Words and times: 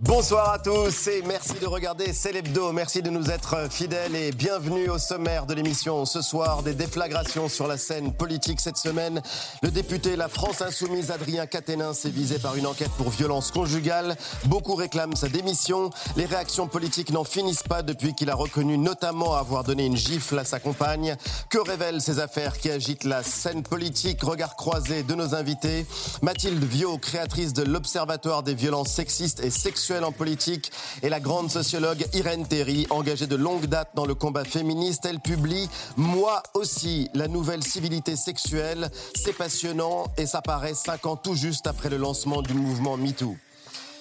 Bonsoir 0.00 0.50
à 0.50 0.58
tous 0.58 1.06
et 1.06 1.22
merci 1.22 1.54
de 1.58 1.66
regarder 1.66 2.12
Célébdo. 2.12 2.70
Merci 2.70 3.00
de 3.00 3.08
nous 3.08 3.30
être 3.30 3.72
fidèles 3.72 4.14
et 4.14 4.30
bienvenue 4.30 4.90
au 4.90 4.98
sommaire 4.98 5.46
de 5.46 5.54
l'émission. 5.54 6.04
Ce 6.04 6.20
soir, 6.20 6.62
des 6.62 6.74
déflagrations 6.74 7.48
sur 7.48 7.66
la 7.66 7.78
scène 7.78 8.12
politique 8.12 8.60
cette 8.60 8.76
semaine. 8.76 9.22
Le 9.62 9.70
député 9.70 10.14
La 10.14 10.28
France 10.28 10.60
Insoumise 10.60 11.10
Adrien 11.10 11.46
Caténin 11.46 11.94
s'est 11.94 12.10
visé 12.10 12.38
par 12.38 12.56
une 12.56 12.66
enquête 12.66 12.90
pour 12.98 13.08
violence 13.08 13.50
conjugale. 13.50 14.18
Beaucoup 14.44 14.74
réclament 14.74 15.16
sa 15.16 15.30
démission. 15.30 15.88
Les 16.18 16.26
réactions 16.26 16.68
politiques 16.68 17.10
n'en 17.10 17.24
finissent 17.24 17.62
pas 17.62 17.82
depuis 17.82 18.14
qu'il 18.14 18.28
a 18.28 18.34
reconnu 18.34 18.76
notamment 18.76 19.34
avoir 19.34 19.64
donné 19.64 19.86
une 19.86 19.96
gifle 19.96 20.38
à 20.38 20.44
sa 20.44 20.60
compagne. 20.60 21.16
Que 21.48 21.56
révèlent 21.58 22.02
ces 22.02 22.18
affaires 22.18 22.58
qui 22.58 22.70
agitent 22.70 23.04
la 23.04 23.22
scène 23.22 23.62
politique? 23.62 24.22
Regard 24.22 24.56
croisé 24.56 25.04
de 25.04 25.14
nos 25.14 25.34
invités. 25.34 25.86
Mathilde 26.20 26.62
Viau, 26.64 26.98
créatrice 26.98 27.54
de 27.54 27.62
l'Observatoire 27.62 28.42
des 28.42 28.54
violences 28.54 28.90
sexistes 28.90 29.40
et 29.42 29.48
sexuelles 29.48 29.85
en 29.94 30.12
politique 30.12 30.72
et 31.02 31.08
la 31.08 31.20
grande 31.20 31.50
sociologue 31.50 32.04
Irène 32.12 32.46
Terry, 32.46 32.86
engagée 32.90 33.26
de 33.26 33.36
longue 33.36 33.66
date 33.66 33.90
dans 33.94 34.04
le 34.04 34.14
combat 34.14 34.44
féministe. 34.44 35.06
Elle 35.06 35.20
publie 35.20 35.68
Moi 35.96 36.42
aussi, 36.54 37.08
la 37.14 37.28
nouvelle 37.28 37.62
civilité 37.62 38.16
sexuelle. 38.16 38.90
C'est 39.14 39.32
passionnant 39.32 40.06
et 40.18 40.26
ça 40.26 40.42
paraît 40.42 40.74
cinq 40.74 41.06
ans 41.06 41.16
tout 41.16 41.34
juste 41.34 41.66
après 41.66 41.88
le 41.88 41.98
lancement 41.98 42.42
du 42.42 42.54
mouvement 42.54 42.96
MeToo. 42.96 43.36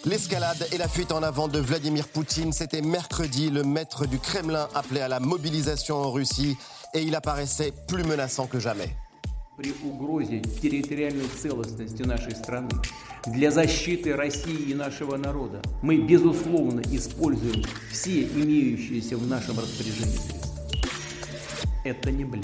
L'escalade 0.06 0.68
et 0.72 0.78
la 0.78 0.88
fuite 0.88 1.12
en 1.12 1.22
avant 1.22 1.48
de 1.48 1.60
Vladimir 1.60 2.08
Poutine, 2.08 2.52
c'était 2.52 2.82
mercredi. 2.82 3.50
Le 3.50 3.64
maître 3.64 4.08
du 4.08 4.18
Kremlin 4.20 4.68
appelait 4.74 5.02
à 5.02 5.08
la 5.08 5.20
mobilisation 5.20 5.98
en 5.98 6.12
Russie 6.12 6.58
et 6.94 7.02
il 7.02 7.16
apparaissait 7.16 7.74
plus 7.88 8.04
menaçant 8.04 8.48
que 8.48 8.60
jamais. 8.60 8.96
Для 13.26 13.52
защиты 13.52 14.14
России 14.14 14.70
и 14.70 14.74
нашего 14.74 15.16
народа. 15.16 15.62
Мы, 15.82 15.98
безусловно, 15.98 16.82
используем 16.92 17.64
все 17.90 18.24
имеющиеся 18.24 19.16
в 19.16 19.26
нашем 19.28 19.58
распоряжении 19.58 20.18
средства. 20.18 20.60
Это 21.86 22.12
не 22.12 22.26
блин. 22.26 22.44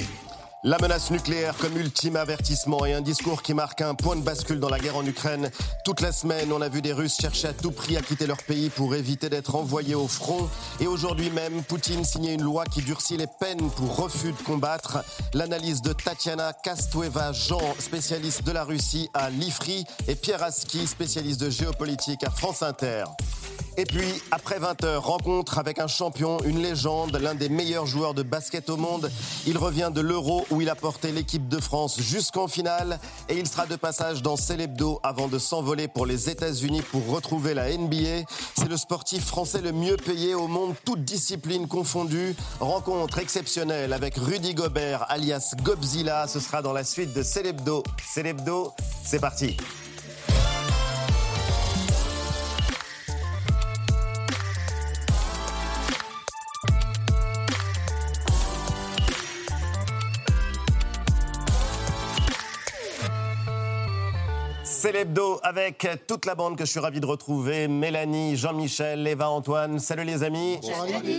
La 0.64 0.78
menace 0.78 1.10
nucléaire 1.10 1.58
comme 1.58 1.76
ultime 1.76 2.16
avertissement 2.16 2.86
et 2.86 2.94
un 2.94 3.02
discours 3.02 3.42
qui 3.42 3.56
marque 3.56 3.82
un 3.82 3.96
point 3.96 4.16
de 4.16 4.22
bascule 4.22 4.60
dans 4.60 4.70
la 4.70 4.78
guerre 4.78 4.96
en 4.96 5.04
Ukraine. 5.04 5.50
Toute 5.84 6.02
la 6.02 6.12
semaine, 6.12 6.54
on 6.54 6.62
a 6.62 6.70
vu 6.70 6.84
des 6.84 6.94
Russes 6.94 7.18
chercher 7.20 7.48
à 7.48 7.54
tout 7.54 7.72
prix 7.72 7.98
à 7.98 8.02
quitter 8.02 8.28
leur 8.28 8.38
pays 8.44 8.70
pour 8.70 8.94
éviter 8.94 9.28
d'être 9.28 9.56
envoyés 9.56 9.96
au 9.96 10.08
front. 10.08 10.48
Et 10.80 10.86
aujourd'hui 10.86 11.32
même, 11.32 11.64
Poutine 11.64 12.04
signait 12.04 12.36
une 12.36 12.44
loi 12.44 12.66
qui 12.66 12.84
durcit 12.84 13.18
les 13.18 13.26
peines 13.40 13.72
pour 13.72 13.96
refus 13.96 14.34
de 14.34 14.44
combattre. 14.44 15.04
L'analyse 15.34 15.82
de 15.82 15.94
Tatiana 15.94 16.54
Kastueva-Jean, 16.54 17.74
spécialiste 17.80 18.44
de 18.44 18.52
la 18.52 18.64
Russie 18.64 19.10
à 19.16 19.32
l'IFRI, 19.32 19.84
et 20.08 20.14
Pierre 20.14 20.44
Aski, 20.44 20.86
spécialiste 20.86 21.42
de 21.42 21.50
géopolitique 21.50 22.24
à 22.24 22.30
France 22.30 22.62
Inter. 22.62 23.06
Et 23.78 23.86
puis, 23.86 24.22
après 24.32 24.60
20 24.60 24.84
heures, 24.84 25.06
rencontre 25.06 25.58
avec 25.58 25.80
un 25.80 25.88
champion, 25.88 26.40
une 26.44 26.62
légende, 26.62 27.16
l'un 27.16 27.36
des 27.36 27.48
meilleurs 27.48 27.86
joueurs 27.86 28.14
de 28.14 28.22
basket 28.22 28.70
au 28.70 28.78
monde. 28.78 29.10
Il 29.48 29.58
revient 29.58 29.92
de 29.94 30.02
l'Euro 30.02 30.46
où 30.52 30.62
il 30.62 30.70
a 30.70 30.76
porté 30.76 31.12
l'équipe 31.12 31.48
de 31.48 31.60
France 31.60 32.00
jusqu'en 32.00 32.48
finale 32.48 33.00
et 33.30 33.38
il 33.38 33.48
sera 33.48 33.66
de 33.66 33.76
passage 33.76 34.22
dans 34.22 34.36
Célébdo 34.36 35.00
avant 35.04 35.28
de 35.28 35.40
s'envoler 35.40 35.88
pour 35.88 36.06
les 36.06 36.30
États-Unis 36.30 36.82
pour 36.82 37.08
retrouver 37.08 37.54
la 37.54 37.76
NBA. 37.76 38.26
C'est 38.58 38.70
le 38.70 38.78
sportif 38.78 39.26
français 39.26 39.62
le 39.62 39.72
mieux 39.72 39.98
payé 39.98 40.36
au 40.36 40.48
monde, 40.48 40.76
toutes 40.86 41.06
disciplines 41.06 41.68
confondues. 41.68 42.36
Rencontre 42.60 43.20
exceptionnelle 43.20 43.94
avec 43.94 44.16
Rudy 44.16 44.54
Gobert, 44.54 45.06
alias 45.10 45.54
Gobzilla. 45.64 46.28
Ce 46.28 46.40
sera 46.40 46.62
dans 46.62 46.74
la 46.74 46.84
suite 46.84 47.14
de 47.14 47.24
Célébdo. 47.24 47.84
Célébdo, 48.14 48.74
c'est 49.04 49.20
parti. 49.20 49.56
C'est 64.82 64.94
l'hebdo 64.94 65.40
avec 65.44 65.88
toute 66.08 66.26
la 66.26 66.34
bande 66.34 66.58
que 66.58 66.66
je 66.66 66.72
suis 66.72 66.80
ravi 66.80 67.00
de 67.00 67.06
retrouver. 67.06 67.68
Mélanie, 67.68 68.36
Jean-Michel, 68.36 69.06
Eva, 69.06 69.30
Antoine. 69.30 69.78
Salut 69.78 70.06
les 70.06 70.24
amis. 70.24 70.60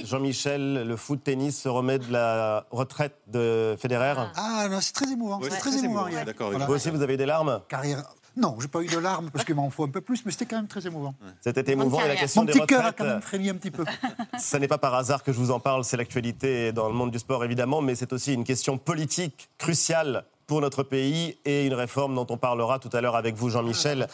Jean-Michel, 0.04 0.82
le 0.84 0.96
foot 0.96 1.22
tennis 1.22 1.62
se 1.62 1.68
remet 1.68 2.00
de 2.00 2.10
la 2.10 2.66
retraite 2.72 3.14
de 3.28 3.76
Federer. 3.78 4.14
Ah 4.34 4.66
non, 4.68 4.80
c'est 4.80 4.92
très 4.92 5.12
émouvant. 5.12 5.38
c'est 5.40 5.50
très, 5.50 5.78
émouvant. 5.78 6.08
D'accord. 6.26 6.50
Vous 6.50 6.72
aussi, 6.72 6.90
vous 6.90 7.02
avez 7.02 7.16
des 7.16 7.24
larmes? 7.24 7.60
Carrière. 7.68 8.02
Non, 8.36 8.56
j'ai 8.60 8.66
pas 8.66 8.82
eu 8.82 8.88
de 8.88 8.98
larmes 8.98 9.30
parce 9.30 9.44
qu'il 9.44 9.54
m'en 9.54 9.70
faut 9.70 9.84
un 9.84 9.90
peu 9.90 10.00
plus, 10.00 10.24
mais 10.24 10.32
c'était 10.32 10.46
quand 10.46 10.56
même 10.56 10.66
très 10.66 10.84
émouvant. 10.84 11.14
C'était 11.40 11.70
émouvant 11.70 12.00
et 12.00 12.08
la 12.08 12.16
question 12.16 12.40
Mon 12.40 12.46
des 12.46 12.52
petit 12.54 12.66
cœur 12.66 12.80
a 12.80 12.86
retraites. 12.88 12.98
quand 12.98 13.12
même 13.12 13.22
frémi 13.22 13.48
un 13.50 13.54
petit 13.54 13.70
peu. 13.70 13.84
Ce 14.40 14.56
n'est 14.56 14.66
pas 14.66 14.78
par 14.78 14.94
hasard 14.94 15.22
que 15.22 15.32
je 15.32 15.38
vous 15.38 15.52
en 15.52 15.60
parle, 15.60 15.84
c'est 15.84 15.96
l'actualité 15.96 16.72
dans 16.72 16.88
le 16.88 16.94
monde 16.94 17.12
du 17.12 17.20
sport 17.20 17.44
évidemment, 17.44 17.80
mais 17.80 17.94
c'est 17.94 18.12
aussi 18.12 18.34
une 18.34 18.42
question 18.42 18.76
politique 18.76 19.50
cruciale 19.58 20.24
pour 20.47 20.60
notre 20.60 20.82
pays 20.82 21.38
et 21.44 21.66
une 21.66 21.75
réforme 21.75 22.14
dont 22.14 22.26
on 22.30 22.36
parlera 22.36 22.78
tout 22.78 22.91
à 22.92 23.00
l'heure 23.00 23.16
avec 23.16 23.34
vous, 23.34 23.50
Jean-Michel. 23.50 24.08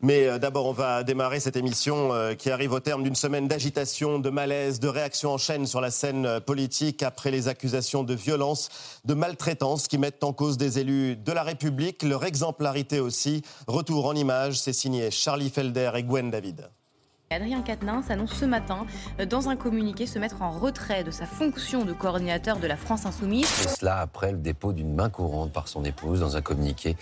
Mais 0.00 0.26
euh, 0.26 0.38
d'abord, 0.38 0.66
on 0.66 0.72
va 0.72 1.02
démarrer 1.02 1.40
cette 1.40 1.56
émission 1.56 2.12
euh, 2.12 2.34
qui 2.34 2.50
arrive 2.50 2.72
au 2.72 2.80
terme 2.80 3.02
d'une 3.02 3.14
semaine 3.14 3.48
d'agitation, 3.48 4.18
de 4.18 4.30
malaise, 4.30 4.80
de 4.80 4.88
réactions 4.88 5.32
en 5.32 5.38
chaîne 5.38 5.66
sur 5.66 5.80
la 5.80 5.90
scène 5.90 6.26
euh, 6.26 6.40
politique 6.40 7.02
après 7.02 7.30
les 7.30 7.48
accusations 7.48 8.04
de 8.04 8.14
violence, 8.14 8.68
de 9.04 9.14
maltraitance 9.14 9.88
qui 9.88 9.98
mettent 9.98 10.24
en 10.24 10.32
cause 10.32 10.56
des 10.56 10.78
élus 10.78 11.16
de 11.16 11.32
la 11.32 11.42
République, 11.42 12.02
leur 12.02 12.24
exemplarité 12.24 13.00
aussi. 13.00 13.42
Retour 13.66 14.06
en 14.06 14.14
images, 14.14 14.60
c'est 14.60 14.72
signé 14.72 15.10
Charlie 15.10 15.50
Felder 15.50 15.90
et 15.94 16.02
Gwen 16.02 16.30
David. 16.30 16.68
Adrien 17.30 17.62
Quatennens 17.62 18.10
annonce 18.10 18.34
ce 18.34 18.44
matin, 18.44 18.86
euh, 19.18 19.26
dans 19.26 19.48
un 19.48 19.56
communiqué, 19.56 20.06
se 20.06 20.18
mettre 20.18 20.42
en 20.42 20.50
retrait 20.50 21.04
de 21.04 21.10
sa 21.10 21.26
fonction 21.26 21.84
de 21.84 21.92
coordinateur 21.92 22.58
de 22.58 22.66
la 22.66 22.76
France 22.76 23.06
Insoumise. 23.06 23.46
Et 23.64 23.68
cela 23.68 23.98
après 23.98 24.32
le 24.32 24.38
dépôt 24.38 24.72
d'une 24.72 24.94
main 24.94 25.10
courante 25.10 25.52
par 25.52 25.68
son 25.68 25.84
épouse. 25.84 26.20
Dans 26.20 26.36
un 26.36 26.42
communiqué, 26.42 26.96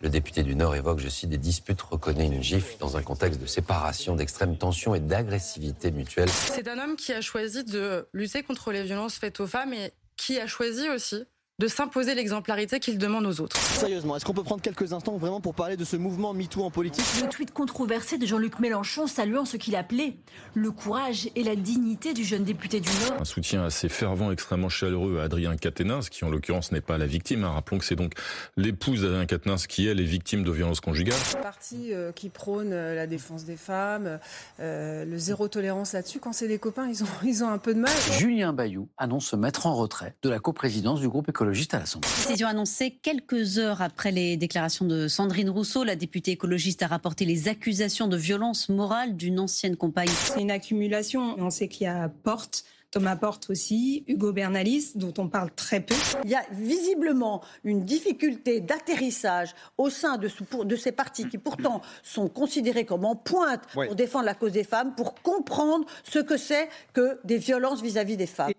le 0.00 0.08
député 0.08 0.42
du 0.42 0.56
Nord 0.56 0.74
évoque, 0.74 0.98
je 0.98 1.08
cite, 1.08 1.30
des 1.30 1.38
disputes, 1.38 1.80
reconnaît 1.82 2.26
une 2.26 2.42
gifle 2.42 2.76
dans 2.78 2.96
un 2.96 3.02
contexte 3.02 3.40
de 3.40 3.46
séparation, 3.46 4.16
d'extrême 4.16 4.56
tension 4.56 4.94
et 4.94 5.00
d'agressivité 5.00 5.90
mutuelle. 5.90 6.28
C'est 6.28 6.68
un 6.68 6.78
homme 6.78 6.96
qui 6.96 7.12
a 7.12 7.20
choisi 7.20 7.64
de 7.64 8.08
lutter 8.12 8.42
contre 8.42 8.72
les 8.72 8.82
violences 8.82 9.16
faites 9.16 9.40
aux 9.40 9.46
femmes 9.46 9.72
et 9.72 9.92
qui 10.16 10.40
a 10.40 10.46
choisi 10.46 10.88
aussi 10.88 11.26
de 11.58 11.68
s'imposer 11.68 12.14
l'exemplarité 12.14 12.80
qu'il 12.80 12.98
demande 12.98 13.24
aux 13.24 13.40
autres. 13.40 13.56
Sérieusement, 13.56 14.14
est-ce 14.14 14.26
qu'on 14.26 14.34
peut 14.34 14.42
prendre 14.42 14.60
quelques 14.60 14.92
instants 14.92 15.16
vraiment 15.16 15.40
pour 15.40 15.54
parler 15.54 15.78
de 15.78 15.86
ce 15.86 15.96
mouvement 15.96 16.34
MeToo 16.34 16.62
en 16.62 16.70
politique? 16.70 17.06
Le 17.22 17.30
tweet 17.30 17.50
controversé 17.50 18.18
de 18.18 18.26
Jean-Luc 18.26 18.58
Mélenchon 18.58 19.06
saluant 19.06 19.46
ce 19.46 19.56
qu'il 19.56 19.74
appelait 19.74 20.16
le 20.52 20.70
courage 20.70 21.30
et 21.34 21.42
la 21.42 21.56
dignité 21.56 22.12
du 22.12 22.24
jeune 22.24 22.44
député 22.44 22.80
du 22.80 22.90
Nord. 22.90 23.22
Un 23.22 23.24
soutien 23.24 23.64
assez 23.64 23.88
fervent, 23.88 24.30
extrêmement 24.32 24.68
chaleureux 24.68 25.18
à 25.18 25.22
Adrien 25.22 25.56
Quatennens, 25.56 26.10
qui 26.10 26.26
en 26.26 26.28
l'occurrence 26.28 26.72
n'est 26.72 26.82
pas 26.82 26.98
la 26.98 27.06
victime. 27.06 27.44
hein. 27.44 27.52
Rappelons 27.52 27.78
que 27.78 27.86
c'est 27.86 27.96
donc 27.96 28.12
l'épouse 28.58 29.00
d'Adrien 29.00 29.24
Quatennens 29.24 29.66
qui, 29.66 29.86
elle, 29.86 30.00
est 30.00 30.04
victime 30.04 30.44
de 30.44 30.50
violences 30.50 30.80
conjugales. 30.80 31.16
Un 31.38 31.40
parti 31.40 31.94
euh, 31.94 32.12
qui 32.12 32.28
prône 32.28 32.74
euh, 32.74 32.94
la 32.94 33.06
défense 33.06 33.46
des 33.46 33.56
femmes, 33.56 34.18
euh, 34.60 35.06
le 35.06 35.16
zéro 35.16 35.48
tolérance 35.48 35.94
là-dessus. 35.94 36.18
Quand 36.18 36.34
c'est 36.34 36.48
des 36.48 36.58
copains, 36.58 36.86
ils 36.86 37.02
ont, 37.02 37.08
ils 37.24 37.42
ont 37.42 37.48
un 37.48 37.58
peu 37.58 37.72
de 37.72 37.80
mal. 37.80 37.92
Julien 38.18 38.52
Bayou 38.52 38.88
annonce 38.98 39.28
se 39.28 39.36
mettre 39.36 39.66
en 39.66 39.74
retrait 39.74 40.14
de 40.22 40.28
la 40.28 40.38
coprésidence 40.38 41.00
du 41.00 41.08
groupe 41.08 41.28
écologiste 41.46 41.74
à 41.74 41.78
l'Assemblée. 41.78 42.08
Décision 42.26 42.48
annoncée 42.48 42.90
quelques 43.02 43.58
heures 43.58 43.80
après 43.80 44.10
les 44.10 44.36
déclarations 44.36 44.84
de 44.84 45.06
Sandrine 45.06 45.48
Rousseau. 45.50 45.84
La 45.84 45.94
députée 45.94 46.32
écologiste 46.32 46.82
a 46.82 46.88
rapporté 46.88 47.24
les 47.24 47.46
accusations 47.48 48.08
de 48.08 48.16
violence 48.16 48.68
morale 48.68 49.16
d'une 49.16 49.38
ancienne 49.38 49.76
compagne. 49.76 50.08
C'est 50.08 50.40
une 50.40 50.50
accumulation. 50.50 51.36
On 51.38 51.50
sait 51.50 51.68
qu'il 51.68 51.84
y 51.84 51.88
a 51.88 52.08
Porte. 52.08 52.64
Thomas 52.92 53.16
Porte 53.16 53.50
aussi, 53.50 54.04
Hugo 54.06 54.32
Bernalis, 54.32 54.92
dont 54.94 55.12
on 55.18 55.28
parle 55.28 55.50
très 55.54 55.80
peu. 55.80 55.94
Il 56.24 56.30
y 56.30 56.34
a 56.34 56.42
visiblement 56.52 57.42
une 57.62 57.84
difficulté 57.84 58.60
d'atterrissage 58.60 59.50
au 59.76 59.90
sein 59.90 60.16
de, 60.16 60.28
ce- 60.28 60.42
pour- 60.44 60.64
de 60.64 60.76
ces 60.76 60.92
partis 60.92 61.28
qui 61.28 61.36
pourtant 61.36 61.82
sont 62.02 62.28
considérés 62.28 62.86
comme 62.86 63.04
en 63.04 63.14
pointe 63.16 63.60
Oui. 63.76 63.86
pour 63.86 63.96
défendre 63.96 64.24
la 64.24 64.34
cause 64.34 64.52
des 64.52 64.64
femmes, 64.64 64.94
pour 64.94 65.14
comprendre 65.14 65.84
ce 66.04 66.20
que 66.20 66.36
c'est 66.36 66.68
que 66.94 67.18
des 67.24 67.38
violences 67.38 67.82
vis-à-vis 67.82 68.16
des 68.16 68.26
femmes. 68.26 68.52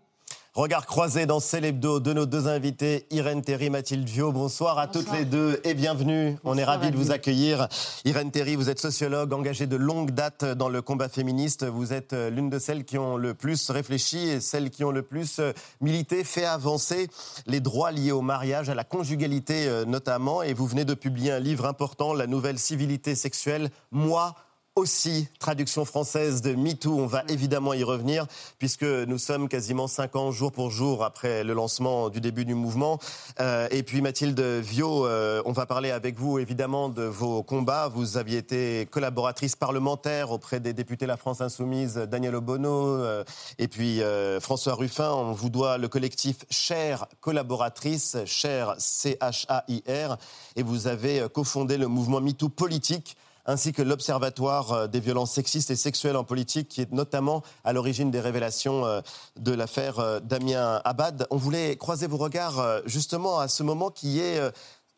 Regard 0.58 0.88
croisé 0.88 1.28
dans 1.28 1.40
Célébdo 1.40 2.00
de 2.00 2.14
nos 2.14 2.26
deux 2.26 2.48
invités, 2.48 3.06
Irène 3.12 3.44
Terry, 3.44 3.70
Mathilde 3.70 4.10
Viau. 4.10 4.32
Bonsoir 4.32 4.80
à 4.80 4.88
toutes 4.88 5.12
les 5.14 5.24
deux 5.24 5.62
et 5.64 5.76
bienvenue. 5.76 6.36
On 6.44 6.58
est 6.58 6.64
ravis 6.64 6.90
de 6.90 6.98
vous 6.98 7.12
accueillir. 7.12 7.68
Irène 8.06 8.32
Terry, 8.32 8.56
vous 8.56 8.68
êtes 8.68 8.80
sociologue 8.80 9.34
engagée 9.34 9.68
de 9.68 9.76
longue 9.76 10.10
date 10.10 10.46
dans 10.46 10.68
le 10.68 10.82
combat 10.82 11.10
féministe. 11.10 11.64
Vous 11.64 11.94
êtes 11.94 12.14
euh, 12.14 12.32
l'une 12.32 12.50
de 12.50 12.58
celles 12.58 12.86
qui 12.86 12.98
ont 12.98 13.18
le 13.18 13.36
plus 13.36 13.70
réfléchi 13.70 14.18
et 14.30 14.42
celles 14.42 14.72
qui 14.72 14.84
ont 14.84 14.90
le 14.90 15.04
plus 15.04 15.38
euh, 15.38 15.54
milité, 15.80 16.24
fait 16.24 16.46
avancer 16.46 17.08
les 17.46 17.60
droits 17.60 17.92
liés 17.92 18.12
au 18.12 18.22
mariage, 18.22 18.68
à 18.68 18.74
la 18.74 18.84
conjugalité 18.84 19.68
euh, 19.68 19.86
notamment. 19.86 20.42
Et 20.42 20.56
vous 20.56 20.66
venez 20.66 20.86
de 20.86 20.96
publier 20.96 21.34
un 21.34 21.40
livre 21.40 21.68
important, 21.68 22.16
La 22.16 22.26
nouvelle 22.26 22.58
civilité 22.58 23.14
sexuelle. 23.14 23.70
Moi, 23.92 24.34
aussi, 24.78 25.28
traduction 25.40 25.86
française 25.86 26.44
de 26.44 26.54
MeToo. 26.54 27.00
On 27.00 27.08
va 27.08 27.24
évidemment 27.30 27.74
y 27.74 27.84
revenir 27.84 28.28
puisque 28.60 28.84
nous 28.84 29.18
sommes 29.18 29.50
quasiment 29.50 29.88
cinq 29.88 30.16
ans 30.16 30.32
jour 30.32 30.52
pour 30.52 30.70
jour 30.70 31.04
après 31.04 31.44
le 31.44 31.54
lancement 31.54 32.10
du 32.10 32.22
début 32.22 32.46
du 32.46 32.54
mouvement. 32.54 33.00
Euh, 33.40 33.68
et 33.72 33.82
puis 33.82 34.02
Mathilde 34.02 34.40
Viau, 34.40 35.08
euh, 35.08 35.42
on 35.46 35.52
va 35.52 35.66
parler 35.66 35.90
avec 35.90 36.20
vous 36.20 36.38
évidemment 36.38 36.90
de 36.90 37.02
vos 37.02 37.42
combats. 37.42 37.88
Vous 37.88 38.18
aviez 38.18 38.38
été 38.38 38.88
collaboratrice 38.92 39.56
parlementaire 39.56 40.30
auprès 40.32 40.60
des 40.60 40.74
députés 40.74 41.08
La 41.08 41.18
France 41.18 41.42
Insoumise, 41.42 41.96
Daniel 41.96 42.36
Obono 42.36 42.86
euh, 42.88 43.24
et 43.58 43.68
puis 43.68 44.02
François 44.40 44.76
Ruffin. 44.76 45.12
On 45.12 45.32
vous 45.32 45.50
doit 45.50 45.80
le 45.80 45.88
collectif 45.88 46.46
Cher 46.52 47.08
collaboratrice, 47.20 48.18
Cher 48.26 48.76
C-H-A-I-R. 48.78 50.18
Et 50.56 50.62
vous 50.62 50.86
avez 50.86 51.26
cofondé 51.34 51.78
le 51.78 51.88
mouvement 51.88 52.22
MeToo 52.22 52.50
politique 52.50 53.18
ainsi 53.48 53.72
que 53.72 53.82
l'Observatoire 53.82 54.72
euh, 54.74 54.88
des 54.88 55.00
violences 55.00 55.32
sexistes 55.32 55.72
et 55.72 55.76
sexuelles 55.76 56.18
en 56.18 56.24
politique, 56.24 56.68
qui 56.68 56.82
est 56.82 56.92
notamment 56.92 57.42
à 57.64 57.74
l'origine 57.74 58.12
des 58.12 58.20
révélations 58.20 58.86
euh, 58.86 59.02
de 59.38 59.54
l'affaire 59.54 60.00
euh, 60.00 60.20
Damien 60.20 60.82
Abad. 60.84 61.26
On 61.32 61.38
voulait 61.38 61.78
croiser 61.78 62.08
vos 62.08 62.18
regards 62.18 62.82
justement 62.86 63.40
à 63.40 63.48
ce 63.48 63.64
moment 63.64 63.90
qui 63.90 64.20
est 64.20 64.40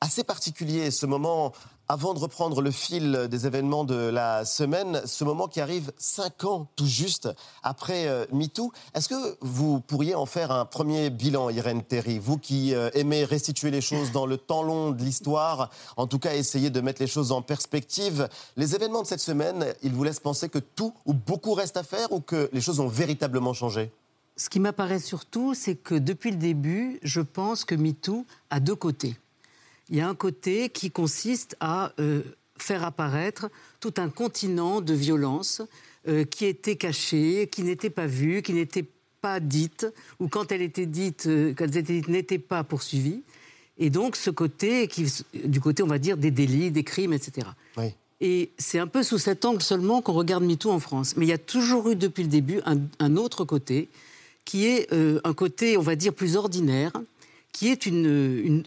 assez 0.02 0.24
particulier, 0.24 0.90
ce 0.90 1.06
moment 1.06 1.54
avant 1.92 2.14
de 2.14 2.20
reprendre 2.20 2.62
le 2.62 2.70
fil 2.70 3.28
des 3.32 3.48
événements 3.48 3.84
de 3.84 3.96
la 3.96 4.46
semaine, 4.46 5.02
ce 5.06 5.24
moment 5.24 5.48
qui 5.48 5.60
arrive 5.60 5.92
cinq 5.98 6.44
ans 6.44 6.68
tout 6.76 6.86
juste 6.86 7.28
après 7.64 8.06
euh, 8.06 8.26
MeToo, 8.32 8.72
est-ce 8.94 9.10
que 9.10 9.38
vous 9.42 9.80
pourriez 9.80 10.14
en 10.14 10.28
faire 10.28 10.52
un 10.52 10.66
premier 10.66 11.10
bilan, 11.10 11.50
Irène 11.50 11.82
Terry 11.82 12.20
Vous 12.20 12.38
qui 12.38 12.76
euh, 12.76 12.92
aimez 12.94 13.26
restituer 13.26 13.72
les 13.72 13.82
choses 13.82 14.12
dans 14.12 14.28
le 14.28 14.38
temps 14.38 14.62
long 14.62 14.92
de 14.92 15.02
l'histoire, 15.02 15.72
en 15.98 16.06
tout 16.06 16.20
cas 16.20 16.36
essayer 16.36 16.70
de 16.70 16.80
mettre 16.80 17.02
les 17.02 17.08
choses 17.08 17.32
en 17.32 17.42
perspective, 17.42 18.30
les 18.56 18.76
événements 18.76 19.02
de 19.02 19.08
cette 19.08 19.20
semaine, 19.20 19.66
ils 19.82 19.92
vous 19.92 20.04
laissent 20.04 20.20
penser 20.20 20.48
que 20.48 20.60
tout 20.60 20.94
ou 21.08 21.14
beaucoup 21.16 21.56
reste 21.56 21.76
à 21.76 21.84
faire 21.84 22.12
ou 22.12 22.20
que 22.20 22.52
les 22.54 22.62
choses 22.62 22.80
ont 22.80 22.88
véritablement 22.88 23.54
changé? 23.54 23.92
Ce 24.38 24.48
qui 24.48 24.60
m'apparaît 24.60 25.00
surtout, 25.00 25.56
c'est 25.56 25.76
que 25.76 25.96
depuis 25.96 26.30
le 26.30 26.38
début, 26.38 27.00
je 27.02 27.22
pense 27.22 27.66
que 27.66 27.74
MeToo 27.74 28.26
a 28.52 28.60
deux 28.60 28.76
côtés 28.76 29.18
il 29.90 29.98
y 29.98 30.02
a 30.02 30.08
un 30.08 30.16
côté 30.16 30.70
qui 30.70 30.92
consiste 30.92 31.56
à 31.60 31.94
euh, 32.00 32.22
faire 32.58 32.84
apparaître 32.84 33.50
tout 33.80 33.94
un 33.98 34.10
continent 34.10 34.82
de 34.82 34.94
violence 34.94 35.62
euh, 36.08 36.26
qui 36.26 36.46
était 36.46 36.76
caché, 36.76 37.50
qui 37.52 37.64
n'était 37.64 37.90
pas 37.90 38.06
vu, 38.06 38.42
qui 38.42 38.54
n'était 38.54 38.86
pas 39.22 39.40
dite, 39.40 39.88
ou 40.20 40.28
quand 40.28 40.52
elle 40.52 40.62
était 40.62 40.86
dite, 40.86 41.26
euh, 41.28 41.54
quand 41.58 41.66
elles 41.66 41.78
étaient 41.78 41.94
dites, 41.94 42.08
n'était 42.08 42.40
pas 42.40 42.64
poursuivie. 42.64 43.24
Et 43.78 43.90
donc 43.90 44.16
ce 44.16 44.30
côté, 44.30 44.88
qui, 44.88 45.08
du 45.46 45.60
côté, 45.62 45.84
on 45.84 45.88
va 45.88 46.00
dire, 46.00 46.18
des 46.18 46.32
délits, 46.32 46.70
des 46.70 46.84
crimes, 46.84 47.14
etc. 47.14 47.48
Et 48.22 48.52
c'est 48.58 48.80
un 48.80 48.88
peu 48.88 49.02
sous 49.02 49.18
cet 49.18 49.46
angle 49.46 49.62
seulement 49.62 50.02
qu'on 50.02 50.12
regarde 50.12 50.44
MeToo 50.44 50.70
en 50.70 50.80
France. 50.80 51.16
Mais 51.16 51.26
il 51.26 51.30
y 51.30 51.34
a 51.34 51.38
toujours 51.38 51.90
eu 51.90 51.96
depuis 51.96 52.24
le 52.24 52.30
début 52.30 52.60
un, 52.66 52.78
un 53.00 53.16
autre 53.16 53.46
côté, 53.46 53.88
qui 54.44 54.66
est 54.66 54.92
un 54.92 55.34
côté, 55.34 55.78
on 55.78 55.82
va 55.82 55.96
dire, 55.96 56.14
plus 56.14 56.36
ordinaire, 56.36 56.92
qui 57.52 57.70
est 57.70 57.86
une, 57.86 58.64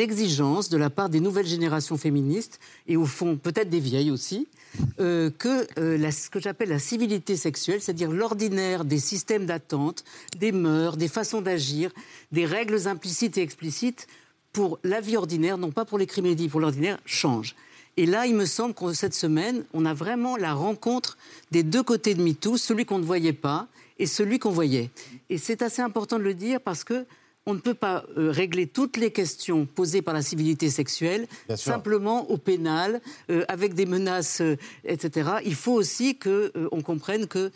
exigence 0.00 0.68
de 0.68 0.76
la 0.76 0.90
part 0.90 1.10
des 1.10 1.20
nouvelles 1.20 1.46
générations 1.46 1.96
féministes, 1.96 2.58
et 2.86 2.96
au 2.96 3.06
fond 3.06 3.36
peut-être 3.36 3.70
des 3.70 3.80
vieilles 3.80 4.10
aussi, 4.10 4.48
euh, 5.00 5.30
que 5.30 5.66
euh, 5.78 6.10
ce 6.10 6.30
que 6.30 6.40
j'appelle 6.40 6.70
la 6.70 6.78
civilité 6.78 7.36
sexuelle, 7.36 7.80
c'est-à-dire 7.80 8.10
l'ordinaire 8.10 8.84
des 8.84 8.98
systèmes 8.98 9.46
d'attente, 9.46 10.04
des 10.38 10.52
mœurs, 10.52 10.96
des 10.96 11.08
façons 11.08 11.40
d'agir, 11.40 11.90
des 12.32 12.46
règles 12.46 12.88
implicites 12.88 13.36
et 13.38 13.42
explicites 13.42 14.06
pour 14.52 14.78
la 14.82 15.00
vie 15.00 15.16
ordinaire, 15.16 15.58
non 15.58 15.70
pas 15.70 15.84
pour 15.84 15.98
les 15.98 16.06
crimes 16.06 16.26
et 16.26 16.48
pour 16.48 16.60
l'ordinaire, 16.60 16.98
change. 17.04 17.54
Et 17.96 18.06
là, 18.06 18.26
il 18.26 18.34
me 18.34 18.46
semble 18.46 18.74
que 18.74 18.92
cette 18.92 19.14
semaine, 19.14 19.64
on 19.74 19.84
a 19.84 19.94
vraiment 19.94 20.36
la 20.36 20.54
rencontre 20.54 21.18
des 21.50 21.62
deux 21.62 21.82
côtés 21.82 22.14
de 22.14 22.22
MeToo, 22.22 22.56
celui 22.56 22.84
qu'on 22.84 22.98
ne 22.98 23.04
voyait 23.04 23.32
pas 23.32 23.68
et 23.98 24.06
celui 24.06 24.38
qu'on 24.38 24.50
voyait. 24.50 24.90
Et 25.28 25.38
c'est 25.38 25.62
assez 25.62 25.82
important 25.82 26.18
de 26.18 26.24
le 26.24 26.34
dire 26.34 26.60
parce 26.60 26.84
que 26.84 27.04
on 27.46 27.54
ne 27.54 27.58
peut 27.58 27.74
pas 27.74 28.04
euh, 28.16 28.30
régler 28.30 28.66
toutes 28.66 28.96
les 28.96 29.10
questions 29.10 29.66
posées 29.66 30.02
par 30.02 30.14
la 30.14 30.22
civilité 30.22 30.70
sexuelle 30.70 31.26
simplement 31.56 32.30
au 32.30 32.36
pénal, 32.36 33.00
euh, 33.30 33.44
avec 33.48 33.74
des 33.74 33.86
menaces, 33.86 34.40
euh, 34.40 34.56
etc. 34.84 35.30
Il 35.44 35.54
faut 35.54 35.72
aussi 35.72 36.18
qu'on 36.18 36.82
comprenne 36.82 37.26
que 37.26 37.50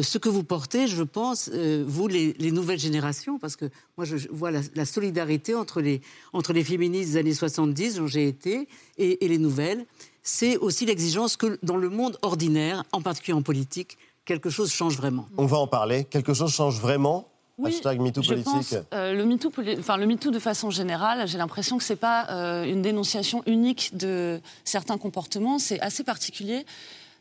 ce 0.00 0.18
que 0.18 0.28
vous 0.28 0.42
portez, 0.42 0.88
je 0.88 1.04
pense, 1.04 1.48
vous, 1.50 2.08
les, 2.08 2.34
nouvelles 2.50 2.80
générations, 2.80 3.38
parce 3.38 3.54
que 3.54 3.66
moi, 3.96 4.04
je 4.04 4.16
vois 4.28 4.50
la, 4.50 4.84
solidarité 4.84 5.54
entre 5.54 5.80
les, 5.80 6.00
entre 6.32 6.52
les 6.52 6.64
féministes 6.64 7.12
des 7.12 7.18
années 7.18 7.34
70, 7.34 7.96
dont 7.96 8.08
j'ai 8.08 8.26
été, 8.26 8.66
et, 8.98 9.24
et 9.24 9.28
les 9.28 9.38
nouvelles, 9.38 9.86
c'est 10.24 10.56
aussi 10.56 10.84
l'exigence 10.84 11.36
que 11.36 11.60
dans 11.62 11.76
le 11.76 11.90
monde 11.90 12.18
ordinaire, 12.22 12.82
en 12.90 13.02
particulier 13.02 13.34
en 13.34 13.42
politique, 13.42 13.96
quelque 14.24 14.50
chose 14.50 14.72
change 14.72 14.96
vraiment. 14.96 15.28
On 15.36 15.46
va 15.46 15.58
en 15.58 15.68
parler. 15.68 16.02
Quelque 16.02 16.34
chose 16.34 16.52
change 16.52 16.80
vraiment 16.80 17.28
oui, 17.56 17.70
Hashtag 17.70 18.00
MeToo 18.00 18.22
politique. 18.22 18.44
Pense, 18.44 18.74
euh, 18.92 19.12
le, 19.14 19.24
MeToo, 19.24 19.52
enfin, 19.78 19.96
le 19.96 20.06
MeToo, 20.06 20.30
de 20.30 20.38
façon 20.40 20.70
générale, 20.70 21.28
j'ai 21.28 21.38
l'impression 21.38 21.78
que 21.78 21.84
ce 21.84 21.92
n'est 21.92 21.98
pas 21.98 22.26
euh, 22.30 22.64
une 22.64 22.82
dénonciation 22.82 23.42
unique 23.46 23.96
de 23.96 24.40
certains 24.64 24.98
comportements. 24.98 25.58
C'est 25.60 25.80
assez 25.80 26.02
particulier. 26.02 26.66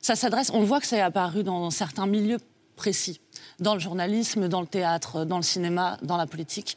Ça 0.02 0.16
s'adresse, 0.16 0.50
on 0.52 0.64
voit 0.64 0.80
que 0.80 0.88
ça 0.88 0.98
est 0.98 1.02
apparu 1.02 1.44
dans 1.44 1.70
certains 1.70 2.08
milieux 2.08 2.40
précis, 2.76 3.22
dans 3.60 3.76
le 3.76 3.80
journalisme, 3.80 4.48
dans 4.48 4.62
le 4.62 4.68
théâtre, 4.68 5.24
dans 5.24 5.38
le 5.38 5.44
cinéma, 5.44 5.98
dans 6.02 6.18
la 6.18 6.26
politique. 6.26 6.76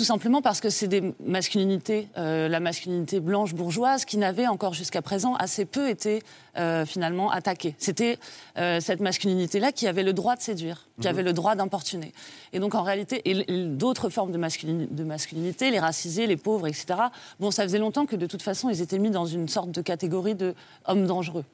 Tout 0.00 0.04
simplement 0.04 0.40
parce 0.40 0.62
que 0.62 0.70
c'est 0.70 0.88
des 0.88 1.12
masculinités, 1.22 2.08
euh, 2.16 2.48
la 2.48 2.58
masculinité 2.58 3.20
blanche 3.20 3.52
bourgeoise, 3.52 4.06
qui 4.06 4.16
n'avait 4.16 4.46
encore 4.46 4.72
jusqu'à 4.72 5.02
présent 5.02 5.34
assez 5.34 5.66
peu 5.66 5.90
été 5.90 6.22
euh, 6.56 6.86
finalement 6.86 7.30
attaquée. 7.30 7.74
C'était 7.76 8.18
euh, 8.56 8.80
cette 8.80 9.00
masculinité-là 9.00 9.72
qui 9.72 9.86
avait 9.86 10.02
le 10.02 10.14
droit 10.14 10.36
de 10.36 10.40
séduire, 10.40 10.88
qui 11.02 11.06
avait 11.06 11.20
mhm. 11.20 11.26
le 11.26 11.32
droit 11.34 11.54
d'importuner. 11.54 12.14
Et 12.54 12.60
donc 12.60 12.74
en 12.74 12.82
réalité, 12.82 13.20
et, 13.28 13.66
d'autres 13.66 14.08
formes 14.08 14.32
de, 14.32 14.38
de, 14.38 15.04
masculinité, 15.04 15.70
les 15.70 15.78
racisés, 15.78 16.26
les 16.26 16.38
pauvres, 16.38 16.66
etc. 16.66 16.98
Bon, 17.38 17.50
ça 17.50 17.64
faisait 17.64 17.78
longtemps 17.78 18.06
que 18.06 18.16
de 18.16 18.24
toute 18.24 18.40
façon, 18.40 18.70
ils 18.70 18.80
étaient 18.80 18.98
mis 18.98 19.10
dans 19.10 19.26
une 19.26 19.48
sorte 19.48 19.70
de 19.70 19.82
catégorie 19.82 20.34
de 20.34 20.54
hommes 20.86 21.06
dangereux. 21.06 21.44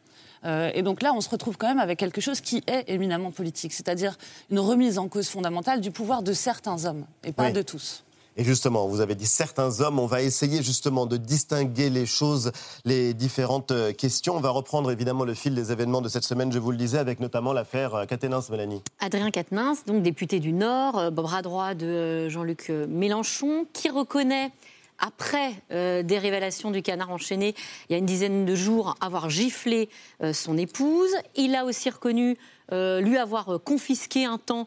et 0.44 0.82
donc 0.82 1.02
là, 1.02 1.12
on 1.14 1.20
se 1.20 1.28
retrouve 1.28 1.56
quand 1.56 1.66
même 1.66 1.80
avec 1.80 1.98
quelque 1.98 2.20
chose 2.20 2.40
qui 2.40 2.62
est 2.68 2.88
éminemment 2.88 3.32
politique, 3.32 3.72
c'est-à-dire 3.72 4.16
une 4.52 4.60
remise 4.60 4.98
en 4.98 5.08
cause 5.08 5.28
fondamentale 5.28 5.80
du 5.80 5.90
pouvoir 5.90 6.22
de 6.22 6.32
certains 6.32 6.84
hommes, 6.84 7.06
et 7.24 7.32
pas 7.32 7.50
de 7.50 7.62
tous. 7.62 8.04
Et 8.38 8.44
justement, 8.44 8.86
vous 8.86 9.00
avez 9.00 9.14
dit 9.14 9.26
certains 9.26 9.80
hommes, 9.80 9.98
on 9.98 10.06
va 10.06 10.20
essayer 10.20 10.62
justement 10.62 11.06
de 11.06 11.16
distinguer 11.16 11.88
les 11.88 12.04
choses, 12.04 12.52
les 12.84 13.14
différentes 13.14 13.70
euh, 13.70 13.92
questions. 13.94 14.36
On 14.36 14.40
va 14.40 14.50
reprendre 14.50 14.90
évidemment 14.90 15.24
le 15.24 15.32
fil 15.32 15.54
des 15.54 15.72
événements 15.72 16.02
de 16.02 16.10
cette 16.10 16.24
semaine, 16.24 16.52
je 16.52 16.58
vous 16.58 16.70
le 16.70 16.76
disais, 16.76 16.98
avec 16.98 17.18
notamment 17.20 17.54
l'affaire 17.54 17.94
euh, 17.94 18.04
Mélanie. 18.50 18.82
Adrien 19.00 19.30
Quatennens, 19.30 19.84
donc 19.86 20.02
député 20.02 20.38
du 20.38 20.52
Nord, 20.52 20.98
euh, 20.98 21.10
bras 21.10 21.40
droit 21.40 21.72
de 21.72 22.28
Jean-Luc 22.28 22.68
Mélenchon, 22.68 23.66
qui 23.72 23.88
reconnaît 23.88 24.50
après 24.98 25.52
des 25.70 26.18
révélations 26.18 26.70
du 26.70 26.80
canard 26.80 27.10
enchaîné, 27.10 27.54
il 27.88 27.92
y 27.92 27.94
a 27.94 27.98
une 27.98 28.06
dizaine 28.06 28.46
de 28.46 28.54
jours, 28.54 28.94
avoir 29.02 29.28
giflé 29.28 29.90
son 30.32 30.56
épouse. 30.56 31.10
Il 31.34 31.54
a 31.54 31.66
aussi 31.66 31.90
reconnu 31.90 32.38
lui 32.72 33.18
avoir 33.18 33.58
confisqué 33.62 34.24
un 34.24 34.38
temps 34.38 34.66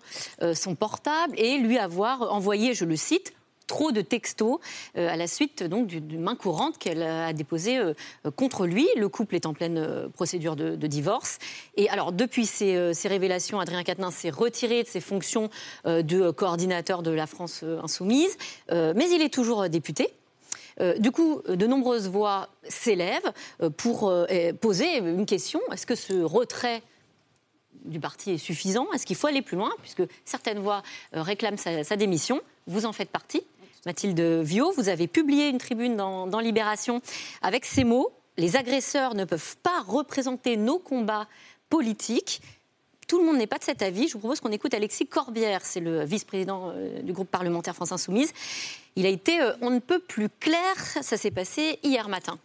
son 0.53 0.75
portable 0.75 1.33
et 1.35 1.57
lui 1.57 1.79
avoir 1.79 2.31
envoyé, 2.31 2.75
je 2.75 2.85
le 2.85 2.95
cite, 2.95 3.33
trop 3.69 3.91
de 3.93 4.01
textos 4.01 4.57
euh, 4.97 5.07
à 5.07 5.15
la 5.15 5.27
suite 5.27 5.63
donc 5.63 5.87
d'une 5.87 6.19
main 6.19 6.35
courante 6.35 6.77
qu'elle 6.77 7.03
a 7.03 7.31
déposée 7.31 7.77
euh, 7.77 7.93
contre 8.35 8.65
lui. 8.65 8.87
Le 8.97 9.07
couple 9.07 9.35
est 9.35 9.45
en 9.45 9.53
pleine 9.53 9.77
euh, 9.77 10.09
procédure 10.09 10.57
de, 10.57 10.75
divorce. 10.89 11.37
Et 11.77 11.87
alors, 11.89 12.11
depuis 12.11 12.47
ces, 12.47 12.91
révélations, 13.05 13.59
Adrien 13.59 13.83
Quatennens 13.83 14.15
s'est 14.15 14.31
retiré 14.31 14.81
de 14.81 14.87
ses 14.87 14.99
fonctions 14.99 15.51
de 15.85 16.31
coordinateur 16.31 17.03
de 17.03 17.11
la 17.11 17.27
France 17.27 17.63
insoumise, 17.83 18.35
mais 18.71 19.07
il 19.11 19.21
est 19.21 19.31
toujours 19.31 19.69
député. 19.69 20.11
du 20.97 21.11
coup, 21.11 21.43
de 21.47 21.67
nombreuses 21.67 22.09
voix 22.09 22.49
s'élèvent 22.67 23.31
pour 23.77 24.11
poser 24.59 24.97
une 24.97 25.27
question. 25.27 25.61
Est-ce 25.71 25.85
que 25.85 25.93
ce 25.93 26.13
retrait 26.13 26.81
du 27.85 27.99
parti 27.99 28.31
est 28.31 28.37
suffisant? 28.39 28.91
Est-ce 28.93 29.05
qu'il 29.05 29.15
faut 29.15 29.27
aller 29.27 29.43
plus 29.43 29.57
loin? 29.57 29.71
Puisque 29.83 30.03
certaines 30.25 30.59
voix 30.59 30.81
réclament 31.13 31.57
sa 31.57 31.95
démission. 31.95 32.41
Vous 32.65 32.87
en 32.87 32.93
faites 32.93 33.11
partie. 33.11 33.43
Mathilde 33.85 34.19
Viau, 34.19 34.71
vous 34.75 34.89
avez 34.89 35.07
publié 35.07 35.47
une 35.49 35.57
tribune 35.57 35.95
dans, 35.95 36.39
Libération 36.39 37.01
avec 37.41 37.65
ces 37.65 37.83
mots 37.83 38.11
Les 38.37 38.55
agresseurs 38.55 39.15
ne 39.15 39.25
peuvent 39.25 39.57
pas 39.57 39.81
représenter 39.81 40.57
nos 40.57 40.79
combats 40.79 41.27
politiques. 41.69 42.41
Tout 43.07 43.19
le 43.19 43.25
monde 43.25 43.37
n'est 43.37 43.47
pas 43.47 43.57
de 43.57 43.63
cet 43.63 43.81
avis. 43.81 44.07
Je 44.07 44.13
vous 44.13 44.19
propose 44.19 44.39
qu'on 44.39 44.51
écoute 44.51 44.73
Alexis 44.73 45.07
Corbière, 45.07 45.61
c'est 45.65 45.79
le 45.79 46.03
vice-président 46.05 46.71
euh, 46.75 47.01
du 47.01 47.13
groupe 47.13 47.29
parlementaire 47.29 47.75
France 47.75 47.91
Insoumise. 47.91 48.33
Il 48.95 49.05
a 49.05 49.09
été 49.09 49.41
euh, 49.41 49.53
on 49.61 49.69
ne 49.71 49.79
peut 49.79 49.99
plus 49.99 50.29
clair, 50.29 50.75
ça 51.01 51.17
s'est 51.17 51.31
passé 51.31 51.79
hier 51.83 52.07
matin. 52.09 52.37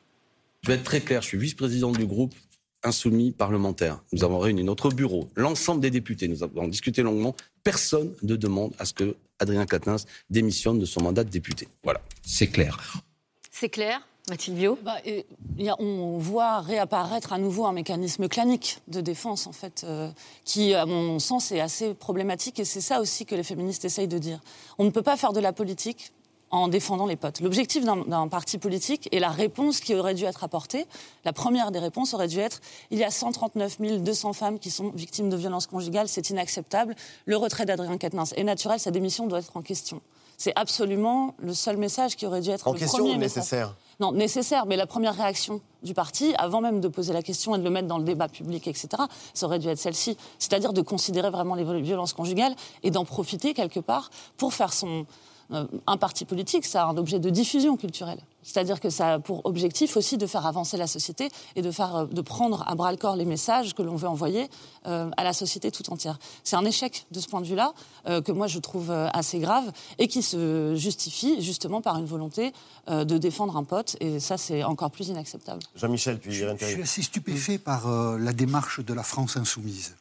Je 0.63 0.69
vais 0.69 0.75
être 0.75 0.85
très 0.85 1.01
clair, 1.01 1.21
je 1.21 1.29
suis 1.29 1.39
vice-président 1.39 1.93
du 1.93 2.07
groupe 2.07 2.35
insoumis 2.83 3.33
parlementaire. 3.33 4.03
Nous 4.13 4.25
avons 4.25 4.39
réuni 4.39 4.63
notre 4.65 4.91
bureau, 4.91 5.29
l'ensemble 5.37 5.81
des 5.81 5.91
députés, 5.91 6.29
nous 6.29 6.43
avons 6.43 6.69
discuté 6.69 7.03
longuement. 7.03 7.35
Personne 7.65 8.15
ne 8.23 8.37
demande 8.37 8.73
à 8.79 8.85
ce 8.85 8.93
que 8.93 9.17
Adrien 9.39 9.67
Quatennens 9.67 10.07
démissionne 10.31 10.79
de 10.79 10.85
son 10.85 11.03
mandat 11.03 11.25
de 11.25 11.31
député. 11.31 11.67
Voilà, 11.83 12.01
c'est 12.23 12.47
clair. 12.47 13.03
C'est 13.51 13.71
clair 13.71 14.07
Mathilde 14.31 14.57
Bio 14.57 14.79
bah, 14.83 14.97
et, 15.05 15.27
y 15.59 15.69
a, 15.69 15.77
On 15.79 16.17
voit 16.19 16.61
réapparaître 16.61 17.33
à 17.33 17.39
nouveau 17.39 17.67
un 17.67 17.73
mécanisme 17.73 18.29
clanique 18.29 18.79
de 18.89 19.01
défense, 19.03 19.47
en 19.47 19.53
fait, 19.53 19.85
euh, 19.85 20.11
qui, 20.45 20.73
à 20.73 20.87
mon 20.87 21.19
sens, 21.19 21.53
est 21.53 21.61
assez 21.61 21.93
problématique. 21.93 22.59
Et 22.59 22.65
c'est 22.65 22.81
ça 22.81 23.01
aussi 23.01 23.27
que 23.27 23.35
les 23.35 23.43
féministes 23.43 23.85
essayent 23.85 24.09
de 24.09 24.19
dire. 24.19 24.41
On 24.79 24.85
ne 24.85 24.91
peut 24.91 25.03
pas 25.03 25.17
faire 25.17 25.35
de 25.35 25.41
la 25.41 25.53
politique 25.53 26.13
en 26.55 26.69
défendant 26.69 27.07
les 27.07 27.17
potes. 27.17 27.41
L'objectif 27.41 27.85
d'un 27.85 28.29
parti 28.29 28.59
politique 28.59 29.09
et 29.11 29.19
la 29.19 29.31
réponse 29.31 29.81
qui 29.81 29.95
aurait 29.95 30.15
dû 30.15 30.25
être 30.25 30.45
apportée, 30.45 30.87
la 31.25 31.33
première 31.33 31.73
des 31.73 31.81
réponses 31.81 32.15
aurait 32.15 32.29
dû 32.29 32.39
être 32.39 32.61
il 32.91 32.99
y 32.99 33.05
a 33.05 33.11
139 33.11 33.81
200 33.81 34.33
femmes 34.35 34.59
qui 34.61 34.71
sont 34.71 34.91
victimes 34.91 35.31
de 35.31 35.37
violences 35.37 35.67
conjugales, 35.67 36.09
c'est 36.09 36.31
inacceptable, 36.31 36.95
le 37.27 37.37
retrait 37.37 37.67
d'Adrien 37.67 37.99
Quatennens 37.99 38.33
est 38.37 38.45
naturel, 38.45 38.79
sa 38.79 38.93
démission 38.93 39.27
doit 39.27 39.41
être 39.41 39.57
en 39.57 39.63
question. 39.63 40.01
C'est 40.37 40.53
absolument 40.57 41.35
le 41.39 41.55
seul 41.55 41.77
message 41.77 42.17
qui 42.17 42.27
aurait 42.27 42.41
dû 42.41 42.51
être 42.51 42.69
en 42.69 42.73
le 42.73 42.79
question 42.79 42.99
premier 42.99 43.17
ou 43.17 43.19
nécessaire? 43.19 43.75
Non, 44.01 44.13
nécessaire, 44.13 44.67
mais 44.67 44.77
la 44.77 44.87
première 44.87 45.17
réaction 45.17 45.61
du 45.83 45.95
parti, 45.95 46.35
avant 46.39 46.61
même 46.61 46.81
de 46.81 46.89
poser 46.89 47.13
la 47.13 47.23
question 47.23 47.55
et 47.55 47.59
de 47.59 47.65
le 47.65 47.71
mettre 47.71 47.87
dans 47.87 47.99
le 47.99 48.05
débat 48.05 48.29
public, 48.29 48.67
etc., 48.67 48.89
ça 49.33 49.47
aurait 49.47 49.61
dû 49.61 49.69
être 49.69 49.79
celle-ci. 49.79 50.17
C'est-à-dire 50.39 50.73
de 50.73 50.83
considérer 50.83 51.31
vraiment 51.31 51.55
les 51.55 51.65
violences 51.81 52.13
conjugales 52.13 52.55
et 52.83 52.91
d'en 52.91 53.05
profiter 53.05 53.55
quelque 53.55 53.79
part 53.79 54.11
pour 54.37 54.53
faire 54.53 54.73
son, 54.73 55.07
un 55.51 55.97
parti 55.97 56.25
politique, 56.25 56.65
ça 56.65 56.85
a 56.85 56.87
un 56.87 56.97
objet 56.97 57.19
de 57.19 57.31
diffusion 57.31 57.77
culturelle. 57.77 58.21
C'est-à-dire 58.45 58.79
que 58.79 58.91
ça 58.91 59.15
a 59.15 59.19
pour 59.19 59.45
objectif 59.47 59.97
aussi 59.97 60.19
de 60.19 60.27
faire 60.27 60.47
avancer 60.47 60.77
la 60.77 60.87
société 60.87 61.31
et 61.57 61.63
de, 61.63 61.71
faire, 61.71 61.97
euh, 61.97 62.07
de 62.07 62.21
prendre 62.21 62.63
à 62.69 62.75
bras-le-corps 62.75 63.17
les 63.17 63.25
messages 63.25 63.75
que 63.75 63.83
l'on 63.83 63.97
veut 63.97 64.09
envoyer 64.09 64.49
euh, 64.87 65.11
à 65.17 65.25
la 65.25 65.33
société 65.33 65.71
tout 65.71 65.91
entière. 65.91 66.19
C'est 66.45 66.57
un 66.57 66.65
échec 66.65 67.07
de 67.11 67.21
ce 67.21 67.27
point 67.27 67.41
de 67.41 67.47
vue-là 67.47 67.73
que 68.07 68.33
moi 68.33 68.47
je 68.47 68.59
trouve 68.59 68.91
assez 68.91 69.39
grave 69.39 69.73
et 69.99 70.09
qui 70.09 70.23
se 70.23 70.75
justifie 70.77 71.41
justement 71.41 71.81
par 71.81 71.97
une 71.99 72.05
volonté 72.05 72.53
de 72.87 73.19
défendre 73.19 73.57
un 73.57 73.65
pote 73.65 73.97
et 74.01 74.21
ça 74.21 74.37
c'est 74.37 74.63
encore 74.63 74.91
plus 74.91 75.09
inacceptable. 75.09 75.61
Jean-Michel, 75.75 76.19
puis 76.19 76.33
Je, 76.33 76.47
je 76.59 76.65
suis 76.67 76.83
assez 76.83 77.03
stupéfait 77.03 77.57
par 77.57 77.89
la 78.19 78.33
démarche 78.35 78.81
de 78.81 78.93
la 78.93 79.03
France 79.03 79.39
insoumise. 79.39 79.95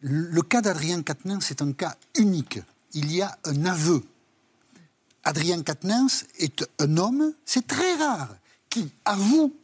Le, 0.00 0.28
le 0.28 0.42
cas 0.42 0.62
d'Adrien 0.62 1.02
Quatennens, 1.02 1.44
c'est 1.44 1.60
un 1.60 1.72
cas 1.72 1.94
unique. 2.16 2.60
Il 2.94 3.14
y 3.14 3.20
a 3.20 3.36
un 3.44 3.66
aveu 3.66 4.02
Adrien 5.24 5.62
Quatennens 5.62 6.26
est 6.38 6.64
un 6.80 6.96
homme, 6.96 7.32
c'est 7.44 7.66
très 7.66 7.94
rare, 7.94 8.28
qui 8.68 8.90
avoue, 9.04 9.54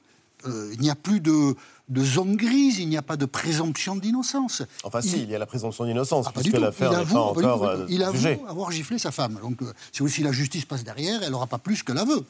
euh, 0.46 0.70
il 0.74 0.80
n'y 0.80 0.90
a 0.90 0.94
plus 0.94 1.20
de, 1.20 1.56
zone 1.98 2.36
grise, 2.36 2.78
il 2.78 2.88
n'y 2.88 2.96
a 2.96 3.02
pas 3.02 3.16
de 3.16 3.26
présomption 3.26 3.96
d'innocence. 3.96 4.62
Enfin 4.84 5.00
si, 5.00 5.22
il 5.22 5.30
y 5.30 5.34
a 5.34 5.38
la 5.38 5.46
présomption 5.46 5.84
d'innocence, 5.84 6.26
ah, 6.28 6.32
puisque 6.32 6.58
l'affaire 6.58 6.92
n'est 6.92 7.04
pas 7.04 7.18
encore 7.18 7.64
euh, 7.64 7.86
Il 7.88 8.02
avoue 8.02 8.46
avoir 8.46 8.70
giflé 8.70 8.98
sa 8.98 9.10
femme. 9.10 9.38
Donc 9.42 9.60
euh, 9.62 9.72
si 9.92 10.02
aussi 10.02 10.22
la 10.22 10.32
justice 10.32 10.64
passe 10.64 10.84
derrière, 10.84 11.22
elle 11.22 11.32
n'aura 11.32 11.46
pas 11.46 11.58
plus 11.58 11.82
que 11.82 11.92
l'aveu. 11.92 12.24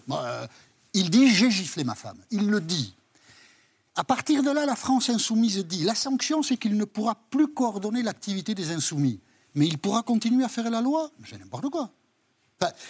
il 0.95 1.11
dit 1.11 1.31
«j'ai 1.35 1.51
giflé 1.51 1.85
ma 1.85 1.95
femme». 1.95 2.19
Il 2.31 2.49
le 2.49 2.61
dit. 2.61 2.95
À 3.95 4.05
partir 4.05 4.45
de 4.45 4.51
là, 4.51 4.65
la 4.65 4.77
France 4.77 5.11
insoumise 5.11 5.59
dit 5.67 5.83
la 5.83 5.97
sanction, 5.97 6.43
c'est 6.43 6.57
qu'il 6.57 6.77
ne 6.77 6.85
pourra 6.85 7.17
plus 7.31 7.49
coordonner 7.49 8.03
l'activité 8.03 8.55
des 8.55 8.71
insoumis. 8.71 9.19
Mais 9.55 9.67
il 9.67 9.77
pourra 9.77 10.03
continuer 10.03 10.45
à 10.45 10.49
faire 10.49 10.71
la 10.71 10.81
loi 10.81 11.11
C'est 11.29 11.39
n'importe 11.39 11.69
quoi. 11.69 11.91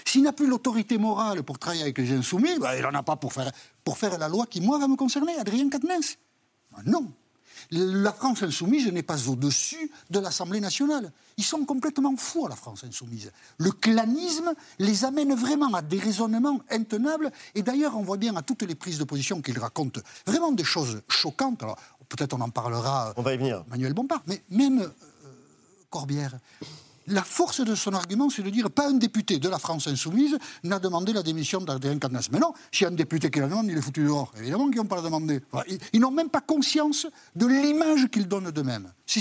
S'il 0.05 0.23
n'a 0.23 0.33
plus 0.33 0.47
l'autorité 0.47 0.99
morale 0.99 1.43
pour 1.43 1.59
travailler 1.59 1.83
avec 1.83 1.99
les 1.99 2.13
insoumis, 2.13 2.59
ben, 2.59 2.75
il 2.77 2.83
n'en 2.83 2.95
a 2.95 3.03
pas 3.03 3.17
pour 3.17 3.33
faire, 3.33 3.51
pour 3.85 3.99
faire 3.99 4.19
la 4.19 4.29
loi 4.29 4.47
qui, 4.47 4.61
moi, 4.61 4.79
va 4.79 4.89
me 4.89 4.97
concerner, 4.97 5.37
Adrien 5.39 5.69
Quatennens. 5.69 6.17
Ben, 6.73 6.83
non. 6.87 7.13
La 7.71 8.13
France 8.13 8.43
insoumise 8.43 8.91
n'est 8.91 9.03
pas 9.03 9.29
au-dessus 9.29 9.91
de 10.11 10.21
l'Assemblée 10.21 10.61
nationale. 10.61 11.13
Ils 11.37 11.45
sont 11.45 11.65
complètement 11.65 12.17
fous 12.17 12.47
à 12.47 12.49
la 12.49 12.57
France 12.57 12.85
insoumise. 12.85 13.31
Le 13.59 13.71
clanisme 13.73 14.55
les 14.79 15.05
amène 15.05 15.35
vraiment 15.35 15.75
à 15.75 15.83
des 15.83 15.99
raisonnements 15.99 16.61
intenables. 16.71 17.31
Et 17.55 17.63
d'ailleurs, 17.63 17.97
on 17.97 18.03
voit 18.03 18.17
bien 18.17 18.35
à 18.37 18.43
toutes 18.43 18.63
les 18.63 18.75
prises 18.75 18.99
de 18.99 19.05
position 19.05 19.43
qu'ils 19.43 19.59
racontent 19.59 20.01
vraiment 20.27 20.53
des 20.53 20.65
choses 20.65 21.03
choquantes. 21.09 21.63
Alors, 21.63 21.77
peut-être 22.09 22.35
on 22.35 22.41
en 22.41 22.51
parlera. 22.51 23.13
On 23.17 23.23
va 23.23 23.35
y 23.35 23.37
venir. 23.37 23.65
Manuel 23.69 23.93
Bompard. 23.93 24.23
Mais 24.27 24.43
même 24.51 24.81
euh, 24.81 24.89
Corbière, 25.91 26.39
la 27.09 27.23
force 27.23 27.61
de 27.61 27.75
son 27.75 27.93
argument, 27.95 28.31
c'est 28.31 28.43
de 28.43 28.51
dire 28.51 28.71
pas 28.71 28.89
un 28.89 28.95
député 28.95 29.39
de 29.39 29.49
la 29.49 29.59
France 29.59 29.87
insoumise 29.87 30.39
n'a 30.65 30.79
demandé 30.79 31.13
la 31.13 31.23
démission 31.23 31.61
d'Adrien 31.61 31.99
Quatennens. 31.99 32.31
Mais 32.33 32.39
non, 32.39 32.53
si 32.73 32.85
un 32.85 32.91
député 32.91 33.31
qui 33.31 33.41
la 33.41 33.49
demande, 33.49 33.67
il 33.69 33.77
est 33.77 33.83
foutu 33.83 34.05
dehors. 34.05 34.33
Évidemment 34.39 34.69
qu'ils 34.69 34.79
n'ont 34.79 34.85
pas 34.85 34.97
la 34.97 35.03
demandé. 35.03 35.41
ils, 35.93 36.01
n'ont 36.01 36.11
même 36.11 36.31
pas 36.31 36.41
conscience 36.41 37.07
de 37.35 37.47
l'image 37.47 38.09
qu'ils 38.09 38.29
donnent 38.29 38.51
d'eux-mêmes. 38.51 38.93
C'est 39.07 39.21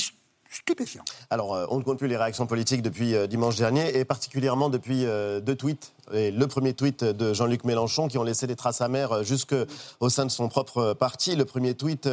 stupéfiant. 0.49 1.03
Alors, 1.29 1.53
euh, 1.53 1.65
on 1.69 1.77
ne 1.77 1.83
compte 1.83 1.97
plus 1.97 2.07
les 2.07 2.17
réactions 2.17 2.47
politiques 2.47 2.81
depuis 2.81 3.15
euh, 3.15 3.27
dimanche 3.27 3.57
dernier, 3.57 3.97
et 3.97 4.05
particulièrement 4.05 4.69
depuis 4.69 5.05
euh, 5.05 5.39
deux 5.39 5.55
tweets 5.55 5.93
et 6.13 6.31
le 6.31 6.47
premier 6.47 6.73
tweet 6.73 7.03
de 7.03 7.33
Jean-Luc 7.33 7.63
Mélenchon 7.63 8.07
qui 8.07 8.17
ont 8.17 8.23
laissé 8.23 8.47
des 8.47 8.55
traces 8.55 8.81
amères 8.81 9.23
jusque 9.23 9.55
au 9.99 10.09
sein 10.09 10.25
de 10.25 10.31
son 10.31 10.49
propre 10.49 10.93
parti. 10.93 11.35
Le 11.35 11.45
premier 11.45 11.73
tweet, 11.73 12.09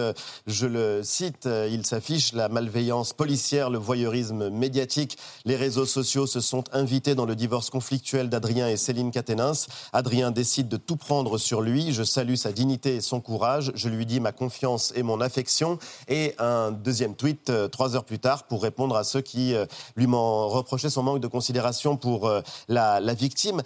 je 0.47 0.67
le 0.67 1.03
cite, 1.03 1.49
il 1.71 1.85
s'affiche 1.85 2.33
la 2.33 2.49
malveillance 2.49 3.13
policière, 3.13 3.69
le 3.71 3.79
voyeurisme 3.79 4.49
médiatique. 4.49 5.19
Les 5.45 5.57
réseaux 5.57 5.87
sociaux 5.87 6.27
se 6.27 6.41
sont 6.41 6.65
invités 6.73 7.15
dans 7.15 7.27
le 7.27 7.37
divorce 7.37 7.71
conflictuel 7.71 8.29
d'Adrien 8.29 8.69
et 8.69 8.77
Céline 8.77 9.11
Caténins. 9.11 9.67
Adrien 9.93 10.31
décide 10.31 10.69
de 10.69 10.77
tout 10.77 10.97
prendre 10.97 11.37
sur 11.39 11.61
lui. 11.61 11.93
Je 11.93 12.03
salue 12.03 12.37
sa 12.37 12.53
dignité 12.53 12.97
et 12.97 13.01
son 13.01 13.21
courage. 13.21 13.73
Je 13.75 13.89
lui 13.89 14.07
dis 14.07 14.21
ma 14.21 14.33
confiance 14.33 14.93
et 14.97 15.03
mon 15.03 15.21
affection. 15.21 15.79
Et 16.09 16.35
un 16.39 16.71
deuxième 16.71 17.15
tweet, 17.15 17.53
trois 17.71 17.97
heures 17.97 18.05
plus 18.05 18.19
tard, 18.19 18.45
pour 18.45 18.63
répondre 18.63 18.97
à 18.97 19.05
ceux 19.05 19.21
qui 19.21 19.55
lui 19.97 20.07
reproché 20.15 20.91
son 20.91 21.03
manque 21.03 21.21
de 21.21 21.27
considération 21.27 21.97
pour 21.97 22.31
la 22.69 23.15
victime. 23.15 23.63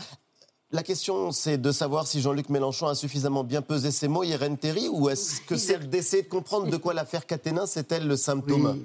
La 0.70 0.82
question, 0.82 1.32
c'est 1.32 1.56
de 1.56 1.72
savoir 1.72 2.06
si 2.06 2.20
Jean-Luc 2.20 2.50
Mélenchon 2.50 2.88
a 2.88 2.94
suffisamment 2.94 3.42
bien 3.42 3.62
pesé 3.62 3.90
ses 3.90 4.06
mots, 4.06 4.22
Irène 4.22 4.58
Théry, 4.58 4.87
ou 4.88 5.08
est-ce 5.08 5.40
que 5.40 5.56
c'est 5.56 5.88
d'essayer 5.88 6.22
de 6.22 6.28
comprendre 6.28 6.68
de 6.68 6.76
quoi 6.76 6.92
l'affaire 6.92 7.25
Caténin, 7.25 7.64
c'est-elle 7.64 8.06
le 8.06 8.16
symptôme? 8.16 8.78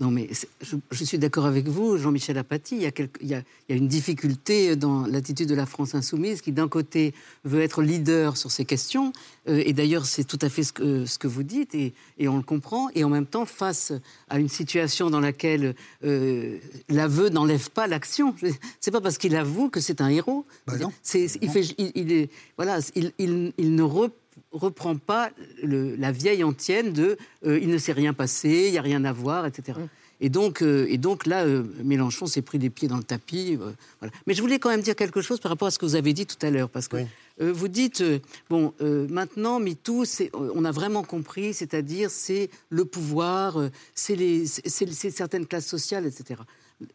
Non, 0.00 0.10
mais 0.10 0.30
je, 0.62 1.04
suis 1.04 1.18
d'accord 1.18 1.44
avec 1.44 1.68
vous, 1.68 1.98
Jean-Michel 1.98 2.38
Apathy. 2.38 2.76
Il 2.76 2.82
y, 2.82 2.86
a 2.86 2.90
il, 3.20 3.28
y 3.28 3.34
a, 3.34 3.42
une 3.68 3.86
difficulté 3.86 4.74
dans 4.74 5.06
l'attitude 5.06 5.46
de 5.46 5.54
la 5.54 5.66
France 5.66 5.94
insoumise 5.94 6.40
qui, 6.40 6.52
d'un 6.52 6.68
côté, 6.68 7.12
veut 7.44 7.60
être 7.60 7.82
leader 7.82 8.38
sur 8.38 8.50
ces 8.50 8.64
questions. 8.64 9.12
Euh, 9.46 9.62
et 9.66 9.74
d'ailleurs, 9.74 10.06
c'est 10.06 10.24
tout 10.24 10.38
à 10.40 10.48
fait 10.48 10.62
ce 10.62 10.72
que, 10.72 11.04
ce 11.04 11.18
que 11.18 11.28
vous 11.28 11.42
dites, 11.42 11.74
et, 11.74 11.92
et, 12.18 12.28
on 12.28 12.38
le 12.38 12.42
comprend. 12.42 12.88
Et 12.94 13.04
en 13.04 13.10
même 13.10 13.26
temps, 13.26 13.44
face 13.44 13.92
à 14.30 14.38
une 14.38 14.48
situation 14.48 15.10
dans 15.10 15.20
laquelle 15.20 15.74
euh, 16.02 16.56
l'aveu 16.88 17.28
n'enlève 17.28 17.68
pas 17.68 17.86
l'action. 17.86 18.34
C'est 18.80 18.90
pas 18.90 19.02
parce 19.02 19.18
qu'il 19.18 19.36
avoue 19.36 19.68
que 19.68 19.80
c'est 19.80 20.00
un 20.00 20.08
héros. 20.08 20.46
Bah 20.66 20.74
il, 21.14 21.50
fait, 21.50 21.74
il, 21.76 22.10
est, 22.10 22.30
voilà, 22.56 22.78
il, 22.94 23.12
il 23.58 23.74
ne 23.74 23.82
reprend 24.52 24.96
pas 24.96 25.30
la 25.62 26.12
vieille 26.12 26.44
antienne 26.44 26.92
de 26.92 27.16
euh, 27.46 27.58
il 27.58 27.68
ne 27.68 27.78
s'est 27.78 27.92
rien 27.92 28.12
passé, 28.12 28.64
il 28.66 28.72
n'y 28.72 28.78
a 28.78 28.82
rien 28.82 29.04
à 29.04 29.12
voir, 29.12 29.46
etc. 29.46 29.78
Mm. 29.78 29.88
Et 30.22 30.28
donc, 30.28 30.62
euh, 30.62 30.86
et 30.90 30.98
donc 30.98 31.26
là, 31.26 31.44
euh, 31.44 31.64
Mélenchon 31.82 32.26
s'est 32.26 32.42
pris 32.42 32.58
des 32.58 32.68
pieds 32.68 32.88
dans 32.88 32.98
le 32.98 33.02
tapis. 33.02 33.58
Voilà. 34.00 34.12
Mais 34.26 34.34
je 34.34 34.42
voulais 34.42 34.58
quand 34.58 34.68
même 34.68 34.82
dire 34.82 34.94
quelque 34.94 35.22
chose 35.22 35.40
par 35.40 35.50
rapport 35.50 35.68
à 35.68 35.70
ce 35.70 35.78
que 35.78 35.86
vous 35.86 35.96
avez 35.96 36.12
dit 36.12 36.26
tout 36.26 36.36
à 36.42 36.50
l'heure, 36.50 36.68
parce 36.68 36.88
que 36.88 36.98
vous 37.38 37.68
dites 37.68 38.04
bon, 38.50 38.74
maintenant 38.80 39.60
MeToo, 39.60 40.04
on 40.34 40.64
a 40.66 40.70
vraiment 40.72 41.02
compris, 41.02 41.54
c'est-à-dire 41.54 42.10
c'est 42.10 42.50
le 42.68 42.84
pouvoir, 42.84 43.56
c'est 43.94 44.44
certaines 44.44 45.46
classes 45.46 45.66
sociales, 45.66 46.04
etc 46.04 46.40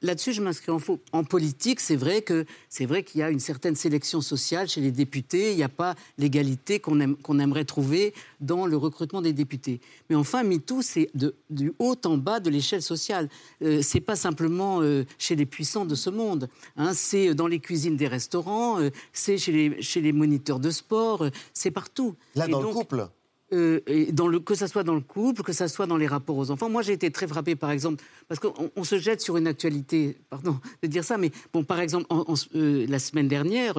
là-dessus, 0.01 0.33
je 0.33 0.41
m'inscris 0.41 0.71
en 0.71 0.79
faux. 0.79 0.99
En 1.11 1.23
politique, 1.23 1.79
c'est 1.79 1.95
vrai 1.95 2.21
que 2.21 2.45
c'est 2.69 2.85
vrai 2.85 3.03
qu'il 3.03 3.19
y 3.19 3.23
a 3.23 3.29
une 3.29 3.39
certaine 3.39 3.75
sélection 3.75 4.21
sociale 4.21 4.67
chez 4.67 4.81
les 4.81 4.91
députés. 4.91 5.51
Il 5.51 5.57
n'y 5.57 5.63
a 5.63 5.69
pas 5.69 5.95
l'égalité 6.17 6.79
qu'on 6.79 7.39
aimerait 7.39 7.65
trouver 7.65 8.13
dans 8.39 8.65
le 8.65 8.77
recrutement 8.77 9.21
des 9.21 9.33
députés. 9.33 9.81
Mais 10.09 10.15
enfin, 10.15 10.43
MeToo, 10.43 10.81
c'est 10.81 11.09
du 11.49 11.73
haut 11.79 11.95
en 12.05 12.17
bas 12.17 12.39
de 12.39 12.49
l'échelle 12.49 12.81
sociale. 12.81 13.29
Euh, 13.61 13.81
c'est 13.81 14.01
pas 14.01 14.15
simplement 14.15 14.81
euh, 14.81 15.05
chez 15.17 15.35
les 15.35 15.45
puissants 15.45 15.85
de 15.85 15.95
ce 15.95 16.09
monde. 16.09 16.49
Hein. 16.77 16.93
c'est 16.93 17.33
dans 17.33 17.47
les 17.47 17.59
cuisines 17.59 17.97
des 17.97 18.07
restaurants, 18.07 18.79
euh, 18.79 18.89
c'est 19.13 19.37
chez 19.37 19.51
les, 19.51 19.81
chez 19.81 20.01
les 20.01 20.11
moniteurs 20.11 20.59
de 20.59 20.69
sport, 20.69 21.25
c'est 21.53 21.71
partout. 21.71 22.15
Là, 22.35 22.47
dans 22.47 22.61
le 22.61 22.67
couple 22.67 23.07
euh, 23.53 23.79
dans 24.11 24.27
le, 24.27 24.39
que 24.39 24.55
ce 24.55 24.65
soit 24.65 24.83
dans 24.83 24.95
le 24.95 25.01
couple, 25.01 25.43
que 25.43 25.53
ce 25.53 25.67
soit 25.67 25.85
dans 25.85 25.97
les 25.97 26.07
rapports 26.07 26.37
aux 26.37 26.49
enfants. 26.49 26.67
Moi, 26.67 26.81
j'ai 26.81 26.93
été 26.93 27.11
très 27.11 27.27
frappée, 27.27 27.55
par 27.55 27.69
exemple, 27.69 28.03
parce 28.27 28.39
qu'on 28.39 28.83
se 28.83 28.97
jette 28.97 29.21
sur 29.21 29.37
une 29.37 29.45
actualité, 29.45 30.17
pardon 30.31 30.59
de 30.81 30.87
dire 30.87 31.03
ça, 31.03 31.17
mais 31.17 31.31
bon, 31.53 31.63
par 31.63 31.79
exemple, 31.79 32.07
euh, 32.55 32.87
la 32.89 32.97
semaine 32.97 33.27
dernière, 33.27 33.75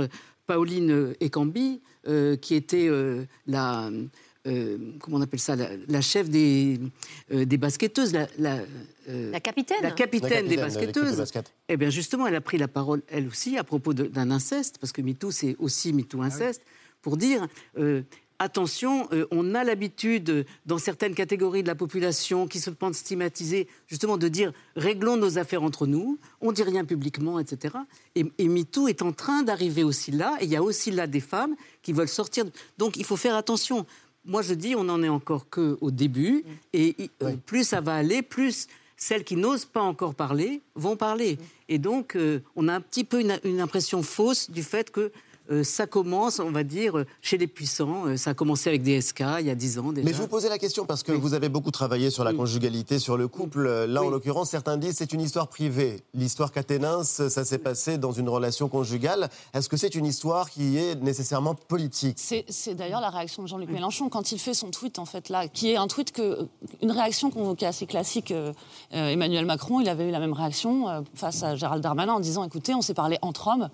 Pauline 0.47 1.15
Ekambi, 1.21 1.81
euh, 2.07 2.37
qui 2.37 2.55
était 2.55 2.89
la. 3.49 3.91
comment 4.45 5.17
on 5.17 5.21
appelle 5.21 5.41
ça 5.41 5.57
la, 5.57 6.01
chef 6.01 6.31
des, 6.31 6.79
des 7.33 7.57
basketteuses, 7.59 8.13
la, 8.13 8.29
la, 8.39 9.41
capitaine. 9.41 9.79
La 9.83 9.91
capitaine, 9.91 10.47
des 10.47 10.59
basketteuses. 10.59 11.25
eh 11.69 11.77
bien, 11.77 11.91
justement, 11.91 12.29
elle 12.29 12.37
a 12.37 12.41
pris 12.41 12.57
la 12.57 12.69
parole, 12.69 13.03
elle 13.09 13.27
aussi, 13.27 13.59
à 13.59 13.65
propos 13.65 13.93
d'un 13.95 14.31
inceste, 14.31 14.79
parce 14.79 14.93
que 14.93 15.03
MeToo, 15.03 15.33
c'est 15.33 15.57
aussi 15.59 15.93
MeToo 15.93 16.23
inceste, 16.23 16.63
pour 17.03 17.17
dire 17.17 17.49
attention, 18.39 19.09
euh, 19.13 19.27
on 19.31 19.55
a 19.55 19.65
l'habitude, 19.65 20.47
dans 20.67 20.79
certaines 20.79 21.15
catégories 21.15 21.63
de 21.63 21.69
la 21.69 21.75
population 21.75 22.47
qui 22.47 22.61
se 22.61 22.71
pensent 22.71 22.99
stigmatisées, 22.99 23.69
justement 23.87 24.17
de 24.17 24.29
dire 24.29 24.53
réglons 24.77 25.17
nos 25.17 25.39
affaires 25.39 25.63
entre 25.63 25.87
nous, 25.87 26.19
on 26.41 26.53
dit 26.53 26.63
rien 26.63 26.85
publiquement, 26.85 27.39
etc. 27.39 27.75
Et, 28.15 28.25
et 28.39 28.49
MeToo 28.49 28.89
est 28.89 29.03
en 29.03 29.13
train 29.13 29.43
d'arriver 29.43 29.85
aussi 29.85 30.11
là, 30.11 30.37
et 30.41 30.45
il 30.45 30.51
y 30.51 30.57
a 30.57 30.63
aussi 30.63 30.91
là 30.91 31.07
des 31.07 31.21
femmes 31.21 31.57
qui 31.83 31.93
veulent 31.93 32.09
sortir. 32.09 32.45
Donc 32.79 32.97
il 32.97 33.05
faut 33.05 33.17
faire 33.17 33.37
attention. 33.37 33.87
Moi 34.25 34.43
je 34.43 34.55
dis, 34.55 34.75
on 34.75 34.85
n'en 34.85 35.03
est 35.03 35.09
encore 35.09 35.49
qu'au 35.49 35.91
début, 35.91 36.45
et 36.73 36.97
euh, 37.23 37.37
plus 37.47 37.65
ça 37.65 37.81
va 37.81 37.95
aller, 37.95 38.23
plus 38.23 38.67
celles 38.97 39.25
qui 39.25 39.37
n'osent 39.37 39.67
pas 39.67 39.83
encore 39.83 40.15
parler 40.15 40.63
vont 40.75 40.97
parler. 40.97 41.39
Et 41.69 41.79
donc, 41.79 42.17
euh, 42.17 42.41
on 42.57 42.69
a 42.69 42.75
un 42.75 42.81
petit 42.81 43.05
peu 43.05 43.21
une, 43.21 43.39
une 43.45 43.61
impression 43.61 44.03
fausse 44.03 44.51
du 44.51 44.63
fait 44.63 44.91
que 44.91 45.13
euh, 45.51 45.65
ça 45.65 45.87
commence, 45.87 46.39
on 46.41 46.51
va 46.51 46.63
dire, 46.65 47.05
chez 47.23 47.39
les 47.39 47.47
puissants. 47.47 48.07
Euh, 48.07 48.17
ça 48.17 48.31
a 48.31 48.35
commencé 48.35 48.69
avec 48.69 48.83
des 48.83 49.01
SK 49.01 49.23
il 49.41 49.47
y 49.47 49.51
a 49.51 49.55
10 49.55 49.79
ans 49.79 49.93
déjà. 49.93 50.07
Mais 50.07 50.13
je 50.15 50.21
vous 50.21 50.29
posais 50.29 50.49
la 50.49 50.59
question 50.59 50.85
parce 50.87 51.03
que 51.03 51.13
vous 51.13 51.35
avez 51.35 51.49
beaucoup 51.49 51.71
travaillé 51.71 52.11
sur 52.11 52.25
la 52.25 52.33
conjugalité, 52.33 52.99
sur 52.99 53.17
le 53.17 53.29
couple. 53.29 53.69
Là, 53.87 54.03
en 54.03 54.09
l'occurrence, 54.11 54.51
certains 54.51 54.77
disent 54.77 54.97
c'est 54.97 55.13
une 55.13 55.21
histoire 55.21 55.49
privée. 55.49 56.03
L'histoire 56.15 56.53
Caténins, 56.53 57.05
ça 57.05 57.45
s'est 57.45 57.59
passé 57.59 57.99
dans 57.99 58.13
une 58.13 58.29
relation 58.29 58.69
conjugale. 58.69 59.29
Est-ce 59.55 59.69
que 59.69 59.77
c'est 59.77 59.95
une 59.95 60.07
histoire 60.07 60.51
qui 60.51 60.77
est 60.79 60.95
nécessairement 61.03 61.55
politique? 61.55 62.19
C'est 62.19 62.75
d'ailleurs 62.75 63.01
la 63.01 63.11
réaction 63.11 63.43
de 63.43 63.49
Jean-Luc 63.49 63.71
Mélenchon 63.71 64.09
quand 64.09 64.33
il 64.33 64.39
fait 64.39 64.55
son 64.55 64.71
tweet, 64.71 64.99
en 64.99 65.05
fait, 65.05 65.29
là, 65.29 65.49
qui 65.49 65.71
est 65.71 65.77
un 65.77 65.87
tweet 65.89 66.13
que. 66.13 66.47
Une 66.83 66.91
réaction 66.93 67.31
qu'on- 67.31 67.55
qui 67.55 67.65
est 67.65 67.69
assez 67.69 67.87
classique. 67.87 68.31
euh, 68.31 68.53
euh, 68.95 69.09
Emmanuel 69.09 69.45
Macron, 69.47 69.81
il 69.81 69.89
avait 69.89 70.09
eu 70.09 70.11
la 70.11 70.19
même 70.21 70.33
réaction 70.33 70.89
euh, 70.89 71.01
face 71.15 71.43
à 71.43 71.57
Gérald 71.57 71.83
Darmanin 71.83 72.15
en 72.15 72.21
disant 72.21 72.45
écoutez, 72.45 72.75
on 72.75 72.83
s'est 72.83 72.95
parlé 72.95 73.19
entre 73.23 73.49
hommes. 73.49 73.69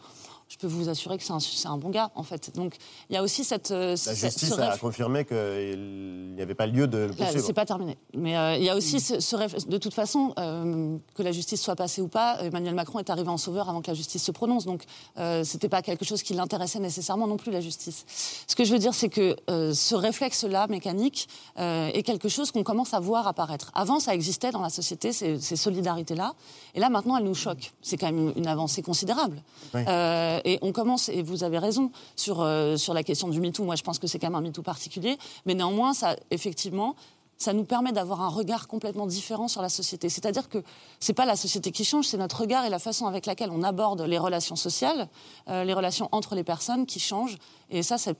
Je 0.52 0.59
peux 0.59 0.66
vous 0.66 0.90
assurer 0.90 1.16
que 1.16 1.25
c'est 1.25 1.66
un, 1.66 1.78
bon 1.78 1.88
gars, 1.88 2.11
en 2.14 2.23
fait. 2.23 2.54
Donc, 2.54 2.76
il 3.09 3.14
y 3.14 3.16
a 3.16 3.23
aussi 3.23 3.42
cette. 3.42 3.71
euh, 3.71 3.92
La 3.92 3.97
ce- 3.97 4.14
justice 4.14 4.50
ce 4.50 4.61
a 4.61 4.76
confirmé 4.76 5.25
qu'il 5.25 6.35
n'y 6.37 6.42
avait 6.42 6.54
pas 6.54 6.66
lieu 6.66 6.87
de 6.87 6.99
le 6.99 7.14
poursuivre. 7.14 7.42
C'est 7.47 7.54
pas 7.54 7.64
terminé. 7.64 7.97
Mais 8.14 8.37
euh, 8.37 8.56
il 8.59 8.62
y 8.64 8.68
a 8.68 8.76
aussi 8.76 9.00
ce, 9.00 9.18
ce 9.18 9.66
de 9.66 9.78
toute 9.78 9.94
façon 9.94 10.35
euh, 10.38 10.99
que 11.14 11.23
la 11.23 11.32
justice 11.32 11.62
soit 11.62 11.75
passée 11.75 12.02
ou 12.02 12.09
pas. 12.09 12.37
Emmanuel 12.42 12.75
Macron 12.75 12.99
est 12.99 13.09
arrivé 13.09 13.30
en 13.30 13.38
sauveur 13.38 13.71
avant 13.71 13.80
que 13.80 13.87
la 13.87 13.94
justice 13.94 14.23
se 14.23 14.30
prononce, 14.30 14.66
donc 14.66 14.85
euh, 15.16 15.42
c'était 15.42 15.71
pas 15.71 15.80
quelque 15.80 16.04
chose 16.04 16.23
qui 16.23 16.35
l'intéressait 16.35 16.80
nécessairement 16.80 17.26
non 17.26 17.38
plus 17.38 17.50
la 17.50 17.62
justice. 17.62 18.04
Ce 18.47 18.54
que 18.54 18.64
je 18.64 18.73
veux 18.73 18.78
dire, 18.78 18.92
c'est 18.92 19.09
que 19.09 19.35
ce 19.49 19.94
réflexe-là 19.94 20.66
mécanique 20.66 21.28
est 21.56 22.02
quelque 22.04 22.28
chose 22.28 22.50
qu'on 22.52 22.62
commence 22.62 22.92
à 22.92 23.00
voir 23.00 23.26
apparaître. 23.26 23.71
Avant, 23.75 24.00
ça 24.00 24.14
existait 24.14 24.50
dans 24.50 24.61
la 24.61 24.68
société 24.71 25.12
ces, 25.12 25.40
ces 25.40 25.56
solidarités-là, 25.56 26.35
et 26.75 26.80
là 26.80 26.90
maintenant, 26.90 27.16
elles 27.16 27.25
nous 27.25 27.35
choquent. 27.35 27.73
C'est 27.80 27.97
quand 27.97 28.12
même 28.12 28.32
une 28.37 28.47
avancée 28.47 28.82
considérable. 28.82 29.42
Oui. 29.75 29.80
Euh, 29.88 30.40
et 30.44 30.58
on 30.62 30.72
commence, 30.72 31.08
et 31.08 31.22
vous 31.22 31.44
avez 31.44 31.58
raison, 31.58 31.90
sur, 32.16 32.40
euh, 32.40 32.76
sur 32.76 32.94
la 32.94 33.02
question 33.02 33.28
du 33.28 33.40
MeToo. 33.40 33.64
Moi, 33.64 33.76
je 33.76 33.82
pense 33.82 33.99
que 33.99 34.06
c'est 34.06 34.18
quand 34.18 34.28
même 34.28 34.37
un 34.37 34.40
MeToo 34.40 34.62
particulier. 34.62 35.16
Mais 35.46 35.54
néanmoins, 35.54 35.94
ça, 35.94 36.16
effectivement, 36.30 36.96
ça 37.38 37.52
nous 37.52 37.64
permet 37.64 37.92
d'avoir 37.92 38.22
un 38.22 38.28
regard 38.28 38.68
complètement 38.68 39.06
différent 39.06 39.49
sur 39.49 39.62
la 39.62 39.68
société. 39.68 40.08
C'est-à-dire 40.08 40.49
que 40.49 40.62
c'est 41.00 41.12
pas 41.12 41.26
la 41.26 41.37
société 41.37 41.72
qui 41.72 41.84
change, 41.84 42.06
c'est 42.06 42.16
notre 42.16 42.40
regard 42.40 42.64
et 42.64 42.70
la 42.70 42.78
façon 42.78 43.06
avec 43.06 43.26
laquelle 43.26 43.50
on 43.50 43.62
aborde 43.62 44.02
les 44.02 44.18
relations 44.18 44.56
sociales, 44.56 45.08
euh, 45.49 45.64
les 45.64 45.75
relations 45.75 46.08
entre 46.12 46.34
les 46.34 46.44
personnes 46.44 46.87
qui 46.87 47.00
changent. 47.00 47.38
Et 47.70 47.82
ça, 47.82 47.99
c'est 47.99 48.16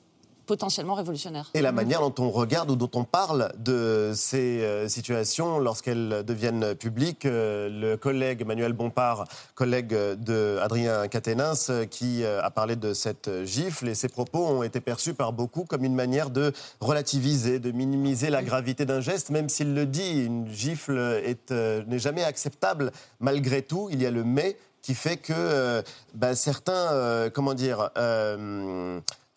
potentiellement 0.47 0.95
révolutionnaire. 0.95 1.51
Et 1.55 1.63
la 1.63 1.73
manière 1.73 2.01
dont 2.01 2.15
on 2.25 2.31
regarde 2.31 2.71
ou 2.71 2.77
dont 2.77 2.91
on 2.95 3.05
parle 3.05 3.53
de 3.59 4.13
ces 4.15 4.63
euh, 4.63 4.89
situations 4.89 5.59
lorsqu'elles 5.59 6.23
deviennent 6.25 6.75
publiques. 6.75 7.27
Euh, 7.27 7.69
le 7.69 7.97
collègue 7.97 8.43
Emmanuel 8.43 8.73
Bompard, 8.73 9.25
collègue 9.55 9.95
de 9.95 10.59
Adrien 10.61 11.09
Caténins, 11.09 11.55
euh, 11.71 11.87
qui 11.87 12.25
a 12.25 12.51
parlé 12.51 12.77
de 12.77 12.93
cette 12.93 13.45
gifle 13.45 13.89
et 13.89 13.95
ses 13.95 14.09
propos 14.09 14.47
ont 14.47 14.63
été 14.63 14.81
perçus 14.81 15.15
par 15.15 15.33
beaucoup 15.33 15.65
comme 15.65 15.85
une 15.85 15.95
manière 15.95 16.31
de 16.31 16.53
relativiser, 16.81 17.59
de 17.59 17.71
minimiser 17.71 18.31
la 18.31 18.43
gravité 18.43 18.85
d'un 18.85 19.01
geste, 19.01 19.31
même 19.31 19.49
s'il 19.49 19.75
le 19.75 19.87
dit, 19.87 20.25
une 20.25 20.49
gifle 20.49 20.99
est, 21.25 21.51
n'est 21.51 21.99
jamais 21.99 22.25
acceptable. 22.25 22.93
Malgré 23.21 23.63
tout, 23.63 23.89
il 23.91 24.03
y 24.03 24.07
a 24.07 24.11
le 24.11 24.25
mais 24.25 24.57
qui 24.83 24.95
fait 24.95 25.17
que 25.17 25.83
bah, 26.15 26.35
certains, 26.35 27.31
comment 27.33 27.55
dire, 27.55 27.91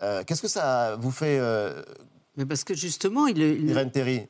euh, 0.02 0.24
qu'est-ce 0.25 0.42
que 0.42 0.48
ça 0.48 0.96
vous 1.00 1.12
fait 1.12 1.38
euh, 1.40 1.82
Mais 2.38 2.46
parce 2.46 2.64
que 2.64 2.74
justement, 2.74 3.28
il, 3.28 3.38
il- 3.40 3.70
Irène 3.70 3.92
Théry 3.92 4.22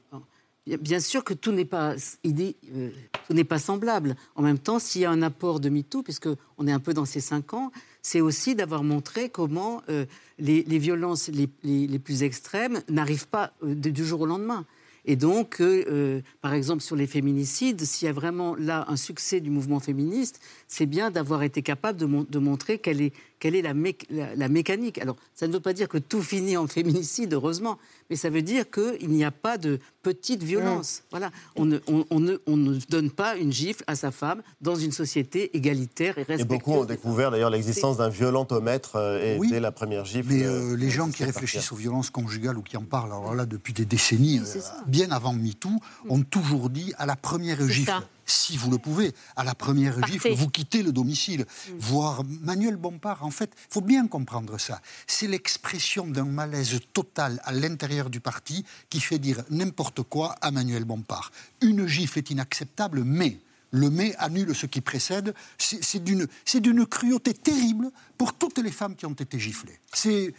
Bien 0.80 1.00
sûr 1.00 1.24
que 1.24 1.36
tout 1.36 1.52
n'est 1.52 1.64
pas, 1.66 1.94
idée- 2.24 2.56
euh, 2.76 2.90
tout 3.28 3.34
n'est 3.36 3.44
pas 3.44 3.60
semblable. 3.60 4.16
En 4.36 4.42
même 4.42 4.58
temps, 4.58 4.80
s'il 4.80 5.02
y 5.02 5.06
a 5.06 5.12
un 5.12 5.22
apport 5.22 5.60
de 5.60 5.70
MeToo, 5.70 6.02
puisque 6.02 6.28
on 6.58 6.66
est 6.68 6.72
un 6.72 6.80
peu 6.80 6.92
dans 6.96 7.06
ces 7.06 7.20
cinq 7.20 7.54
ans, 7.54 7.72
c'est 8.02 8.20
aussi 8.20 8.56
d'avoir 8.56 8.84
montré 8.84 9.30
comment 9.30 9.84
euh, 9.90 10.06
les, 10.40 10.64
les 10.64 10.80
violences 10.80 11.28
les, 11.28 11.50
les- 11.62 11.86
les 11.86 12.00
plus 12.00 12.24
extrêmes 12.24 12.82
n'arrivent 12.90 13.28
pas 13.28 13.54
de- 13.62 13.92
du 13.92 14.04
jour 14.04 14.22
au 14.22 14.26
lendemain. 14.26 14.66
Et 15.08 15.16
donc, 15.16 15.62
euh, 15.62 16.22
par 16.42 16.56
exemple, 16.56 16.82
sur 16.82 16.96
les 16.96 17.06
féminicides, 17.06 17.82
s'il 17.86 18.08
y 18.08 18.10
a 18.10 18.14
vraiment 18.14 18.56
là 18.56 18.86
un 18.88 18.96
succès 18.96 19.40
du 19.42 19.52
mouvement 19.52 19.80
féministe, 19.80 20.40
c'est 20.68 20.88
bien 20.88 21.12
d'avoir 21.12 21.44
été 21.44 21.62
capable 21.62 22.00
de, 22.00 22.08
mon- 22.08 22.26
de 22.28 22.40
montrer 22.40 22.80
quelle 22.80 23.02
est, 23.02 23.14
quelle 23.40 23.56
est 23.56 23.62
la, 23.62 23.74
mé- 23.74 23.98
la- 24.10 24.36
la 24.36 24.48
mécanique? 24.50 24.98
Alors, 25.00 25.16
ça 25.34 25.48
ne 25.48 25.54
veut 25.54 25.60
pas 25.60 25.74
dire 25.74 25.88
que 25.90 25.98
tout 25.98 26.22
finit 26.22 26.58
en 26.58 26.68
féminicide, 26.68 27.34
heureusement, 27.34 27.78
mais 28.10 28.16
ça 28.16 28.30
veut 28.30 28.42
dire 28.42 28.66
qu'il 28.70 29.10
n'y 29.10 29.24
a 29.24 29.32
pas 29.32 29.58
de 29.58 29.80
petite 30.04 30.44
violence. 30.44 31.04
Voilà. 31.12 31.32
On 31.56 31.66
ne, 31.66 31.80
on- 31.88 32.06
on 32.12 32.20
ne- 32.20 32.38
on 32.48 32.58
ne 32.58 32.78
donne 32.90 33.10
pas 33.12 33.36
une 33.36 33.52
gifle 33.52 33.84
à 33.88 33.96
sa 33.96 34.12
femme 34.12 34.42
dans 34.62 34.76
une 34.76 34.92
société 34.92 35.56
égalitaire 35.58 36.18
et 36.18 36.22
Et 36.22 36.24
respectueuse. 36.24 36.48
beaucoup 36.48 36.74
ont 36.74 36.86
découvert 36.86 37.32
d'ailleurs 37.32 37.50
l'existence 37.50 37.98
d'un 37.98 38.10
violentomètre 38.10 38.96
euh, 38.98 39.36
et 39.36 39.38
Oui. 39.40 39.50
dès 39.50 39.60
la 39.60 39.72
première 39.72 40.06
gifle. 40.06 40.30
Mais 40.32 40.44
euh, 40.44 40.74
euh, 40.74 40.78
les 40.78 40.90
gens 40.90 41.10
qui 41.10 41.24
réfléchissent 41.24 41.72
aux 41.72 41.76
violences 41.76 42.10
conjugales 42.12 42.58
ou 42.58 42.62
qui 42.62 42.78
en 42.78 42.84
parlent, 42.84 43.12
alors 43.12 43.34
là, 43.36 43.46
depuis 43.46 43.74
des 43.74 43.86
décennies, 43.86 44.40
euh, 44.40 44.60
bien 44.88 45.12
avant 45.12 45.34
MeToo, 45.34 45.70
ont 46.10 46.22
toujours 46.24 46.70
dit 46.70 46.94
à 46.98 47.06
la 47.06 47.16
première 47.16 47.68
gifle, 47.68 47.88
ça. 47.92 48.04
Si 48.26 48.58
vous 48.58 48.72
le 48.72 48.78
pouvez, 48.78 49.14
à 49.36 49.44
la 49.44 49.56
première 49.56 49.98
Partez. 50.00 50.14
gifle, 50.14 50.34
vous 50.34 50.50
quittez 50.50 50.84
le 50.84 50.92
domicile. 50.92 51.46
Voir 51.78 52.24
Manuel 52.42 52.76
Bompard, 52.76 53.24
en 53.24 53.32
fait, 53.32 53.52
il 53.56 53.74
faut 53.74 53.82
bien 53.82 54.08
comprendre 54.08 54.60
ça. 54.60 54.82
C'est 55.08 55.28
l'expression 55.28 56.08
d'un 56.08 56.26
malaise 56.26 56.80
total 56.94 57.40
à 57.44 57.52
l'intérieur 57.52 58.10
du 58.10 58.20
parti 58.20 58.66
qui 58.90 59.00
fait 59.00 59.20
dire 59.20 59.44
n'importe 59.50 60.04
quoi 60.04 60.36
à 60.42 60.52
Manuel 60.52 60.86
Bompard. 60.86 61.32
Une 61.62 61.88
gifle 61.88 62.20
est 62.20 62.30
inacceptable, 62.30 63.04
mais 63.04 63.40
le 63.72 63.90
mais 63.90 64.16
annule 64.18 64.56
ce 64.56 64.66
qui 64.66 64.82
précède. 64.82 65.34
C'est 65.58 66.04
d'une 66.04 66.28
c'est 66.46 66.62
d'une 66.62 66.86
cruauté 66.86 67.34
terrible 67.34 67.92
pour 68.18 68.34
toutes 68.34 68.60
les 68.60 68.72
femmes 68.72 68.96
qui 68.96 69.06
ont 69.06 69.14
été 69.14 69.40
giflées. 69.40 69.80
C'est 69.94 70.34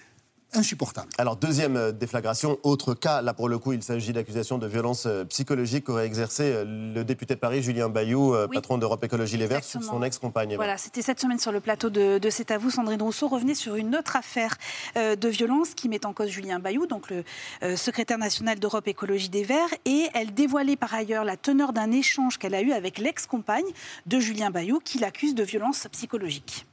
insupportable. 0.55 1.09
Alors, 1.19 1.37
deuxième 1.37 1.77
euh, 1.77 1.93
déflagration, 1.93 2.59
autre 2.63 2.95
cas, 2.95 3.23
là 3.23 3.35
pour 3.35 3.49
le 3.49 3.59
coup, 3.59 3.73
il 3.73 3.83
s'agit 3.83 4.13
d'accusations 4.13 4.59
de 4.59 4.67
violence 4.67 5.05
euh, 5.07 5.25
psychologique 5.25 5.85
qu'aurait 5.85 6.07
exercé 6.07 6.45
euh, 6.45 6.65
le 6.95 7.05
député 7.05 7.35
de 7.35 7.41
Paris, 7.41 7.63
Julien 7.63 7.89
Bayou, 7.89 8.35
Oui. 8.35 8.47
patron 8.55 8.79
d'Europe 8.79 9.03
Écologie 9.05 9.37
Les 9.37 9.47
Verts, 9.47 9.65
sur 9.65 9.83
son 9.83 10.03
ex-compagne. 10.03 10.55
Voilà, 10.57 10.79
c'était 10.79 11.03
cette 11.03 11.21
semaine 11.21 11.39
sur 11.39 11.53
le 11.53 11.61
plateau 11.61 11.91
de, 11.91 12.19
de 12.19 12.31
C'est 12.31 12.51
à 12.51 12.59
vous. 12.59 12.71
Sandrine 12.71 13.03
Rousseau 13.03 13.29
revenait 13.29 13.55
sur 13.55 13.77
une 13.77 13.95
autre 13.97 14.17
affaire 14.17 14.57
euh, 14.97 15.17
de 15.17 15.29
violence 15.29 15.75
qui 15.75 15.89
met 15.89 16.05
en 16.07 16.13
cause 16.13 16.29
Julien 16.31 16.59
Bayou, 16.59 16.87
donc 16.87 17.11
le 17.11 17.25
euh, 17.63 17.77
secrétaire 17.77 18.19
national 18.19 18.59
d'Europe 18.59 18.87
Écologie 18.89 19.29
des 19.29 19.45
Verts. 19.45 19.75
Et 19.85 20.07
elle 20.15 20.33
dévoilait 20.35 20.77
par 20.77 20.95
ailleurs 20.95 21.25
la 21.25 21.37
teneur 21.37 21.73
d'un 21.73 21.91
échange 21.93 22.39
qu'elle 22.39 22.55
a 22.55 22.63
eu 22.63 22.73
avec 22.73 22.99
l'ex-compagne 22.99 23.65
de 24.07 24.21
Julien 24.21 24.51
Bayou 24.51 24.81
qui 24.85 24.99
l'accuse 24.99 25.35
de 25.35 25.43
violence 25.43 25.87
psychologique. 25.93 26.67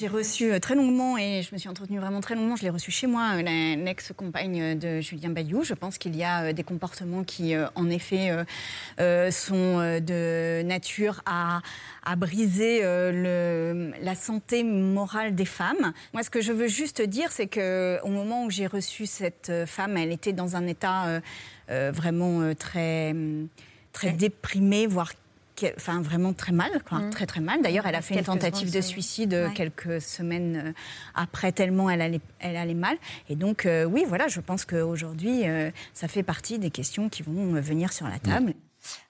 J'ai 0.00 0.06
reçu 0.06 0.52
euh, 0.52 0.60
très 0.60 0.76
longuement, 0.76 1.18
et 1.18 1.42
je 1.42 1.52
me 1.52 1.58
suis 1.58 1.68
entretenue 1.68 1.98
vraiment 1.98 2.20
très 2.20 2.36
longuement, 2.36 2.54
je 2.54 2.62
l'ai 2.62 2.70
reçu 2.70 2.92
chez 2.92 3.08
moi, 3.08 3.32
euh, 3.34 3.42
l'ex-compagne 3.42 4.78
de 4.78 5.00
Julien 5.00 5.30
Bayou. 5.30 5.64
Je 5.64 5.74
pense 5.74 5.98
qu'il 5.98 6.14
y 6.16 6.22
a 6.22 6.44
euh, 6.44 6.52
des 6.52 6.62
comportements 6.62 7.24
qui, 7.24 7.56
euh, 7.56 7.66
en 7.74 7.90
effet, 7.90 8.30
euh, 8.30 8.44
euh, 9.00 9.32
sont 9.32 9.56
euh, 9.80 9.98
de 9.98 10.62
nature 10.64 11.20
à, 11.26 11.62
à 12.04 12.14
briser 12.14 12.84
euh, 12.84 13.10
le- 13.90 14.04
la 14.04 14.14
santé 14.14 14.62
morale 14.62 15.34
des 15.34 15.44
femmes. 15.44 15.92
Moi, 16.12 16.22
ce 16.22 16.30
que 16.30 16.40
je 16.42 16.52
veux 16.52 16.68
juste 16.68 17.02
dire, 17.02 17.32
c'est 17.32 17.48
qu'au 17.48 18.08
moment 18.08 18.44
où 18.44 18.50
j'ai 18.50 18.68
reçu 18.68 19.04
cette 19.04 19.50
euh, 19.50 19.66
femme, 19.66 19.96
elle 19.96 20.12
était 20.12 20.32
dans 20.32 20.54
un 20.54 20.68
état 20.68 21.06
euh, 21.08 21.20
euh, 21.70 21.90
vraiment 21.92 22.40
euh, 22.42 22.54
très, 22.54 23.16
très 23.92 24.12
déprimé, 24.12 24.86
voire 24.86 25.12
que- 25.12 25.18
Enfin, 25.76 26.00
vraiment 26.00 26.32
très 26.32 26.52
mal, 26.52 26.70
quoi. 26.88 26.98
Mm. 26.98 27.10
Très, 27.10 27.26
très 27.26 27.40
mal. 27.40 27.62
D'ailleurs, 27.62 27.86
elle 27.86 27.94
a 27.94 28.02
fait 28.02 28.14
une 28.14 28.24
tentative 28.24 28.72
de 28.72 28.80
suicide 28.80 29.34
euh, 29.34 29.48
ouais. 29.48 29.54
quelques 29.54 30.00
semaines 30.00 30.62
euh, 30.68 30.72
après, 31.14 31.52
tellement 31.52 31.90
elle 31.90 32.00
allait, 32.00 32.20
elle 32.40 32.56
allait 32.56 32.74
mal. 32.74 32.96
Et 33.28 33.36
donc, 33.36 33.66
euh, 33.66 33.84
oui, 33.84 34.04
voilà, 34.06 34.28
je 34.28 34.40
pense 34.40 34.64
qu'aujourd'hui, 34.64 35.48
euh, 35.48 35.70
ça 35.94 36.08
fait 36.08 36.22
partie 36.22 36.58
des 36.58 36.70
questions 36.70 37.08
qui 37.08 37.22
vont 37.22 37.60
venir 37.60 37.92
sur 37.92 38.08
la 38.08 38.18
table. 38.18 38.54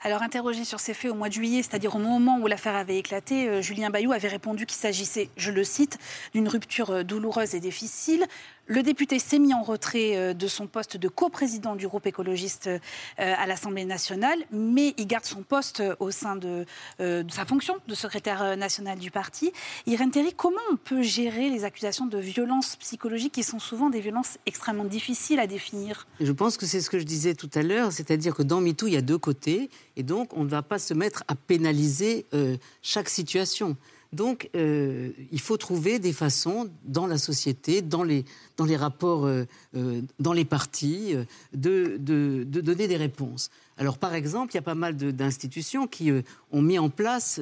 Alors, 0.03 0.23
interrogé 0.23 0.65
sur 0.65 0.81
ces 0.81 0.95
faits 0.95 1.11
au 1.11 1.15
mois 1.15 1.29
de 1.29 1.35
juillet, 1.35 1.63
c'est-à-dire 1.63 1.95
au 1.95 1.99
moment 1.99 2.39
où 2.39 2.47
l'affaire 2.47 2.75
avait 2.75 2.97
éclaté, 2.97 3.63
Julien 3.63 3.91
Bayou 3.91 4.13
avait 4.13 4.29
répondu 4.29 4.67
qu'il 4.67 4.79
s'agissait, 4.79 5.29
je 5.37 5.53
le 5.53 5.63
cite, 5.63 5.99
d'une 6.35 6.49
rupture 6.49 7.05
douloureuse 7.05 7.55
et 7.55 7.61
difficile. 7.61 8.25
Le 8.71 8.83
député 8.83 9.19
s'est 9.19 9.39
mis 9.39 9.55
en 9.55 9.63
retrait 9.63 10.15
euh, 10.15 10.35
de 10.35 10.47
son 10.47 10.67
poste 10.67 10.99
de 10.99 11.09
coprésident 11.09 11.75
du 11.75 11.89
groupe 11.89 12.07
écologiste 12.07 12.67
euh, 12.67 12.79
à 13.17 13.47
l'Assemblée 13.47 13.87
nationale, 13.87 14.39
mais 14.53 14.95
il 14.99 15.07
garde 15.07 15.25
son 15.25 15.43
poste 15.43 15.83
au 16.01 16.11
sein 16.11 16.37
de, 16.37 16.67
euh, 17.01 17.25
sa 17.31 17.47
fonction 17.47 17.77
de 17.89 17.95
secrétaire 17.95 18.59
national 18.59 18.99
du 18.99 19.11
parti. 19.11 19.53
Irène 19.87 20.11
Théry, 20.11 20.35
comment 20.37 20.61
on 20.71 20.77
peut 20.77 21.01
gérer 21.01 21.49
les 21.49 21.65
accusations 21.65 22.05
de 22.05 22.19
violences 22.19 22.77
psychologiques 22.77 23.33
qui 23.33 23.43
sont 23.43 23.59
souvent 23.59 23.89
des 23.89 24.01
violences 24.01 24.37
extrêmement 24.45 24.85
difficiles 24.85 25.41
à 25.41 25.47
définir? 25.47 26.07
Je 26.21 26.33
pense 26.33 26.59
que 26.59 26.67
c'est 26.67 26.83
ce 26.83 26.91
que 26.91 26.99
je 26.99 27.05
disais 27.05 27.35
tout 27.35 27.51
à 27.55 27.63
l'heure, 27.63 27.91
c'est-à-dire 27.91 28.35
que 28.35 28.43
dans 28.43 28.61
MeToo, 28.61 28.87
il 28.87 28.93
y 28.93 28.99
a 28.99 29.03
deux 29.03 29.19
côtés, 29.19 29.71
et 29.97 30.03
donc 30.03 30.37
on 30.37 30.45
ne 30.45 30.49
va 30.49 30.61
pas 30.61 30.79
se 30.79 30.93
mettre 30.93 31.25
à 31.27 31.35
pénaliser 31.35 32.27
euh, 32.35 32.59
chaque 32.83 33.09
situation. 33.09 33.79
Donc, 34.13 34.49
euh, 34.57 35.11
il 35.31 35.41
faut 35.41 35.59
trouver 35.59 35.99
des 35.99 36.15
façons 36.15 36.71
dans 36.85 37.07
la 37.07 37.19
société, 37.19 37.83
dans 37.83 38.03
les, 38.03 38.25
dans 38.59 38.65
les 38.67 38.77
rapports, 38.77 39.25
euh, 39.25 39.45
euh, 39.77 40.03
dans 40.19 40.33
les 40.35 40.45
partis, 40.45 41.15
euh, 41.15 41.25
de, 41.55 41.97
de, 41.99 42.45
de 42.45 42.61
donner 42.61 42.89
des 42.89 42.97
réponses. 42.97 43.51
Alors, 43.79 43.97
par 43.97 44.15
exemple, 44.15 44.53
il 44.53 44.57
y 44.57 44.59
a 44.59 44.63
pas 44.63 44.75
mal 44.75 44.97
d'institutions 44.97 45.87
qui 45.87 46.11
euh, 46.11 46.23
ont 46.51 46.61
mis 46.61 46.79
en 46.81 46.91
place 46.91 47.39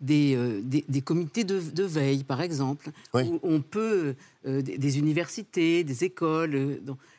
des, 0.00 0.38
des, 0.62 0.84
des 0.88 1.00
comités 1.02 1.44
de, 1.44 1.60
de 1.60 1.82
veille, 1.84 2.24
par 2.24 2.40
exemple, 2.40 2.88
où 3.12 3.38
on 3.42 3.60
peut, 3.60 4.14
des, 4.46 4.62
des 4.78 4.98
universités, 4.98 5.84
des 5.84 6.04
écoles, 6.04 6.78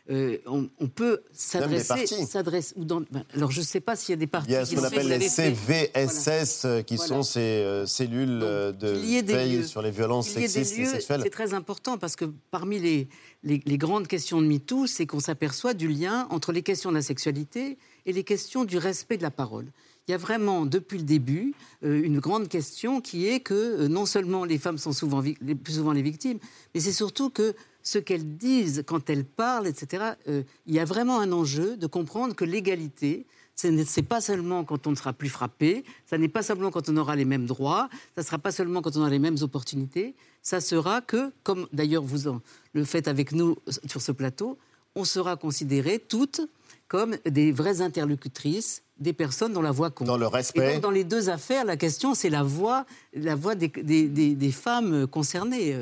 on, 0.09 0.67
on 0.79 0.87
peut 0.87 1.21
s'adresser. 1.31 2.07
s'adresse- 2.07 2.73
ou 2.75 2.85
dans- 2.85 3.01
ben, 3.11 3.23
alors, 3.35 3.51
je 3.51 3.59
ne 3.59 3.65
sais 3.65 3.79
pas 3.81 3.95
s'il 3.95 4.13
y 4.13 4.17
a 4.17 4.19
des 4.19 4.25
partis. 4.27 4.49
Il 4.49 4.53
y 4.53 4.55
a 4.55 4.65
ce 4.65 4.73
qu'on 4.75 4.81
le 4.81 4.87
appelle 4.87 5.07
les. 5.09 5.29
CVSS, 5.29 6.83
qui 6.85 6.95
Voilà. 6.95 7.07
sont 7.15 7.23
ces 7.23 7.83
cellules 7.85 8.39
de 8.39 9.21
veille 9.21 9.57
lieux. 9.57 9.63
sur 9.63 9.81
les 9.83 9.91
violences 9.91 10.29
sexistes 10.29 10.77
et 10.79 10.85
sexuelles. 10.85 11.21
C'est 11.23 11.29
très 11.29 11.53
important 11.53 11.97
parce 11.97 12.15
que 12.15 12.25
parmi 12.51 12.79
les, 12.79 13.07
les, 13.45 13.77
grandes 13.77 14.07
questions 14.07 14.41
de 14.41 14.47
MeToo, 14.47 14.87
c'est 14.87 15.05
qu'on 15.05 15.19
s'aperçoit 15.19 15.73
du 15.73 15.87
lien 15.87 16.27
entre 16.31 16.51
les 16.51 16.63
questions 16.63 16.89
de 16.89 16.95
la 16.95 17.01
sexualité 17.01 17.77
et 18.05 18.11
les 18.11 18.23
questions 18.23 18.65
du 18.65 18.77
respect 18.77 19.17
de 19.17 19.23
la 19.23 19.31
parole. 19.31 19.67
Il 20.07 20.11
y 20.11 20.13
a 20.13 20.17
vraiment, 20.17 20.65
depuis 20.65 20.97
le 20.97 21.03
début, 21.03 21.53
euh, 21.83 22.01
une 22.03 22.19
grande 22.19 22.47
question 22.47 23.01
qui 23.01 23.27
est 23.27 23.39
que 23.39 23.53
euh, 23.53 23.87
non 23.87 24.05
seulement 24.05 24.45
les 24.45 24.57
femmes 24.57 24.77
sont 24.77 24.93
souvent 24.93 25.21
les 25.41 25.55
plus 25.55 25.73
souvent 25.73 25.93
les 25.93 26.01
victimes, 26.01 26.39
mais 26.73 26.79
c'est 26.79 26.91
surtout 26.91 27.29
que 27.29 27.55
ce 27.81 27.99
qu'elles 27.99 28.35
disent 28.37 28.83
quand 28.85 29.09
elles 29.09 29.25
parlent, 29.25 29.67
etc., 29.67 30.13
euh, 30.27 30.43
il 30.65 30.73
y 30.73 30.79
a 30.79 30.85
vraiment 30.85 31.19
un 31.19 31.31
enjeu 31.31 31.77
de 31.77 31.87
comprendre 31.87 32.35
que 32.35 32.45
l'égalité, 32.45 33.25
ce 33.55 33.67
n'est 33.67 34.07
pas 34.07 34.21
seulement 34.21 34.63
quand 34.63 34.85
on 34.85 34.91
ne 34.91 34.95
sera 34.95 35.13
plus 35.13 35.29
frappé, 35.29 35.83
ça 36.05 36.17
n'est 36.17 36.27
pas 36.27 36.43
simplement 36.43 36.71
quand 36.71 36.89
on 36.89 36.97
aura 36.97 37.15
les 37.15 37.25
mêmes 37.25 37.45
droits, 37.45 37.89
ça 38.15 38.21
ne 38.21 38.25
sera 38.25 38.37
pas 38.37 38.51
seulement 38.51 38.81
quand 38.81 38.97
on 38.97 39.01
aura 39.01 39.09
les 39.09 39.19
mêmes 39.19 39.37
opportunités, 39.41 40.15
ça 40.41 40.61
sera 40.61 41.01
que, 41.01 41.31
comme 41.43 41.67
d'ailleurs 41.73 42.03
vous 42.03 42.27
en, 42.27 42.41
le 42.75 42.83
faites 42.85 43.07
avec 43.07 43.31
nous 43.31 43.55
sur 43.87 44.01
ce 44.01 44.11
plateau, 44.11 44.57
on 44.95 45.05
sera 45.05 45.35
considérées 45.37 45.97
toutes 45.99 46.41
comme 46.87 47.15
des 47.25 47.51
vraies 47.51 47.81
interlocutrices, 47.81 48.83
des 48.99 49.13
personnes 49.13 49.53
dont 49.53 49.61
la 49.61 49.71
voix 49.71 49.89
compte. 49.89 50.07
Dans 50.07 50.17
le 50.17 50.27
respect. 50.27 50.69
Et 50.69 50.73
donc, 50.73 50.83
dans 50.83 50.91
les 50.91 51.03
deux 51.03 51.29
affaires, 51.29 51.65
la 51.65 51.77
question, 51.77 52.13
c'est 52.13 52.29
la 52.29 52.43
voix, 52.43 52.85
la 53.13 53.35
voix 53.35 53.55
des, 53.55 53.69
des- 53.69 54.07
des- 54.07 54.35
des 54.35 54.51
femmes 54.51 55.07
concernées. 55.07 55.75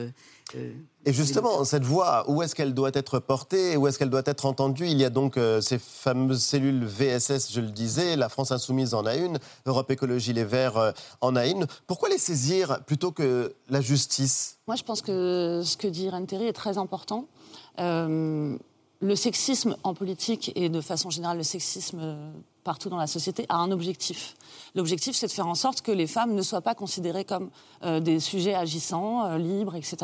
Et 1.05 1.11
justement, 1.11 1.63
cette 1.65 1.83
voix, 1.83 2.29
où 2.29 2.41
est-ce 2.41 2.55
qu'elle 2.55 2.73
doit 2.73 2.91
être 2.93 3.19
portée 3.19 3.75
Où 3.75 3.87
est-ce 3.87 3.99
qu'elle 3.99 4.09
doit 4.09 4.21
être 4.25 4.45
entendue? 4.45 4.87
Il 4.87 4.97
y 4.97 5.03
a 5.03 5.09
donc 5.09 5.37
euh, 5.37 5.59
ces 5.59 5.77
fameuses 5.77 6.43
cellules 6.43 6.85
VSS, 6.85 7.51
je 7.51 7.59
le 7.59 7.71
disais, 7.71 8.15
la 8.15 8.29
France 8.29 8.51
Insoumise 8.51 8.93
en 8.93 9.05
a 9.05 9.15
une, 9.15 9.37
Europe 9.65 9.91
Écologie 9.91 10.31
Les 10.31 10.45
Verts 10.45 10.77
euh, 10.77 10.91
en 11.21 11.35
a 11.35 11.45
une. 11.45 11.67
Pourquoi 11.87 12.09
les 12.09 12.17
saisir 12.17 12.83
plutôt 12.85 13.11
que 13.11 13.53
la 13.69 13.81
justice? 13.81 14.59
Moi, 14.67 14.75
je 14.75 14.83
pense 14.83 15.01
que 15.01 15.61
ce 15.63 15.75
que 15.75 15.87
dit 15.87 16.05
Irène 16.05 16.25
Théry 16.25 16.45
est 16.45 16.53
très 16.53 16.77
important. 16.77 17.27
Euh, 17.79 18.57
le 19.03 19.15
sexisme 19.15 19.75
en 19.83 19.93
politique 19.93 20.51
et 20.55 20.69
de 20.69 20.81
façon 20.81 21.09
générale 21.09 21.37
le 21.37 21.43
sexisme 21.43 21.99
euh, 22.01 22.31
partout 22.63 22.89
dans 22.89 22.97
la 22.97 23.07
société 23.07 23.45
a 23.49 23.57
un 23.57 23.71
objectif. 23.71 24.35
L'objectif, 24.75 25.15
c'est 25.15 25.27
de 25.27 25.31
faire 25.31 25.47
en 25.47 25.55
sorte 25.55 25.81
que 25.81 25.91
les 25.91 26.07
femmes 26.07 26.33
ne 26.35 26.41
soient 26.41 26.61
pas 26.61 26.75
considérées 26.75 27.25
comme 27.25 27.49
euh, 27.83 27.99
des 27.99 28.19
sujets 28.19 28.53
agissants, 28.55 29.25
euh, 29.25 29.37
libres, 29.37 29.75
etc. 29.75 29.97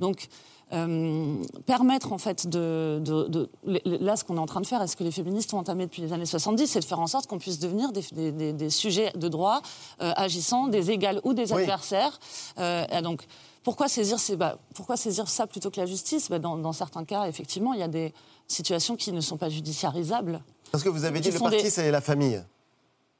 Donc, 0.00 0.28
euh, 0.72 1.36
permettre 1.66 2.12
en 2.14 2.18
fait 2.18 2.46
de, 2.46 2.98
de- 3.04 3.28
de- 3.28 3.50
là 3.84 4.16
ce 4.16 4.24
qu'on 4.24 4.36
est 4.36 4.40
en 4.40 4.46
train 4.46 4.62
de 4.62 4.66
faire 4.66 4.80
et 4.82 4.86
ce 4.86 4.96
que 4.96 5.04
les 5.04 5.10
féministes 5.10 5.52
ont 5.52 5.58
entamé 5.58 5.84
depuis 5.84 6.00
les 6.00 6.14
années 6.14 6.24
70 6.24 6.66
c'est 6.66 6.80
de 6.80 6.84
faire 6.86 6.98
en 7.00 7.06
sorte 7.06 7.26
qu'on 7.26 7.36
puisse 7.38 7.58
devenir 7.58 7.92
des, 7.92 8.00
des- 8.12 8.32
des- 8.32 8.52
des 8.54 8.70
sujets 8.70 9.12
de 9.14 9.28
droit 9.28 9.60
euh, 10.00 10.12
agissants 10.16 10.68
des 10.68 10.90
égales 10.90 11.20
ou 11.24 11.34
des 11.34 11.52
Oui. 11.52 11.60
adversaires 11.60 12.18
Euh, 12.58 12.86
donc 13.02 13.26
pourquoi 13.62 13.88
saisir, 13.88 14.18
ces- 14.18 14.36
bah, 14.36 14.58
pourquoi 14.74 14.96
saisir 14.96 15.28
ça 15.28 15.46
plutôt 15.46 15.70
que 15.70 15.80
la 15.80 15.86
justice? 15.86 16.28
Bah, 16.30 16.38
dans, 16.38 16.56
dans 16.56 16.72
certains 16.72 17.04
cas, 17.04 17.26
effectivement, 17.26 17.72
il 17.74 17.80
y 17.80 17.82
a 17.84 17.88
des 17.88 18.12
situations 18.48 18.96
qui 18.96 19.12
ne 19.12 19.20
sont 19.20 19.36
pas 19.36 19.48
judiciarisables. 19.48 20.42
Parce 20.70 20.82
que 20.84 20.88
vous 20.88 21.04
avez 21.04 21.20
dit 21.20 21.30
le 21.30 21.38
parti, 21.38 21.62
des- 21.62 21.70
c'est 21.70 21.90
la 21.90 22.00
famille. 22.00 22.42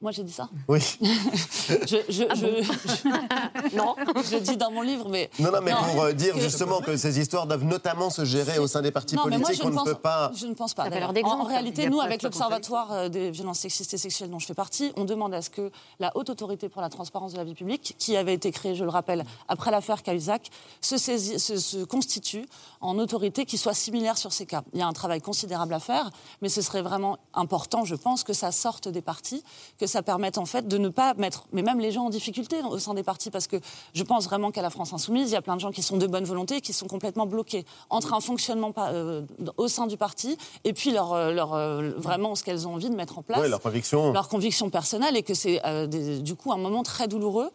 Moi, 0.03 0.11
j'ai 0.11 0.23
dit 0.23 0.33
ça 0.33 0.49
Oui. 0.67 0.81
je, 1.01 1.97
je- 2.09 2.23
Ah 2.29 2.35
je- 2.35 2.61
je- 2.61 3.75
non, 3.77 3.95
je 4.29 4.37
dis 4.37 4.57
dans 4.57 4.69
mon 4.69 4.81
livre, 4.81 5.07
mais... 5.09 5.29
Non, 5.39 5.49
non, 5.49 5.61
mais 5.61 5.71
pour 5.71 6.03
euh, 6.03 6.11
dire 6.11 6.33
que- 6.33 6.41
justement 6.41 6.81
que 6.81 6.97
ces 6.97 7.19
histoires 7.19 7.47
doivent 7.47 7.63
notamment 7.63 8.09
se 8.09 8.25
gérer 8.25 8.59
au 8.59 8.67
sein 8.67 8.81
des 8.81 8.91
partis 8.91 9.15
Non, 9.15 9.23
mais 9.27 9.37
moi, 9.37 9.47
politiques, 9.47 9.63
je 9.63 9.67
on 9.67 9.71
ne 9.71 9.75
ne 9.75 9.79
pense, 9.79 9.87
peut 9.87 9.95
pas. 9.95 10.31
Je 10.35 10.45
ne 10.45 10.53
pense 10.53 10.73
pas. 10.73 10.87
En, 10.89 11.39
en 11.39 11.43
réalité, 11.45 11.89
nous, 11.89 12.01
avec 12.01 12.21
l'Observatoire 12.21 12.91
euh, 12.91 13.07
des 13.09 13.31
violences 13.31 13.59
sexistes 13.59 13.93
et 13.93 13.97
sexuelles 13.97 14.29
dont 14.29 14.39
je 14.39 14.45
fais 14.45 14.53
partie, 14.53 14.91
on 14.97 15.05
demande 15.05 15.33
à 15.33 15.41
ce 15.41 15.49
que 15.49 15.71
la 15.99 16.11
Haute 16.17 16.29
Autorité 16.29 16.67
pour 16.67 16.81
la 16.81 16.89
transparence 16.89 17.31
de 17.31 17.37
la 17.37 17.45
vie 17.45 17.55
publique, 17.55 17.95
qui 17.97 18.17
avait 18.17 18.33
été 18.33 18.51
créée, 18.51 18.75
je 18.75 18.83
le 18.83 18.89
rappelle, 18.89 19.23
après 19.47 19.71
l'affaire 19.71 20.03
Cahuzac, 20.03 20.49
se, 20.81 20.95
saisit- 20.97 21.39
se, 21.39 21.55
se 21.57 21.85
constitue 21.85 22.45
en 22.81 22.99
autorité 22.99 23.45
qui 23.45 23.57
soit 23.57 23.73
similaire 23.73 24.17
sur 24.17 24.33
ces 24.33 24.45
cas. 24.45 24.63
Il 24.73 24.79
y 24.79 24.81
a 24.83 24.87
un 24.87 24.91
travail 24.93 25.21
considérable 25.21 25.73
à 25.73 25.79
faire, 25.79 26.09
mais 26.41 26.49
ce 26.49 26.61
serait 26.61 26.81
vraiment 26.81 27.17
important, 27.33 27.85
je 27.85 27.95
pense, 27.95 28.25
que 28.25 28.33
ça 28.33 28.51
sorte 28.51 28.89
des 28.89 29.01
partis, 29.01 29.43
que 29.79 29.87
ça 29.93 30.01
permette 30.03 30.37
en 30.37 30.45
fait 30.45 30.67
de 30.67 30.77
ne 30.77 30.89
pas 30.89 31.13
mettre, 31.15 31.45
mais 31.51 31.61
même 31.61 31.79
les 31.79 31.91
gens 31.91 32.05
en 32.05 32.09
difficulté 32.09 32.57
au 32.69 32.79
sein 32.79 32.93
des 32.93 33.03
partis, 33.03 33.29
parce 33.29 33.47
que 33.47 33.57
je 33.93 34.03
pense 34.03 34.25
vraiment 34.25 34.51
qu'à 34.51 34.61
la 34.61 34.69
France 34.69 34.91
insoumise, 34.91 35.29
il 35.29 35.33
y 35.33 35.37
a 35.37 35.41
plein 35.41 35.55
de 35.55 35.61
gens 35.61 35.71
qui 35.71 35.81
sont 35.83 35.97
de 35.97 36.07
bonne 36.07 36.25
volonté 36.25 36.57
et 36.57 36.61
qui 36.61 36.73
sont 36.73 36.87
complètement 36.87 37.25
bloqués 37.27 37.65
entre 37.89 38.13
un 38.13 38.19
fonctionnement 38.19 38.71
pas- 38.71 38.89
euh, 38.91 39.21
au 39.57 39.67
sein 39.67 39.85
du 39.87 39.95
parti 39.97 40.37
et 40.63 40.73
puis 40.73 40.91
leur, 40.91 41.13
euh, 41.13 41.31
leur, 41.31 41.53
euh, 41.53 41.91
vraiment 41.97 42.33
ce 42.35 42.43
qu'elles 42.43 42.67
ont 42.67 42.73
envie 42.73 42.89
de 42.89 42.95
mettre 42.95 43.19
en 43.19 43.21
place 43.21 43.39
Oui, 43.41 43.49
leur 43.49 43.61
conviction. 43.61 44.11
leur 44.11 44.27
conviction 44.27 44.69
personnelle 44.69 45.15
et 45.15 45.23
que 45.23 45.33
c'est 45.35 45.61
euh, 45.65 45.85
des- 45.87 46.19
du 46.19 46.35
coup 46.35 46.51
un 46.51 46.57
moment 46.57 46.83
très 46.83 47.07
douloureux. 47.07 47.49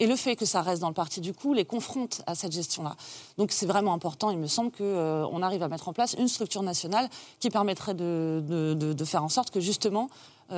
Et 0.00 0.06
le 0.06 0.16
fait 0.16 0.36
que 0.36 0.44
ça 0.44 0.62
reste 0.62 0.80
dans 0.82 0.88
le 0.88 0.94
parti 0.94 1.20
du 1.20 1.32
coup 1.32 1.54
les 1.54 1.64
confronte 1.64 2.22
à 2.26 2.34
cette 2.34 2.52
gestion-là. 2.52 2.94
Donc 3.36 3.52
c'est 3.52 3.66
vraiment 3.66 3.92
important. 3.92 4.30
Il 4.30 4.38
me 4.38 4.46
semble 4.46 4.70
qu'on 4.72 5.42
arrive 5.42 5.62
à 5.62 5.68
mettre 5.68 5.88
en 5.88 5.92
place 5.92 6.14
une 6.18 6.28
structure 6.28 6.62
nationale 6.62 7.08
qui 7.40 7.50
permettrait 7.50 7.94
de, 7.94 8.42
de- 8.46 8.74
de- 8.74 8.92
de 8.92 9.04
faire 9.04 9.22
en 9.24 9.28
sorte 9.28 9.50
que 9.50 9.60
justement 9.60 10.08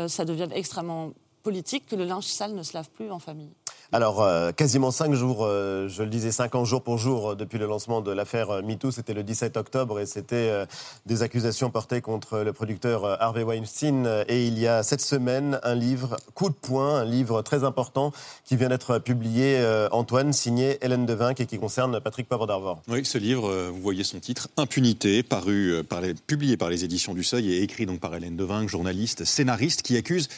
ça 0.09 0.24
devienne 0.24 0.53
extrêmement 0.53 1.12
politique, 1.42 1.87
que 1.87 1.96
le 1.96 2.05
linge 2.05 2.24
sale 2.24 2.55
ne 2.55 2.62
se 2.62 2.74
lave 2.74 2.90
plus 2.90 3.11
en 3.11 3.18
famille. 3.18 3.53
Alors, 3.92 4.22
euh, 4.22 4.53
quasiment 4.53 4.92
cinq 4.92 5.14
jours, 5.14 5.44
euh, 5.44 5.88
je 5.88 6.05
le 6.05 6.09
disais, 6.09 6.31
cinq 6.31 6.55
ans 6.55 6.64
jour 6.64 6.81
pour 6.81 6.96
jour 6.96 7.31
euh, 7.31 7.35
depuis 7.35 7.59
le 7.59 7.66
lancement 7.66 8.00
de 8.00 8.12
l'affaire 8.12 8.62
MeToo. 8.62 8.92
C'était 8.92 9.14
le 9.14 9.24
17 9.24 9.57
octobre 9.57 9.98
et 9.98 10.07
c'était 10.07 10.64
des 11.07 11.22
accusations 11.22 11.70
portées 11.70 12.00
contre 12.00 12.38
le 12.38 12.53
producteur 12.53 13.20
Harvey 13.20 13.42
Weinstein. 13.42 14.24
Et 14.29 14.46
il 14.46 14.59
y 14.61 14.68
a 14.68 14.85
cette 14.85 15.00
semaine 15.00 15.59
un 15.64 15.74
livre, 15.74 16.16
Coup 16.35 16.50
de 16.50 16.55
poing, 16.55 17.00
un 17.00 17.05
livre 17.05 17.42
très 17.42 17.64
important 17.64 18.12
qui 18.44 18.57
vient 18.57 18.68
d'être 18.68 18.98
publié, 18.98 19.61
Antoine, 19.90 20.33
signé 20.33 20.79
Hélène 20.83 21.07
Devinck 21.07 21.40
et 21.40 21.46
qui 21.46 21.59
concerne 21.59 22.00
Patrick 22.00 22.29
Poivre 22.29 22.46
d'Arvor. 22.46 22.81
Oui, 22.88 23.05
ce 23.05 23.18
livre, 23.18 23.70
vous 23.70 23.81
voyez 23.81 24.05
son 24.05 24.20
titre, 24.20 24.48
Impunité, 24.57 25.22
paru, 25.22 25.83
publié 26.26 26.57
par 26.57 26.70
les 26.70 26.85
éditions 26.85 27.14
du 27.14 27.24
Seuil 27.24 27.53
et 27.53 27.62
écrit 27.62 27.87
donc 27.87 28.00
par 28.00 28.14
Hélène 28.14 28.37
Devinck, 28.37 28.68
journaliste, 28.68 29.24
scénariste, 29.24 29.83
qui 29.83 29.96
accuse 29.96 30.29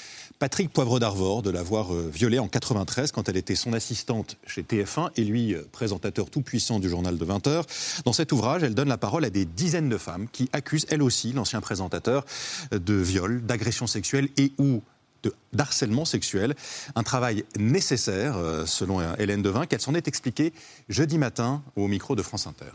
Patrick 0.43 0.73
Poivre 0.73 0.99
d'Arvor 0.99 1.41
de 1.43 1.51
l'avoir 1.51 1.95
euh, 1.95 2.11
violée 2.13 2.41
en 2.41 2.49
93 2.49 3.13
quand 3.13 3.29
elle 3.29 3.37
était 3.37 3.55
son 3.55 3.75
assistante 3.75 4.39
chez 4.45 4.65
TF1 4.65 5.11
et 5.15 5.23
lui, 5.23 5.55
euh, 5.55 5.63
présentateur 5.71 6.31
tout-puissant 6.31 6.81
du 6.81 6.89
journal 6.89 7.17
de 7.17 7.25
20 7.25 7.47
heures. 7.47 7.65
Dans 8.05 8.13
cet 8.13 8.33
ouvrage, 8.33 8.65
elle 8.65 8.75
donne 8.75 8.89
la 8.89 8.99
parole 8.99 9.25
à 9.25 9.31
des 9.31 9.45
dizaines 9.45 9.89
de 9.89 9.97
femmes 9.97 10.27
qui 10.33 10.51
accusent, 10.53 10.87
elles 10.91 11.01
aussi, 11.01 11.33
l'ancien 11.33 11.61
présentateur, 11.61 12.25
euh, 12.73 12.81
de 12.81 12.95
viol, 12.95 13.41
d'agression 13.47 13.87
sexuelle 13.87 14.31
et 14.37 14.51
ou 14.59 14.83
de 15.23 15.33
d'harcèlement 15.53 16.05
sexuel. 16.05 16.57
Un 16.97 17.05
travail 17.05 17.45
nécessaire, 17.57 18.35
selon 18.67 19.01
Hélène 19.19 19.43
Devin, 19.43 19.67
qu'elle 19.67 19.81
s'en 19.81 19.95
est 19.95 20.09
expliquée 20.09 20.53
jeudi 20.89 21.19
matin 21.19 21.63
au 21.77 21.87
micro 21.87 22.17
de 22.17 22.23
France 22.23 22.49
Inter. 22.49 22.73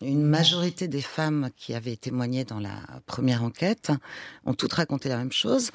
Une 0.00 0.22
majorité 0.22 0.86
des 0.86 1.00
femmes 1.00 1.50
qui 1.56 1.74
avaient 1.74 1.96
témoigné 1.96 2.44
dans 2.44 2.60
la 2.60 2.78
première 3.06 3.42
enquête 3.42 3.90
ont 4.44 4.54
toutes 4.54 4.74
raconté 4.74 5.08
la 5.08 5.16
même 5.16 5.32
chose. 5.32 5.72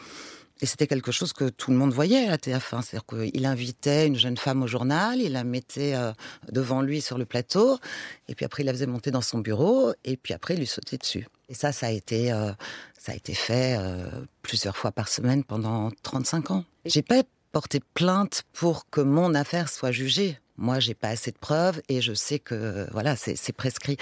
Et 0.62 0.65
c'était 0.65 0.88
quelque 0.88 1.12
chose 1.12 1.32
que 1.32 1.50
tout 1.50 1.72
le 1.72 1.78
monde 1.78 1.93
voyait 1.93 2.28
à 2.28 2.36
TF1. 2.36 2.82
C'est-à-dire 2.82 3.06
qu'il 3.06 3.45
invitait 3.45 4.08
une 4.08 4.17
jeune 4.17 4.38
femme 4.38 4.62
au 4.62 4.67
journal, 4.67 5.22
il 5.22 5.32
la 5.32 5.43
mettait 5.43 5.95
euh, 5.95 6.12
devant 6.52 6.82
lui 6.82 7.00
sur 7.02 7.17
le 7.17 7.26
plateau, 7.26 7.80
et 8.28 8.36
puis 8.36 8.45
après 8.45 8.63
il 8.63 8.65
la 8.65 8.74
faisait 8.74 8.88
monter 8.88 9.12
dans 9.12 9.22
son 9.22 9.39
bureau, 9.39 9.93
et 10.04 10.17
puis 10.17 10.34
après 10.34 10.56
il 10.56 10.60
lui 10.60 10.67
sautait 10.67 10.98
dessus. 10.98 11.28
Et 11.48 11.54
ça, 11.54 11.72
ça 11.72 11.88
a 11.88 11.91
été, 11.91 12.32
euh, 12.32 12.52
ça 12.98 13.13
a 13.13 13.15
été 13.15 13.34
fait 13.34 13.78
euh, 13.80 14.10
plusieurs 14.41 14.76
fois 14.76 14.91
par 14.91 15.08
semaine 15.08 15.43
pendant 15.43 15.91
35 16.04 16.52
ans. 16.52 16.65
J'ai 16.86 17.02
pas 17.02 17.24
porté 17.52 17.80
plainte 17.93 18.43
pour 18.54 18.89
que 18.89 19.02
mon 19.02 19.34
affaire 19.34 19.69
soit 19.69 19.91
jugée. 19.91 20.38
Moi, 20.60 20.80
j'ai 20.80 20.93
pas 20.93 21.08
assez 21.08 21.32
de 21.32 21.38
preuves 21.38 21.82
et 21.88 22.02
je 22.02 22.13
sais 22.13 22.38
que 22.38 22.86
voilà, 22.91 23.15
c'est 23.15 23.54
prescrit. 23.54 23.98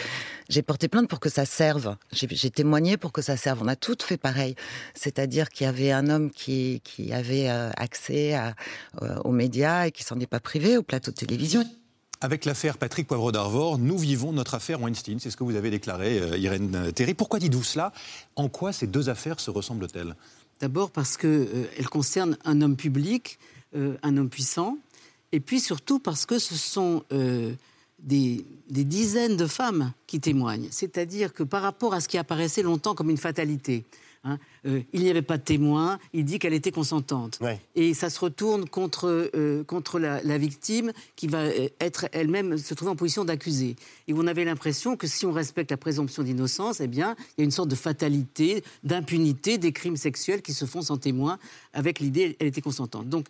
J'ai 0.49 0.63
porté 0.63 0.87
plainte 0.87 1.07
pour 1.07 1.19
que 1.19 1.29
ça 1.29 1.45
serve. 1.45 1.95
J'ai 2.11 2.49
témoigné 2.49 2.97
pour 2.97 3.11
que 3.11 3.21
ça 3.21 3.37
serve. 3.37 3.61
On 3.61 3.67
a 3.67 3.75
toutes 3.75 4.01
fait 4.01 4.17
pareil. 4.17 4.55
C'est-à-dire 4.95 5.49
qu'il 5.49 5.65
y 5.65 5.67
avait 5.67 5.91
un 5.91 6.09
homme 6.09 6.31
qui, 6.31 6.81
qui 6.83 7.13
avait 7.13 7.49
euh, 7.49 7.69
accès 7.77 8.33
à, 8.33 8.55
euh, 9.03 9.17
aux 9.23 9.31
médias 9.31 9.85
et 9.85 9.91
qui 9.91 10.03
s'en 10.03 10.19
est 10.19 10.27
pas 10.27 10.39
privé, 10.39 10.77
au 10.77 10.83
plateau 10.83 11.11
de 11.11 11.15
télévision. 11.15 11.63
Avec 12.21 12.45
l'affaire 12.45 12.79
Patrick 12.79 13.05
Poivre 13.07 13.31
d'Arvor, 13.31 13.77
nous 13.77 13.97
vivons 13.97 14.33
notre 14.33 14.55
affaire 14.55 14.81
Weinstein. 14.81 15.19
C'est 15.19 15.29
ce 15.29 15.37
que 15.37 15.43
vous 15.43 15.55
avez 15.55 15.69
déclaré, 15.69 16.19
euh, 16.19 16.37
Irène 16.37 16.91
Théry. 16.91 17.13
Pourquoi 17.13 17.37
dites-vous 17.37 17.63
cela? 17.63 17.93
En 18.35 18.49
quoi 18.49 18.73
ces 18.73 18.87
deux 18.87 19.09
affaires 19.09 19.39
se 19.39 19.51
ressemblent-elles? 19.51 20.15
D'abord 20.59 20.89
parce 20.89 21.17
qu'elles 21.17 21.89
concernent 21.91 22.35
un 22.43 22.61
homme 22.63 22.75
public, 22.75 23.37
un 23.75 24.17
homme 24.17 24.29
puissant, 24.29 24.79
et 25.31 25.39
puis 25.39 25.59
surtout 25.59 25.99
parce 25.99 26.25
que 26.25 26.39
ce 26.39 26.55
sont 26.55 27.03
euh, 27.11 27.53
des, 27.99 28.45
dizaines 28.69 29.37
de 29.37 29.47
femmes 29.47 29.93
qui 30.05 30.19
témoignent. 30.19 30.67
C'est-à-dire 30.71 31.33
que 31.33 31.43
par 31.43 31.61
rapport 31.61 31.93
à 31.93 32.01
ce 32.01 32.07
qui 32.07 32.17
apparaissait 32.17 32.63
longtemps 32.63 32.95
comme 32.95 33.09
une 33.09 33.17
fatalité, 33.17 33.83
hein, 34.23 34.37
euh, 34.65 34.81
il 34.93 35.01
n'y 35.01 35.09
avait 35.09 35.21
pas 35.21 35.37
de 35.37 35.43
témoin, 35.43 35.99
il 36.13 36.23
dit 36.23 36.39
qu'elle 36.39 36.53
était 36.53 36.71
consentante. 36.71 37.39
Et 37.75 37.93
ça 37.93 38.09
se 38.09 38.19
retourne 38.21 38.69
contre, 38.69 39.29
euh, 39.35 39.65
contre 39.65 39.99
la, 39.99 40.37
victime 40.37 40.93
qui 41.17 41.27
va 41.27 41.43
être 41.81 42.07
elle-même 42.13 42.57
se 42.57 42.73
trouver 42.73 42.91
en 42.91 42.95
position 42.95 43.25
d'accusé. 43.25 43.75
Et 44.07 44.13
on 44.13 44.27
avait 44.27 44.45
l'impression 44.45 44.95
que 44.95 45.07
si 45.07 45.25
on 45.25 45.33
respecte 45.33 45.71
la 45.71 45.77
présomption 45.77 46.23
d'innocence, 46.23 46.79
eh 46.79 46.87
bien, 46.87 47.17
il 47.37 47.41
y 47.41 47.43
a 47.43 47.45
une 47.45 47.51
sorte 47.51 47.69
de 47.69 47.75
fatalité, 47.75 48.63
d'impunité 48.83 49.57
des 49.57 49.73
crimes 49.73 49.97
sexuels 49.97 50.41
qui 50.41 50.53
se 50.53 50.63
font 50.65 50.81
sans 50.81 50.97
témoin 50.97 51.37
avec 51.73 51.99
l'idée 51.99 52.35
qu'elle 52.35 52.47
était 52.47 52.61
consentante. 52.61 53.09
Donc, 53.09 53.25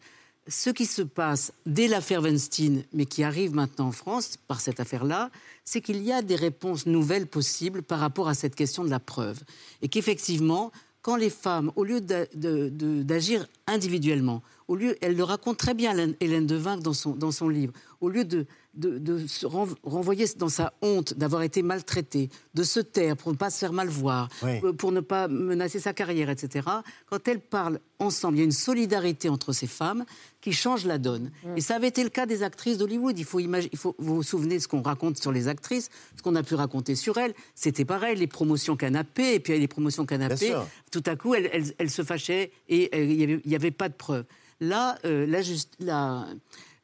ce 0.48 0.70
qui 0.70 0.86
se 0.86 1.02
passe 1.02 1.52
dès 1.66 1.88
l'affaire 1.88 2.22
Weinstein, 2.22 2.84
mais 2.94 3.06
qui 3.06 3.24
arrive 3.24 3.54
maintenant 3.54 3.88
en 3.88 3.92
France 3.92 4.38
par 4.48 4.62
cette 4.62 4.80
affaire-là, 4.80 5.30
c'est 5.66 5.82
qu'il 5.82 6.02
y 6.04 6.12
a 6.12 6.22
des 6.22 6.36
réponses 6.36 6.86
nouvelles 6.86 7.28
possibles 7.28 7.84
par 7.84 8.00
rapport 8.00 8.28
à 8.28 8.34
cette 8.34 8.56
question 8.56 8.84
de 8.84 8.90
la 8.90 9.00
preuve. 9.00 9.40
Et 9.82 9.90
qu'effectivement, 9.90 10.72
quand 11.02 11.16
les 11.16 11.30
femmes, 11.30 11.72
au 11.76 11.84
lieu 11.84 12.02
d'agir 12.02 13.48
individuellement, 13.66 14.42
au 14.67 14.75
lieu, 14.75 14.97
elle 15.01 15.15
le 15.15 15.23
raconte 15.23 15.58
très 15.58 15.73
bien, 15.73 15.95
Hélène 16.19 16.45
Devinck, 16.45 16.82
dans 16.82 16.93
son, 16.93 17.12
dans 17.12 17.32
son 17.32 17.49
livre, 17.49 17.73
au 18.01 18.10
lieu 18.10 18.25
de, 18.25 18.45
de, 18.77 19.25
se 19.27 19.45
renvoyer 19.45 20.25
dans 20.38 20.49
sa 20.49 20.73
honte 20.82 21.13
d'avoir 21.15 21.41
été 21.41 21.62
maltraitée, 21.62 22.30
de 22.53 22.63
se 22.63 22.80
taire 22.80 23.17
pour 23.17 23.32
ne 23.32 23.38
pas 23.38 23.49
se 23.49 23.58
faire 23.58 23.73
mal 23.73 23.88
voir, 23.88 24.30
euh, 24.43 24.73
pour 24.73 24.91
ne 24.91 24.99
pas 24.99 25.27
menacer 25.27 25.80
sa 25.80 25.93
carrière, 25.93 26.30
etc. 26.30 26.67
Quand 27.10 27.27
elles 27.27 27.39
parlent 27.39 27.80
ensemble, 27.99 28.38
il 28.38 28.39
y 28.39 28.41
a 28.41 28.45
une 28.45 28.51
solidarité 28.51 29.30
entre 29.30 29.51
ces 29.51 29.67
femmes 29.67 30.06
qui 30.41 30.53
change 30.53 30.86
la 30.86 30.97
donne. 30.97 31.32
Mm. 31.43 31.58
Et 31.58 31.62
ça 31.62 31.75
avait 31.75 31.88
été 31.88 32.03
le 32.03 32.10
cas 32.10 32.25
des 32.25 32.43
actrices 32.43 32.77
d'Hollywood. 32.77 33.17
Il 33.17 33.25
faut, 33.25 33.39
imaginer, 33.39 33.71
il 33.73 33.80
faut 33.80 33.95
vous 33.97 34.17
vous 34.17 34.23
souvenez 34.23 34.58
de 34.58 34.62
ce 34.62 34.67
qu'on 34.67 34.84
raconte 34.84 35.17
sur 35.17 35.32
les 35.32 35.47
actrices, 35.47 35.89
ce 36.15 36.21
qu'on 36.21 36.36
a 36.36 36.43
pu 36.43 36.53
raconter 36.53 36.95
sur 36.95 37.17
elles. 37.17 37.34
C'était 37.56 37.86
pareil, 37.86 38.15
les 38.17 38.27
promotions 38.27 38.75
canapé, 38.75 39.34
et 39.34 39.39
puis 39.39 39.58
les 39.58 39.67
promotions 39.67 40.06
canapé, 40.06 40.56
tout 40.91 41.03
à 41.06 41.15
coup, 41.15 41.34
elles, 41.34 41.89
se 41.89 42.03
fâchaient 42.03 42.51
et 42.69 42.89
euh, 42.93 43.03
il 43.03 43.41
n'y 43.45 43.56
avait, 43.56 43.71
pas 43.71 43.89
de 43.89 43.93
preuves. 43.93 44.25
Là, 44.60 44.98
euh, 45.06 45.26
la, 45.28 45.41
la, 45.80 46.28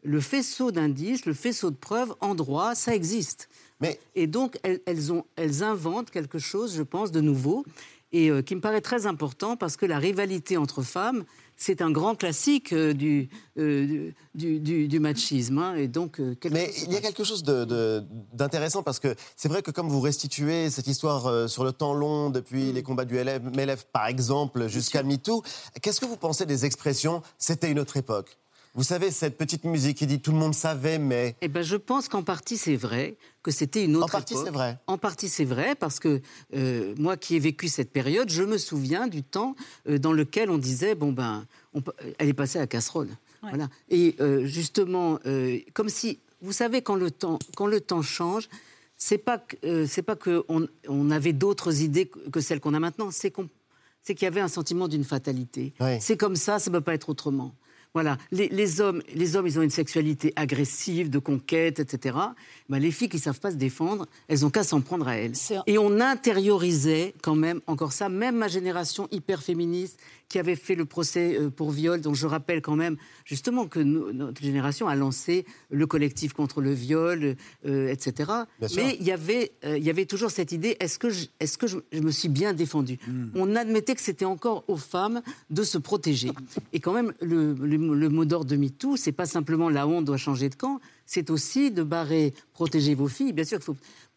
le 0.03 0.21
faisceau 0.21 0.71
d'indices, 0.71 1.25
le 1.25 1.33
faisceau 1.33 1.71
de 1.71 1.75
preuves 1.75 2.13
en 2.21 2.35
droit, 2.35 2.75
ça 2.75 2.95
existe. 2.95 3.49
Mais... 3.79 3.99
Et 4.15 4.27
donc, 4.27 4.57
elles, 4.63 5.11
ont, 5.11 5.25
elles 5.35 5.63
inventent 5.63 6.11
quelque 6.11 6.39
chose, 6.39 6.75
je 6.75 6.83
pense, 6.83 7.11
de 7.11 7.21
nouveau, 7.21 7.65
et 8.11 8.29
euh, 8.29 8.41
qui 8.41 8.55
me 8.55 8.61
paraît 8.61 8.81
très 8.81 9.07
important 9.07 9.57
parce 9.57 9.75
que 9.75 9.85
la 9.85 9.97
rivalité 9.97 10.55
entre 10.57 10.83
femmes, 10.83 11.25
c'est 11.57 11.81
un 11.81 11.91
grand 11.91 12.15
classique 12.15 12.73
euh, 12.73 12.93
du, 12.93 13.29
euh, 13.57 14.11
du, 14.35 14.59
du, 14.87 14.99
machisme. 14.99 15.57
Hein, 15.57 15.75
et 15.75 15.87
donc, 15.87 16.19
Mais 16.51 16.71
il 16.85 16.93
y 16.93 16.97
a 16.97 17.01
quelque 17.01 17.23
chose 17.23 17.43
d'intéressant 18.33 18.83
parce 18.83 18.99
que 18.99 19.15
c'est 19.35 19.49
vrai 19.49 19.61
que 19.61 19.71
comme 19.71 19.89
vous 19.89 20.01
restituez 20.01 20.69
cette 20.69 20.87
histoire 20.87 21.49
sur 21.49 21.63
le 21.63 21.71
temps 21.71 21.93
long, 21.93 22.29
depuis 22.29 22.71
mm. 22.71 22.73
les 22.73 22.83
combats 22.83 23.05
du 23.05 23.15
MLF 23.15 23.85
par 23.91 24.07
exemple, 24.07 24.67
jusqu'à 24.67 25.03
MeToo, 25.03 25.43
qu'est-ce 25.81 25.99
que 25.99 26.05
vous 26.05 26.17
pensez 26.17 26.45
des 26.45 26.65
expressions 26.65 27.21
«c'était 27.37 27.71
une 27.71 27.79
autre 27.79 27.97
époque» 27.97 28.37
Vous 28.75 28.83
savez, 28.83 29.11
cette 29.11 29.37
petite 29.37 29.65
musique 29.65 29.97
qui 29.97 30.07
dit 30.07 30.19
tout 30.19 30.31
le 30.31 30.37
monde 30.37 30.55
savait, 30.55 30.97
mais. 30.97 31.35
Eh 31.41 31.47
ben, 31.47 31.61
je 31.61 31.75
pense 31.75 32.09
qu'en 32.09 32.23
partie 32.23 32.57
c'est 32.57 32.75
vrai, 32.75 33.17
que 33.43 33.51
c'était 33.51 33.83
une 33.83 33.95
autre. 33.97 34.05
En 34.05 34.09
partie 34.09 34.35
c'est 34.35 34.49
vrai. 34.49 34.79
En 34.87 34.97
partie 34.97 35.29
c'est 35.29 35.45
vrai, 35.45 35.75
parce 35.75 35.99
que 35.99 36.21
euh, 36.55 36.95
moi 36.97 37.15
qui 37.15 37.35
ai 37.35 37.39
vécu 37.39 37.67
cette 37.67 37.91
période, 37.91 38.29
je 38.31 38.41
me 38.41 38.57
souviens 38.57 39.07
du 39.07 39.21
temps 39.21 39.55
euh, 39.87 39.99
dans 39.99 40.11
lequel 40.11 40.49
on 40.49 40.57
disait 40.57 40.95
bon 40.95 41.11
ben, 41.11 41.45
elle 42.17 42.29
est 42.29 42.33
passée 42.33 42.57
à 42.57 42.65
casserole. 42.65 43.09
Voilà. 43.43 43.69
Et 43.89 44.15
euh, 44.21 44.45
justement, 44.45 45.19
comme 45.73 45.89
si, 45.89 46.19
vous 46.41 46.53
savez, 46.53 46.81
quand 46.81 46.95
le 46.95 47.11
temps, 47.11 47.37
quand 47.55 47.67
le 47.67 47.79
temps 47.79 48.01
change, 48.01 48.49
c'est 48.97 49.19
pas 49.19 49.43
c'est 49.85 50.01
pas 50.01 50.15
que 50.15 50.45
on, 50.47 51.11
avait 51.11 51.33
d'autres 51.33 51.81
idées 51.81 52.09
que 52.31 52.39
celles 52.39 52.59
qu'on 52.59 52.73
a 52.73 52.79
maintenant, 52.79 53.11
c'est 53.11 53.29
qu'on 53.29 53.49
c'est 54.01 54.15
qu'il 54.15 54.25
y 54.25 54.27
avait 54.27 54.41
un 54.41 54.47
sentiment 54.47 54.87
d'une 54.87 55.03
fatalité. 55.03 55.73
C'est 55.99 56.17
comme 56.17 56.35
ça, 56.35 56.57
ça 56.57 56.71
ne 56.71 56.77
peut 56.77 56.81
pas 56.81 56.95
être 56.95 57.09
autrement. 57.09 57.53
Voilà, 57.93 58.17
les, 58.31 58.81
hommes, 58.81 59.03
les 59.13 59.35
hommes, 59.35 59.45
ils 59.45 59.59
ont 59.59 59.61
une 59.61 59.69
sexualité 59.69 60.33
agressive, 60.35 61.11
de 61.11 61.19
conquête, 61.19 61.79
etc. 61.79 62.17
Ben, 62.67 62.79
les 62.79 62.89
filles 62.89 63.09
qui 63.09 63.19
savent 63.19 63.39
pas 63.39 63.51
se 63.51 63.55
défendre, 63.55 64.07
elles 64.27 64.45
ont 64.45 64.49
qu'à 64.49 64.63
s'en 64.63 64.81
prendre 64.81 65.07
à 65.07 65.15
elles. 65.15 65.33
Et 65.67 65.77
on 65.77 65.99
intériorisait 65.99 67.13
quand 67.21 67.35
même 67.35 67.61
encore 67.67 67.93
ça, 67.93 68.09
même 68.09 68.37
ma 68.37 68.47
génération 68.47 69.07
hyper 69.11 69.43
féministe 69.43 69.99
qui 70.33 70.39
avait 70.39 70.55
fait 70.55 70.73
le 70.73 70.85
procès 70.85 71.37
euh, 71.37 71.51
pour 71.51 71.69
viol, 71.69 72.01
dont 72.01 72.15
je 72.15 72.25
rappelle 72.25 72.63
quand 72.63 72.75
même 72.75 72.97
justement 73.23 73.67
que 73.67 73.79
notre 73.79 74.41
génération 74.41 74.87
a 74.87 74.95
lancé 74.95 75.45
le 75.69 75.85
collectif 75.85 76.33
contre 76.33 76.59
le 76.59 76.73
viol, 76.73 77.35
euh, 77.67 77.91
etc. 77.91 78.31
Mais 78.75 78.97
il 78.99 79.05
y 79.05 79.11
avait, 79.11 79.51
euh, 79.63 79.77
il 79.77 79.83
y 79.83 79.91
avait 79.91 80.07
toujours 80.07 80.31
cette 80.31 80.51
idée 80.51 80.75
est-ce 80.79 80.97
que 80.97 81.11
je, 81.11 81.27
est-ce 81.39 81.59
que 81.59 81.67
je, 81.67 81.77
me 81.93 82.09
suis 82.09 82.29
bien 82.29 82.53
défendue? 82.53 82.97
Hmm. 83.07 83.27
On 83.35 83.55
admettait 83.55 83.93
que 83.93 84.01
c'était 84.01 84.25
encore 84.25 84.63
aux 84.67 84.77
femmes 84.77 85.21
de 85.51 85.61
se 85.61 85.77
protéger. 85.77 86.31
Et 86.71 86.79
quand 86.79 86.93
même, 86.93 87.13
le, 87.21 87.53
le 87.53 87.77
mot 87.83 88.25
d'ordre 88.25 88.49
de 88.49 88.55
MeToo, 88.55 88.97
c'est 88.97 89.11
pas 89.11 89.25
simplement 89.25 89.69
la 89.69 89.87
honte 89.87 90.05
doit 90.05 90.17
changer 90.17 90.49
de 90.49 90.55
camp, 90.55 90.79
c'est 91.05 91.29
aussi 91.29 91.71
de 91.71 91.83
barrer, 91.83 92.33
protéger 92.53 92.95
vos 92.95 93.07
filles. 93.07 93.33
Bien 93.33 93.45
sûr, 93.45 93.59
faut 93.61 93.75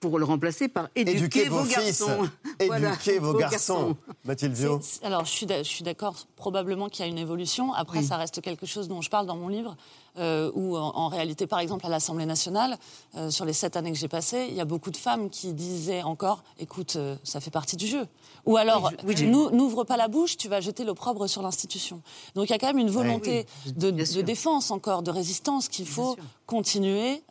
pour 0.08 0.18
le 0.18 0.24
remplacer 0.24 0.68
par 0.68 0.88
éduquer, 0.94 1.44
vos, 1.48 1.64
garçons. 1.64 2.28
Éduquer 2.58 3.18
vos, 3.18 3.34
garçons. 3.34 3.96
Mathilde 4.24 4.54
Vio. 4.54 4.80
Alors, 5.02 5.24
je 5.24 5.62
suis 5.62 5.82
d'accord, 5.82 6.16
probablement 6.36 6.88
qu'il 6.88 7.04
y 7.04 7.08
a 7.08 7.10
une 7.10 7.18
évolution. 7.18 7.72
Après, 7.72 8.02
ça 8.02 8.16
reste 8.16 8.40
quelque 8.40 8.66
chose 8.66 8.88
dont 8.88 9.00
je 9.00 9.10
parle 9.10 9.26
dans 9.26 9.36
mon 9.36 9.48
livre. 9.48 9.76
Euh, 10.18 10.50
où 10.54 10.78
en, 10.78 11.08
réalité, 11.08 11.46
par 11.46 11.58
exemple, 11.58 11.84
à 11.84 11.90
l'Assemblée 11.90 12.24
nationale, 12.24 12.78
euh, 13.16 13.30
sur 13.30 13.44
les 13.44 13.52
sept 13.52 13.76
années 13.76 13.92
que 13.92 13.98
j'ai 13.98 14.08
passées, 14.08 14.46
il 14.48 14.54
y 14.54 14.62
a 14.62 14.64
beaucoup 14.64 14.90
de 14.90 14.96
femmes 14.96 15.28
qui 15.28 15.52
disaient 15.52 16.02
encore 16.02 16.42
écoute, 16.58 16.96
euh, 16.96 17.16
ça 17.22 17.38
fait 17.38 17.50
partie 17.50 17.76
du 17.76 17.86
jeu. 17.86 18.06
Ou 18.46 18.56
alors, 18.56 18.92
n'ouvre 19.52 19.84
pas 19.84 19.98
la 19.98 20.08
bouche, 20.08 20.38
tu 20.38 20.48
vas 20.48 20.62
jeter 20.62 20.84
l'opprobre 20.84 21.28
sur 21.28 21.42
l'institution. 21.42 22.00
Donc 22.34 22.48
il 22.48 22.52
y 22.52 22.54
a 22.54 22.58
quand 22.58 22.68
même 22.68 22.78
une 22.78 22.90
volonté 22.90 23.44
de, 23.66 23.90
défense 24.22 24.70
encore, 24.70 25.02
de 25.02 25.10
résistance 25.10 25.68
qu'il 25.68 25.86
faut 25.86 26.16
continuer. 26.46 27.22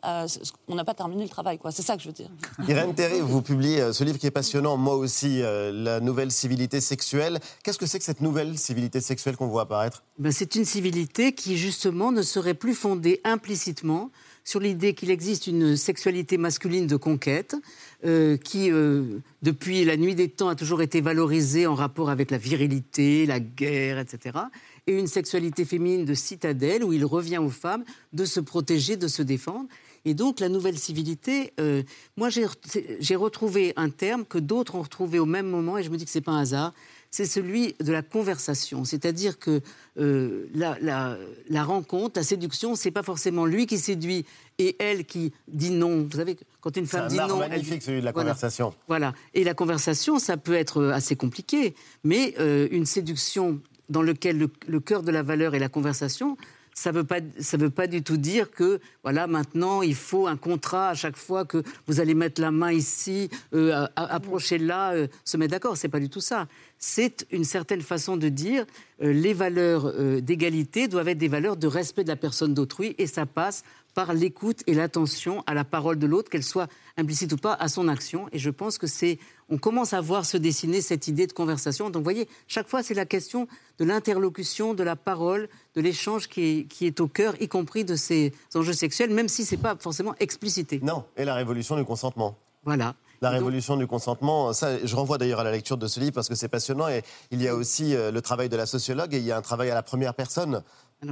on 0.68 0.74
n'a 0.74 0.84
pas 0.84 0.94
terminé 0.94 1.24
le 1.24 1.28
travail, 1.28 1.58
quoi. 1.58 1.72
C'est 1.72 1.82
ça 1.82 1.96
que 1.96 2.02
je 2.02 2.08
veux 2.08 2.14
dire. 2.14 2.30
Irène 2.68 2.94
Terry, 2.94 3.20
vous 3.20 3.42
publiez 3.42 3.92
ce 3.92 4.02
livre 4.02 4.18
qui 4.18 4.26
est 4.26 4.32
passionnant, 4.32 4.76
moi 4.76 4.96
aussi, 4.96 5.40
La 5.42 6.00
nouvelle 6.00 6.32
civilité 6.32 6.80
sexuelle. 6.80 7.38
Qu'est-ce 7.62 7.78
que 7.78 7.86
c'est 7.86 7.98
que 7.98 8.04
cette 8.04 8.20
nouvelle 8.20 8.58
civilité 8.58 9.00
sexuelle 9.00 9.36
qu'on 9.36 9.46
voit 9.46 9.62
apparaître? 9.62 10.02
Ben, 10.18 10.32
C'est 10.32 10.54
une 10.56 10.64
civilité 10.64 11.32
qui, 11.32 11.56
justement, 11.56 12.12
ne 12.12 12.22
serait 12.22 12.54
plus 12.54 12.74
fondée 12.74 13.20
implicitement 13.24 14.10
sur 14.44 14.60
l'idée 14.60 14.94
qu'il 14.94 15.10
existe 15.10 15.48
une 15.48 15.76
sexualité 15.76 16.38
masculine 16.38 16.86
de 16.86 16.96
conquête 16.96 17.56
euh, 18.04 18.36
qui, 18.36 18.70
euh, 18.70 19.20
depuis 19.40 19.84
la 19.84 19.96
nuit 19.96 20.14
des 20.14 20.28
temps, 20.28 20.48
a 20.48 20.54
toujours 20.54 20.82
été 20.82 21.00
valorisée 21.00 21.66
en 21.66 21.74
rapport 21.74 22.10
avec 22.10 22.30
la 22.30 22.36
virilité, 22.36 23.24
la 23.24 23.40
guerre, 23.40 23.98
etc. 23.98 24.38
Et 24.86 24.98
une 24.98 25.06
sexualité 25.06 25.64
féminine 25.64 26.04
de 26.04 26.12
citadelle 26.12 26.84
où 26.84 26.92
il 26.92 27.06
revient 27.06 27.38
aux 27.38 27.48
femmes 27.48 27.84
de 28.12 28.26
se 28.26 28.38
protéger, 28.38 28.96
de 28.96 29.08
se 29.08 29.22
défendre. 29.22 29.66
Et 30.04 30.12
donc 30.12 30.40
la 30.40 30.50
nouvelle 30.50 30.78
civilité, 30.78 31.54
euh, 31.58 31.82
moi 32.18 32.28
j'ai 32.28 33.16
retrouvé 33.16 33.72
un 33.76 33.88
terme 33.88 34.26
que 34.26 34.38
d'autres 34.38 34.74
ont 34.74 34.82
retrouvé 34.82 35.18
au 35.18 35.26
même 35.26 35.48
moment, 35.48 35.78
et 35.78 35.82
je 35.82 35.88
me 35.90 35.96
dis 35.96 36.04
que 36.04 36.10
c'est 36.10 36.20
pas 36.20 36.32
un 36.32 36.42
hasard, 36.42 36.74
c'est 37.10 37.24
celui 37.24 37.74
de 37.80 37.92
la 37.92 38.02
conversation. 38.02 38.84
C'est-à-dire 38.84 39.38
que 39.38 39.62
la, 39.96 41.64
rencontre, 41.64 42.20
la 42.20 42.24
séduction, 42.24 42.74
c'est 42.74 42.90
pas 42.90 43.02
forcément 43.02 43.46
lui 43.46 43.66
qui 43.66 43.78
séduit 43.78 44.26
et 44.58 44.76
elle 44.78 45.06
qui 45.06 45.32
dit 45.48 45.70
non. 45.70 46.04
Vous 46.04 46.16
savez, 46.18 46.36
quand 46.66 46.76
une 46.76 46.86
femme 46.86 47.06
dit 47.06 47.16
non. 47.16 47.40
C'est 47.42 47.48
magnifique 47.48 47.82
celui 47.82 48.00
de 48.00 48.04
la 48.04 48.12
conversation. 48.12 48.74
Voilà. 48.88 49.14
Et 49.34 49.44
la 49.44 49.54
conversation, 49.54 50.18
ça 50.18 50.36
peut 50.36 50.54
être 50.54 50.86
assez 50.86 51.14
compliqué, 51.14 51.76
mais 52.02 52.34
euh, 52.40 52.66
une 52.72 52.86
séduction 52.86 53.60
dans 53.88 54.02
laquelle 54.02 54.36
le, 54.36 54.50
le 54.66 54.80
cœur 54.80 55.04
de 55.04 55.12
la 55.12 55.22
valeur 55.22 55.54
est 55.54 55.60
la 55.60 55.68
conversation, 55.68 56.36
ça 56.76 56.92
ne 56.92 56.98
veut, 56.98 57.04
pas, 57.04 57.20
veut 57.54 57.70
pas 57.70 57.86
du 57.86 58.02
tout 58.02 58.18
dire 58.18 58.50
que, 58.50 58.80
voilà, 59.02 59.26
maintenant, 59.26 59.80
il 59.80 59.94
faut 59.94 60.26
un 60.26 60.36
contrat 60.36 60.90
à 60.90 60.94
chaque 60.94 61.16
fois 61.16 61.46
que 61.46 61.62
vous 61.86 62.00
allez 62.00 62.14
mettre 62.14 62.40
la 62.40 62.50
main 62.50 62.70
ici, 62.70 63.30
euh, 63.54 63.86
approcher 63.96 64.58
là, 64.58 64.92
euh, 64.92 65.06
se 65.24 65.38
mettre 65.38 65.52
d'accord. 65.52 65.78
C'est 65.78 65.88
pas 65.88 66.00
du 66.00 66.10
tout 66.10 66.20
ça. 66.20 66.48
C'est 66.78 67.26
une 67.30 67.44
certaine 67.44 67.80
façon 67.80 68.18
de 68.18 68.28
dire 68.28 68.66
euh, 69.02 69.10
les 69.10 69.32
valeurs 69.32 69.90
d'égalité 70.20 70.86
doivent 70.86 71.08
être 71.08 71.18
des 71.18 71.28
valeurs 71.28 71.56
de 71.56 71.66
respect 71.66 72.04
de 72.04 72.08
la 72.08 72.16
personne 72.16 72.52
d'autrui 72.52 72.94
et 72.98 73.06
ça 73.06 73.24
passe 73.24 73.62
par 73.96 74.12
l'écoute 74.12 74.62
et 74.66 74.74
l'attention 74.74 75.42
à 75.46 75.54
la 75.54 75.64
parole 75.64 75.98
de 75.98 76.06
l'autre, 76.06 76.28
qu'elle 76.28 76.44
soit 76.44 76.68
implicite 76.98 77.32
ou 77.32 77.38
pas, 77.38 77.54
à 77.54 77.68
son 77.68 77.88
action. 77.88 78.28
Et 78.30 78.38
je 78.38 78.50
pense 78.50 78.76
que 78.76 78.86
c'est, 78.86 79.18
on 79.48 79.56
commence 79.56 79.94
à 79.94 80.02
voir 80.02 80.26
se 80.26 80.36
dessiner 80.36 80.82
cette 80.82 81.08
idée 81.08 81.26
de 81.26 81.32
conversation. 81.32 81.88
Donc, 81.88 82.00
vous 82.00 82.04
voyez, 82.04 82.28
chaque 82.46 82.68
fois, 82.68 82.82
c'est 82.82 82.92
la 82.92 83.06
question 83.06 83.48
de 83.78 83.86
l'interlocution, 83.86 84.74
de 84.74 84.82
la 84.82 84.96
parole, 84.96 85.48
de 85.74 85.80
l'échange 85.80 86.28
qui 86.28 86.42
est, 86.42 86.64
qui 86.64 86.86
est 86.86 87.00
au 87.00 87.08
cœur, 87.08 87.40
y 87.40 87.48
compris 87.48 87.86
de 87.86 87.96
ces 87.96 88.34
enjeux 88.54 88.74
sexuels, 88.74 89.08
même 89.14 89.28
si 89.28 89.46
c'est 89.46 89.56
pas 89.56 89.76
forcément 89.76 90.14
explicité. 90.20 90.78
Non, 90.82 91.04
et 91.16 91.24
la 91.24 91.34
révolution 91.34 91.74
du 91.74 91.84
consentement. 91.86 92.36
Voilà. 92.64 92.96
La 93.22 93.30
révolution 93.30 93.78
du 93.78 93.86
consentement, 93.86 94.52
ça, 94.52 94.84
je 94.84 94.94
renvoie 94.94 95.16
d'ailleurs 95.16 95.40
à 95.40 95.44
la 95.44 95.52
lecture 95.52 95.78
de 95.78 95.86
ce 95.86 96.00
livre 96.00 96.12
parce 96.12 96.28
que 96.28 96.34
c'est 96.34 96.48
passionnant. 96.48 96.88
Et 96.88 97.02
il 97.30 97.40
y 97.40 97.48
a 97.48 97.54
aussi 97.54 97.94
euh, 97.94 98.10
le 98.10 98.20
travail 98.20 98.50
de 98.50 98.56
la 98.56 98.66
sociologue 98.66 99.14
et 99.14 99.18
il 99.18 99.24
y 99.24 99.32
a 99.32 99.38
un 99.38 99.42
travail 99.42 99.70
à 99.70 99.74
la 99.74 99.82
première 99.82 100.12
personne. 100.12 100.62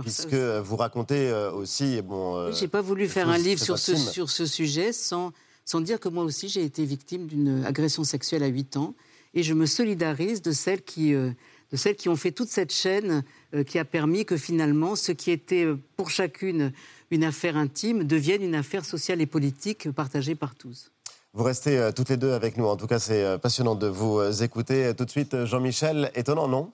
Puisque 0.03 0.35
vous 0.35 0.77
racontez 0.77 1.29
euh, 1.29 1.53
aussi. 1.53 2.01
Bon, 2.03 2.37
euh, 2.37 2.53
j'ai 2.53 2.69
pas 2.69 2.81
voulu 2.81 3.09
faire 3.09 3.29
un 3.29 3.39
livre 3.39 3.61
sur 3.61 3.79
ce, 3.79 3.97
sur 3.97 4.31
ce 4.31 4.47
sujet 4.47 4.93
sans, 4.93 5.33
sans 5.65 5.81
dire 5.81 6.01
que 6.01 6.09
moi 6.09 6.25
aussi 6.25 6.49
j'ai 6.49 6.65
été 6.65 6.85
victime 6.85 7.27
d'une 7.27 7.65
agression 7.65 8.05
sexuelle 8.05 8.43
à 8.43 8.49
8 8.49 8.77
ans 8.77 8.95
et 9.35 9.43
je 9.43 9.55
me 9.55 9.67
solidarise 9.67 10.43
de 10.43 10.53
celles 10.53 10.83
qui, 10.83 11.15
euh, 11.15 11.31
de 11.71 11.77
celles 11.77 11.97
qui 11.97 12.09
ont 12.09 12.17
fait 12.17 12.33
toute 12.33 12.49
cette 12.49 12.73
chaîne 12.73 13.25
euh, 13.55 13.65
qui 13.65 13.79
a 13.79 13.85
permis 13.85 14.25
que 14.25 14.37
finalement 14.37 14.97
ce 14.97 15.13
qui 15.13 15.31
était 15.31 15.67
pour 15.97 16.11
chacune 16.11 16.73
une 17.11 17.25
affaire 17.25 17.57
intime 17.57 18.05
devienne 18.05 18.43
une 18.43 18.55
affaire 18.55 18.85
sociale 18.85 19.21
et 19.21 19.27
politique 19.27 19.91
partagée 19.91 20.35
par 20.35 20.55
tous. 20.55 20.91
Vous 21.35 21.43
restez 21.43 21.77
euh, 21.77 21.91
toutes 21.91 22.11
les 22.11 22.17
deux 22.17 22.33
avec 22.33 22.57
nous. 22.57 22.67
En 22.67 22.77
tout 22.77 22.87
cas, 22.87 23.01
c'est 23.01 23.25
euh, 23.25 23.39
passionnant 23.39 23.75
de 23.75 23.89
vous 23.89 24.21
euh, 24.21 24.33
écouter. 24.33 24.95
Tout 24.97 25.05
de 25.05 25.11
suite, 25.11 25.45
Jean-Michel, 25.45 26.13
étonnant, 26.15 26.47
non? 26.47 26.71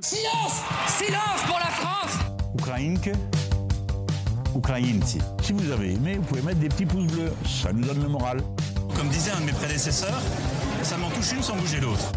Silence 0.00 0.62
Silence 0.88 1.42
pour 1.46 1.58
la 1.58 1.69
Ukrainke, 2.70 3.10
Ukrainci. 4.56 5.18
Si 5.42 5.52
vous 5.52 5.72
avez 5.72 5.94
aimé, 5.94 6.18
vous 6.18 6.22
pouvez 6.22 6.42
mettre 6.42 6.60
des 6.60 6.68
petits 6.68 6.86
pouces 6.86 7.06
bleus. 7.06 7.32
Ça 7.44 7.72
nous 7.72 7.84
donne 7.84 8.00
le 8.00 8.08
moral. 8.08 8.40
Comme 8.94 9.08
disait 9.08 9.32
un 9.32 9.40
de 9.40 9.46
mes 9.46 9.52
prédécesseurs, 9.52 10.20
ça 10.84 10.96
m'en 10.96 11.10
touche 11.10 11.32
une 11.32 11.42
sans 11.42 11.56
bouger 11.56 11.80
l'autre. 11.80 12.12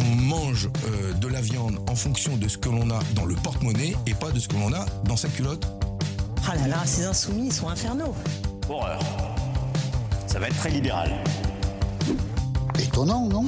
On 0.00 0.16
mange 0.16 0.68
euh, 0.84 1.12
de 1.12 1.28
la 1.28 1.40
viande 1.40 1.78
en 1.88 1.94
fonction 1.94 2.36
de 2.36 2.48
ce 2.48 2.58
que 2.58 2.70
l'on 2.70 2.90
a 2.90 2.98
dans 3.14 3.24
le 3.24 3.36
porte-monnaie 3.36 3.94
et 4.06 4.14
pas 4.14 4.32
de 4.32 4.40
ce 4.40 4.48
que 4.48 4.56
l'on 4.56 4.72
a 4.72 4.84
dans 5.04 5.16
sa 5.16 5.28
culotte. 5.28 5.64
Ah 6.50 6.56
là 6.56 6.66
là, 6.66 6.82
ces 6.84 7.04
insoumis, 7.04 7.46
ils 7.46 7.52
sont 7.52 7.68
infernaux. 7.68 8.16
Horreur. 8.68 8.98
Ça 10.26 10.40
va 10.40 10.48
être 10.48 10.56
très 10.56 10.70
libéral. 10.70 11.22
Étonnant, 12.80 13.28
non? 13.28 13.44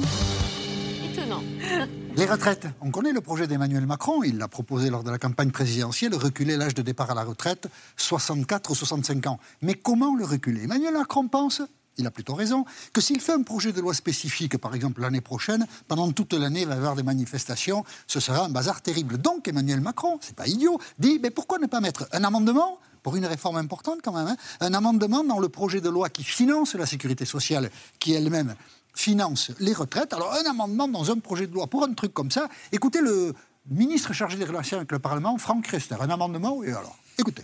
Étonnant. 1.11 1.43
Les 2.17 2.25
retraites. 2.25 2.67
On 2.79 2.91
connaît 2.91 3.11
le 3.11 3.19
projet 3.19 3.45
d'Emmanuel 3.45 3.85
Macron. 3.85 4.23
Il 4.23 4.37
l'a 4.37 4.47
proposé 4.47 4.89
lors 4.89 5.03
de 5.03 5.11
la 5.11 5.17
campagne 5.17 5.51
présidentielle, 5.51 6.15
reculer 6.15 6.55
l'âge 6.55 6.73
de 6.73 6.81
départ 6.81 7.11
à 7.11 7.13
la 7.13 7.23
retraite, 7.23 7.67
64 7.97 8.71
ou 8.71 8.75
65 8.75 9.27
ans. 9.27 9.37
Mais 9.61 9.73
comment 9.73 10.15
le 10.15 10.23
reculer? 10.23 10.63
Emmanuel 10.63 10.93
Macron 10.93 11.27
pense, 11.27 11.61
il 11.97 12.07
a 12.07 12.11
plutôt 12.11 12.33
raison, 12.33 12.63
que 12.93 13.01
s'il 13.01 13.19
fait 13.19 13.33
un 13.33 13.43
projet 13.43 13.73
de 13.73 13.81
loi 13.81 13.93
spécifique, 13.93 14.57
par 14.57 14.75
exemple 14.75 15.01
l'année 15.01 15.19
prochaine, 15.19 15.67
pendant 15.89 16.09
toute 16.11 16.31
l'année, 16.31 16.61
il 16.61 16.67
va 16.67 16.75
y 16.75 16.77
avoir 16.77 16.95
des 16.95 17.03
manifestations, 17.03 17.83
ce 18.07 18.21
sera 18.21 18.45
un 18.45 18.49
bazar 18.49 18.81
terrible. 18.81 19.17
Donc 19.17 19.49
Emmanuel 19.49 19.81
Macron, 19.81 20.17
c'est 20.21 20.37
pas 20.37 20.47
idiot, 20.47 20.79
dit, 20.97 21.19
mais 21.21 21.31
pourquoi 21.31 21.59
ne 21.59 21.67
pas 21.67 21.81
mettre 21.81 22.07
un 22.13 22.23
amendement 22.23 22.79
pour 23.03 23.17
une 23.17 23.25
réforme 23.25 23.57
importante 23.57 23.99
quand 24.01 24.13
même, 24.13 24.27
hein, 24.27 24.37
un 24.61 24.73
amendement 24.73 25.23
dans 25.25 25.39
le 25.39 25.49
projet 25.49 25.81
de 25.81 25.89
loi 25.89 26.09
qui 26.09 26.23
finance 26.23 26.75
la 26.75 26.85
sécurité 26.85 27.25
sociale, 27.25 27.69
qui 27.99 28.13
elle-même 28.13 28.55
finance 28.95 29.51
les 29.59 29.73
retraites. 29.73 30.13
Alors 30.13 30.33
un 30.33 30.49
amendement 30.49 30.87
dans 30.87 31.11
un 31.11 31.19
projet 31.19 31.47
de 31.47 31.53
loi 31.53 31.67
pour 31.67 31.83
un 31.83 31.93
truc 31.93 32.13
comme 32.13 32.31
ça, 32.31 32.47
écoutez 32.71 33.01
le 33.01 33.33
ministre 33.69 34.13
chargé 34.13 34.37
des 34.37 34.45
relations 34.45 34.77
avec 34.77 34.91
le 34.91 34.99
Parlement, 34.99 35.37
Franck 35.37 35.67
Rester, 35.67 35.95
un 35.99 36.09
amendement, 36.09 36.63
et 36.63 36.69
alors, 36.69 36.97
écoutez. 37.17 37.43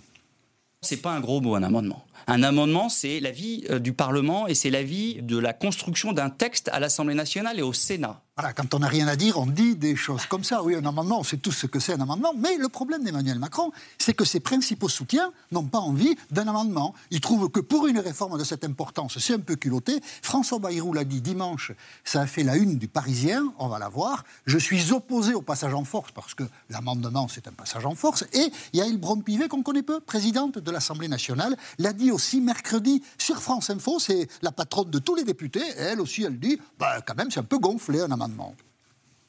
C'est 0.81 0.97
pas 0.97 1.13
un 1.13 1.19
gros 1.19 1.41
mot, 1.41 1.55
un 1.55 1.63
amendement. 1.63 2.03
Un 2.27 2.43
amendement, 2.43 2.89
c'est 2.89 3.19
l'avis 3.19 3.65
euh, 3.69 3.79
du 3.79 3.93
Parlement 3.93 4.47
et 4.47 4.55
c'est 4.55 4.69
l'avis 4.69 5.21
de 5.21 5.38
la 5.38 5.53
construction 5.53 6.13
d'un 6.13 6.29
texte 6.29 6.69
à 6.71 6.79
l'Assemblée 6.79 7.15
nationale 7.15 7.60
et 7.60 7.63
au 7.63 7.73
Sénat. 7.73 8.21
Voilà, 8.38 8.53
quand 8.53 8.73
on 8.73 8.79
n'a 8.79 8.88
rien 8.88 9.07
à 9.10 9.17
dire, 9.17 9.38
on 9.38 9.45
dit 9.45 9.75
des 9.75 9.95
choses 9.97 10.25
comme 10.25 10.45
ça. 10.45 10.63
Oui, 10.63 10.73
un 10.73 10.86
amendement, 10.86 11.19
on 11.19 11.23
sait 11.23 11.38
tous 11.38 11.51
ce 11.51 11.67
que 11.67 11.79
c'est 11.79 11.93
un 11.93 11.99
amendement. 11.99 12.34
Mais 12.36 12.55
le 12.57 12.69
problème 12.69 13.03
d'Emmanuel 13.03 13.38
Macron, 13.38 13.71
c'est 13.97 14.13
que 14.13 14.23
ses 14.23 14.39
principaux 14.39 14.88
soutiens 14.88 15.34
n'ont 15.51 15.65
pas 15.65 15.79
envie 15.79 16.15
d'un 16.31 16.47
amendement. 16.47 16.95
Ils 17.12 17.19
trouvent 17.19 17.49
que 17.49 17.60
pour 17.60 17.88
une 17.88 17.99
réforme 17.99 18.39
de 18.39 18.43
cette 18.45 18.63
importance, 18.63 19.19
c'est 19.19 19.34
un 19.34 19.39
peu 19.39 19.57
culotté. 19.57 19.99
François 20.21 20.60
Bayrou 20.60 20.93
l'a 20.93 21.03
dit 21.03 21.19
dimanche, 21.19 21.73
ça 22.05 22.21
a 22.21 22.25
fait 22.25 22.43
la 22.43 22.55
une 22.55 22.77
du 22.77 22.88
Parisien, 22.88 23.51
on 23.60 23.67
va 23.67 23.79
la 23.79 23.89
voir. 23.89 24.23
Je 24.45 24.57
suis 24.57 24.93
opposé 24.93 25.34
au 25.34 25.41
passage 25.41 25.73
en 25.73 25.84
force 25.84 26.12
parce 26.13 26.34
que 26.34 26.43
l'amendement, 26.69 27.27
c'est 27.27 27.49
un 27.49 27.51
passage 27.51 27.86
en 27.86 27.95
force. 27.95 28.23
Et 28.31 28.49
Yael 28.71 28.97
Braun-Pivet, 28.97 29.49
qu'on 29.49 29.62
connaît 29.62 29.84
peu, 29.84 29.99
présidente 29.99 30.57
de 30.57 30.71
l'Assemblée 30.71 31.10
nationale, 31.10 31.57
l'a 31.79 31.91
dit 31.91 32.11
aussi 32.12 32.41
mercredi 32.41 33.02
sur 33.17 33.41
France 33.41 33.69
Info. 33.69 34.00
C'est 34.00 34.28
la 34.41 34.52
patronne 34.52 34.89
de 34.89 35.00
tous 35.00 35.15
les 35.15 35.24
députés. 35.24 35.60
Et 35.78 35.82
elle 35.82 36.02
aussi, 36.02 36.24
elle 36.24 36.39
dit, 36.39 36.60
bah, 36.80 37.02
quand 37.06 37.15
même, 37.15 37.32
c'est 37.32 37.39
un 37.39 37.43
peu 37.43 37.58
gonflé 37.58 38.02
un 38.02 38.12
amendement. 38.12 38.56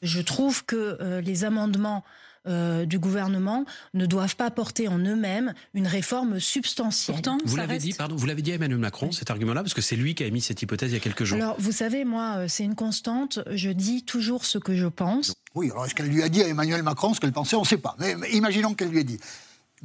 Je 0.01 0.21
trouve 0.21 0.65
que 0.65 0.97
euh, 1.01 1.21
les 1.21 1.45
amendements 1.45 2.03
euh, 2.45 2.85
du 2.85 2.99
gouvernement 2.99 3.63
ne 3.93 4.05
doivent 4.05 4.35
pas 4.35 4.51
porter 4.51 4.89
en 4.89 4.97
eux-mêmes 4.99 5.53
une 5.73 5.87
réforme 5.87 6.41
substantielle. 6.41 7.21
Vous 7.45 7.55
l'avez 7.55 7.75
reste- 7.75 7.85
dit, 7.85 7.93
pardon, 7.93 8.17
vous 8.17 8.25
l'avez 8.25 8.41
dit 8.41 8.51
à 8.51 8.55
Emmanuel 8.55 8.79
Macron, 8.79 9.13
cet 9.13 9.31
argument-là, 9.31 9.61
parce 9.61 9.73
que 9.73 9.81
c'est 9.81 9.95
lui 9.95 10.13
qui 10.13 10.23
a 10.23 10.27
émis 10.27 10.41
cette 10.41 10.61
hypothèse 10.61 10.91
il 10.91 10.95
y 10.95 10.97
a 10.97 10.99
quelques 10.99 11.23
jours. 11.23 11.37
Alors, 11.37 11.55
vous 11.57 11.71
savez, 11.71 12.03
moi, 12.03 12.33
euh, 12.39 12.45
c'est 12.49 12.65
une 12.65 12.75
constante. 12.75 13.39
Je 13.49 13.69
dis 13.69 14.03
toujours 14.03 14.43
ce 14.43 14.57
que 14.57 14.75
je 14.75 14.87
pense. 14.87 15.33
Oui, 15.55 15.71
alors 15.71 15.85
est-ce 15.85 15.95
qu'elle 15.95 16.07
lui 16.09 16.21
a 16.21 16.27
dit 16.27 16.41
à 16.41 16.47
Emmanuel 16.49 16.83
Macron 16.83 17.13
ce 17.13 17.21
qu'elle 17.21 17.31
pensait? 17.31 17.55
On 17.55 17.61
ne 17.61 17.65
sait 17.65 17.77
pas. 17.77 17.95
Mais, 17.97 18.15
mais 18.15 18.29
imaginons 18.31 18.73
qu'elle 18.73 18.89
lui 18.89 18.99
ait 18.99 19.03
dit. 19.05 19.19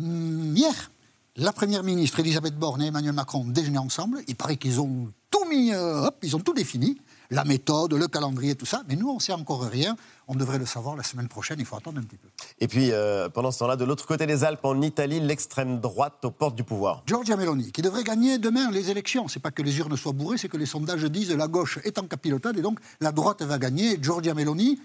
Hum, 0.00 0.56
Hier, 0.56 0.90
la 1.38 1.52
Première 1.52 1.84
ministre 1.84 2.18
Elisabeth 2.18 2.58
Borne 2.58 2.82
et 2.82 2.86
Emmanuel 2.86 3.12
Macron 3.12 3.44
déjeuné 3.44 3.78
ensemble. 3.78 4.18
Il 4.26 4.34
paraît 4.34 4.56
qu'ils 4.56 4.80
ont 4.80 5.12
tout 5.30 5.44
mis, 5.48 5.72
euh, 5.72 6.06
hop, 6.06 6.16
ils 6.22 6.34
ont 6.34 6.40
tout 6.40 6.52
défini. 6.52 7.00
La 7.30 7.44
méthode, 7.44 7.92
le 7.92 8.08
calendrier, 8.08 8.54
tout 8.54 8.66
ça. 8.66 8.82
Mais 8.88 8.96
nous, 8.96 9.08
on 9.08 9.16
ne 9.16 9.20
sait 9.20 9.34
encore 9.34 9.62
rien. 9.62 9.96
On 10.28 10.34
devrait 10.34 10.58
le 10.58 10.66
savoir 10.66 10.96
la 10.96 11.02
semaine 11.02 11.28
prochaine. 11.28 11.58
Il 11.60 11.66
faut 11.66 11.76
attendre 11.76 11.98
un 12.00 12.02
petit 12.02 12.16
peu. 12.16 12.28
Et 12.58 12.66
puis, 12.66 12.90
euh, 12.90 13.28
pendant 13.28 13.50
ce 13.50 13.58
temps-là, 13.60 13.76
de 13.76 13.84
l'autre 13.84 14.06
côté 14.06 14.26
des 14.26 14.44
Alpes, 14.44 14.64
en 14.64 14.80
Italie, 14.80 15.20
l'extrême 15.20 15.78
droite 15.78 16.24
aux 16.24 16.30
portes 16.30 16.56
du 16.56 16.64
pouvoir. 16.64 17.02
Giorgia 17.06 17.36
Meloni, 17.36 17.70
qui 17.70 17.82
devrait 17.82 18.02
gagner 18.02 18.38
demain 18.38 18.70
les 18.70 18.90
élections. 18.90 19.28
C'est 19.28 19.40
pas 19.40 19.50
que 19.50 19.62
les 19.62 19.78
urnes 19.78 19.96
soient 19.96 20.12
bourrées, 20.12 20.38
c'est 20.38 20.48
que 20.48 20.56
les 20.56 20.66
sondages 20.66 21.04
disent 21.04 21.30
la 21.30 21.48
gauche 21.48 21.78
est 21.84 21.98
en 21.98 22.04
capilotade 22.04 22.56
et 22.56 22.62
donc 22.62 22.80
la 23.00 23.12
droite 23.12 23.42
va 23.42 23.58
gagner. 23.58 23.98
Giorgia 24.02 24.32
Meloni, 24.32 24.80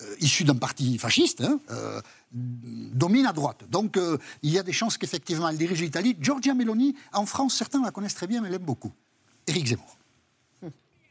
euh, 0.00 0.16
issue 0.20 0.44
d'un 0.44 0.54
parti 0.54 0.96
fasciste, 0.98 1.42
hein, 1.42 1.60
euh, 1.70 2.00
domine 2.32 3.26
à 3.26 3.32
droite. 3.32 3.64
Donc 3.68 3.96
euh, 3.96 4.16
il 4.42 4.50
y 4.50 4.58
a 4.58 4.62
des 4.62 4.72
chances 4.72 4.96
qu'effectivement 4.96 5.48
elle 5.48 5.58
dirige 5.58 5.82
l'Italie. 5.82 6.16
Giorgia 6.18 6.54
Meloni, 6.54 6.94
en 7.12 7.26
France, 7.26 7.56
certains 7.56 7.82
la 7.82 7.90
connaissent 7.90 8.14
très 8.14 8.26
bien, 8.26 8.40
mais 8.40 8.48
l'aiment 8.48 8.64
beaucoup. 8.64 8.92
Éric 9.46 9.66
Zemmour. 9.66 9.98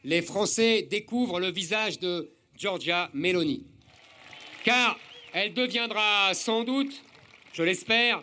les 0.04 0.20
Français 0.20 0.88
découvrent 0.90 1.38
le 1.38 1.52
visage 1.52 2.00
de 2.00 2.30
Giorgia 2.56 3.08
Meloni. 3.14 3.64
Car 4.64 4.98
elle 5.32 5.54
deviendra 5.54 6.34
sans 6.34 6.64
doute, 6.64 7.02
je 7.52 7.62
l'espère, 7.62 8.22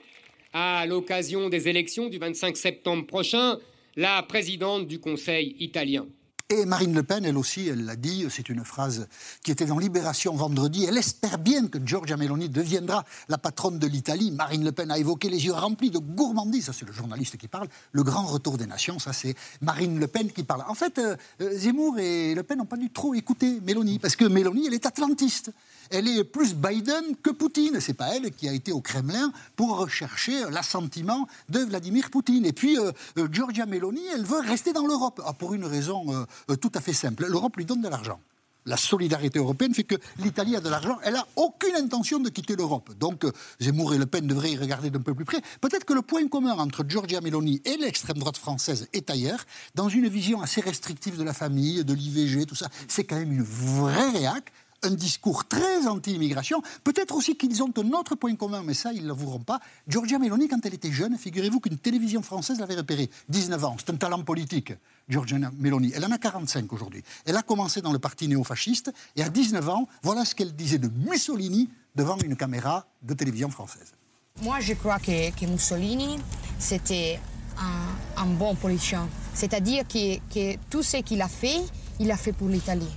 à 0.54 0.86
l'occasion 0.86 1.50
des 1.50 1.68
élections 1.68 2.10
du 2.10 2.18
25 2.18 2.58
septembre 2.58 3.06
prochain, 3.06 3.58
la 3.96 4.22
présidente 4.24 4.88
du 4.88 5.00
Conseil 5.00 5.56
italien. 5.60 6.06
Et 6.52 6.66
Marine 6.66 6.96
Le 6.96 7.04
Pen, 7.04 7.26
elle 7.26 7.38
aussi, 7.38 7.68
elle 7.68 7.86
l'a 7.86 7.96
dit, 7.96 8.26
c'est 8.32 8.50
une 8.50 8.66
phrase 8.66 9.08
qui 9.44 9.52
était 9.52 9.68
dans 9.68 9.78
Libération 9.78 10.34
vendredi. 10.34 10.84
Elle 10.84 10.98
espère 10.98 11.38
bien 11.38 11.68
que 11.68 11.78
Giorgia 11.86 12.18
Meloni 12.18 12.50
deviendra 12.50 13.06
la 13.28 13.38
patronne 13.38 13.78
de 13.78 13.86
l'Italie. 13.86 14.32
Marine 14.32 14.64
Le 14.64 14.72
Pen 14.72 14.90
a 14.90 14.98
évoqué 14.98 15.30
les 15.30 15.46
yeux 15.46 15.54
remplis 15.54 15.92
de 15.92 16.00
gourmandise. 16.00 16.66
Ça, 16.66 16.74
c'est 16.74 16.88
le 16.88 16.92
journaliste 16.92 17.38
qui 17.38 17.48
parle. 17.48 17.68
Le 17.92 18.02
grand 18.02 18.26
retour 18.26 18.58
des 18.58 18.66
nations, 18.66 18.98
ça, 18.98 19.14
c'est 19.14 19.36
Marine 19.62 20.00
Le 20.00 20.08
Pen 20.08 20.32
qui 20.32 20.42
parle. 20.42 20.64
En 20.68 20.74
fait, 20.74 20.98
euh, 20.98 21.16
euh, 21.40 21.56
Zemmour 21.56 22.00
et 22.00 22.34
Le 22.34 22.42
Pen 22.42 22.58
n'ont 22.58 22.66
pas 22.66 22.78
dû 22.78 22.90
trop 22.90 23.14
écouter 23.14 23.62
Meloni, 23.62 24.00
parce 24.00 24.16
que 24.16 24.26
Meloni, 24.26 24.66
elle 24.66 24.74
est 24.74 24.88
atlantiste. 24.88 25.52
Elle 25.90 26.08
est 26.08 26.24
plus 26.24 26.54
Biden 26.54 27.16
que 27.24 27.32
Poutine. 27.32 27.80
C'est 27.80 27.94
pas 27.94 28.16
elle 28.16 28.32
qui 28.32 28.48
a 28.48 28.54
été 28.54 28.72
au 28.72 28.82
Kremlin 28.82 29.32
pour 29.56 29.78
rechercher 29.78 30.50
l'assentiment 30.52 31.28
de 31.50 31.60
Vladimir 31.60 32.12
Poutine. 32.12 32.46
Et 32.46 32.54
puis, 32.54 32.78
euh, 32.78 32.92
euh, 33.18 33.28
Giorgia 33.32 33.66
Meloni, 33.66 34.02
elle 34.14 34.24
veut 34.24 34.40
rester 34.40 34.72
dans 34.72 34.86
l'Europe. 34.86 35.22
Ah, 35.26 35.34
pour 35.34 35.54
une 35.54 35.66
raison 35.66 36.14
euh, 36.14 36.26
euh, 36.52 36.56
tout 36.56 36.72
à 36.76 36.82
fait 36.82 36.94
simple. 36.94 37.26
L'Europe 37.26 37.58
lui 37.58 37.66
donne 37.66 37.82
de 37.82 37.88
l'argent. 37.88 38.20
La 38.66 38.78
solidarité 38.78 39.40
européenne 39.40 39.74
fait 39.74 39.84
que 39.84 39.96
l'Italie 40.20 40.56
a 40.56 40.60
de 40.60 40.70
l'argent. 40.70 41.00
Elle 41.04 41.14
n'a 41.14 41.26
aucune 41.38 41.76
intention 41.76 42.20
de 42.20 42.30
quitter 42.30 42.56
l'Europe. 42.56 42.92
Donc, 43.00 43.26
Zemmour 43.60 43.96
et 43.96 43.98
Le 43.98 44.06
Pen 44.06 44.28
devraient 44.28 44.52
y 44.52 44.58
regarder 44.58 44.92
d'un 44.92 45.00
peu 45.00 45.16
plus 45.16 45.26
près. 45.26 45.42
Peut-être 45.60 45.86
que 45.86 45.94
le 45.94 46.04
point 46.04 46.28
commun 46.28 46.52
entre 46.52 46.86
Giorgia 46.88 47.22
Meloni 47.22 47.62
et 47.66 47.78
l'extrême 47.78 48.18
droite 48.18 48.38
française 48.38 48.88
est 48.94 49.10
ailleurs, 49.10 49.44
dans 49.74 49.90
une 49.90 50.08
vision 50.08 50.42
assez 50.42 50.62
restrictive 50.62 51.18
de 51.18 51.24
la 51.24 51.34
famille, 51.34 51.84
de 51.84 51.94
l'IVG, 51.94 52.46
tout 52.46 52.54
ça. 52.54 52.68
C'est 52.88 53.06
quand 53.06 53.16
même 53.16 53.32
une 53.32 53.44
vraie 53.44 54.10
réac 54.10 54.52
un 54.84 54.92
discours 54.92 55.46
très 55.46 55.88
anti-immigration. 55.88 56.62
Peut-être 56.84 57.16
aussi 57.16 57.36
qu'ils 57.36 57.62
ont 57.64 57.72
un 57.78 57.92
autre 57.92 58.16
point 58.16 58.36
commun, 58.36 58.64
mais 58.64 58.74
ça, 58.74 58.94
ils 58.94 59.04
ne 59.04 59.08
l'avoueront 59.08 59.40
pas. 59.40 59.60
Giorgia 59.88 60.20
Meloni, 60.20 60.48
quand 60.48 60.66
elle 60.66 60.74
était 60.74 60.92
jeune, 60.92 61.18
figurez-vous 61.18 61.60
qu'une 61.60 61.78
télévision 61.78 62.22
française 62.22 62.60
l'avait 62.60 62.76
repérée. 62.76 63.10
19 63.30 63.66
ans, 63.66 63.76
c'est 63.80 63.92
un 63.92 63.98
talent 63.98 64.24
politique, 64.24 64.74
Giorgia 65.08 65.38
Meloni. 65.58 65.92
Elle 65.96 66.06
en 66.06 66.12
a 66.12 66.18
45 66.18 66.72
aujourd'hui. 66.74 67.04
Elle 67.26 67.36
a 67.36 67.42
commencé 67.42 67.82
dans 67.82 67.92
le 67.92 68.00
parti 68.00 68.28
néofasciste, 68.28 68.92
et 69.16 69.24
à 69.24 69.30
19 69.30 69.68
ans, 69.70 69.88
voilà 70.04 70.26
ce 70.26 70.36
qu'elle 70.36 70.56
disait 70.56 70.78
de 70.80 70.90
Mussolini 70.90 71.70
devant 71.96 72.18
une 72.18 72.36
caméra 72.36 72.88
de 73.02 73.14
télévision 73.14 73.50
française. 73.50 73.94
Moi, 74.42 74.60
je 74.62 74.74
crois 74.74 75.00
que, 75.00 75.46
Mussolini, 75.46 76.18
c'était 76.60 77.20
un, 77.58 78.22
un 78.22 78.28
bon 78.28 78.56
politicien. 78.56 79.10
C'est-à-dire 79.34 79.86
que, 79.88 80.18
que 80.34 80.58
tout 80.70 80.84
ce 80.84 80.98
qu'il 80.98 81.22
a 81.22 81.28
fait, 81.28 81.60
il 82.00 82.10
a 82.12 82.18
fait 82.18 82.32
pour 82.32 82.48
l'Italie. 82.48 82.88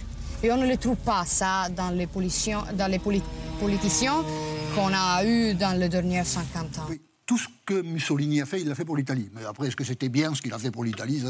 Et 0.45 0.51
on 0.51 0.57
ne 0.57 0.67
le 0.67 0.77
trouve 0.77 0.97
pas 0.97 1.25
ça 1.25 1.69
dans 1.69 1.91
les, 1.91 2.07
politiciens, 2.07 2.65
qu'on 4.75 4.93
a 4.93 5.25
eu 5.25 5.55
dans 5.55 5.79
les 5.79 5.89
derniers 5.89 6.25
50 6.25 6.79
ans. 6.79 6.87
Tout 7.25 7.39
ce 7.39 7.47
que 7.65 7.81
Mussolini 7.83 8.41
a 8.43 8.47
fait, 8.47 8.61
il 8.61 8.69
l'a 8.69 8.75
fait 8.75 8.85
pour 8.85 8.97
l'Italie. 8.97 9.31
Mais 9.35 9.45
après, 9.45 9.69
est-ce 9.69 9.77
que 9.77 9.85
c'était 9.85 10.09
bien 10.09 10.35
ce 10.35 10.43
qu'il 10.43 10.53
a 10.53 10.59
fait 10.59 10.73
pour 10.73 10.83
l'Italie? 10.83 11.21
Ça, 11.21 11.29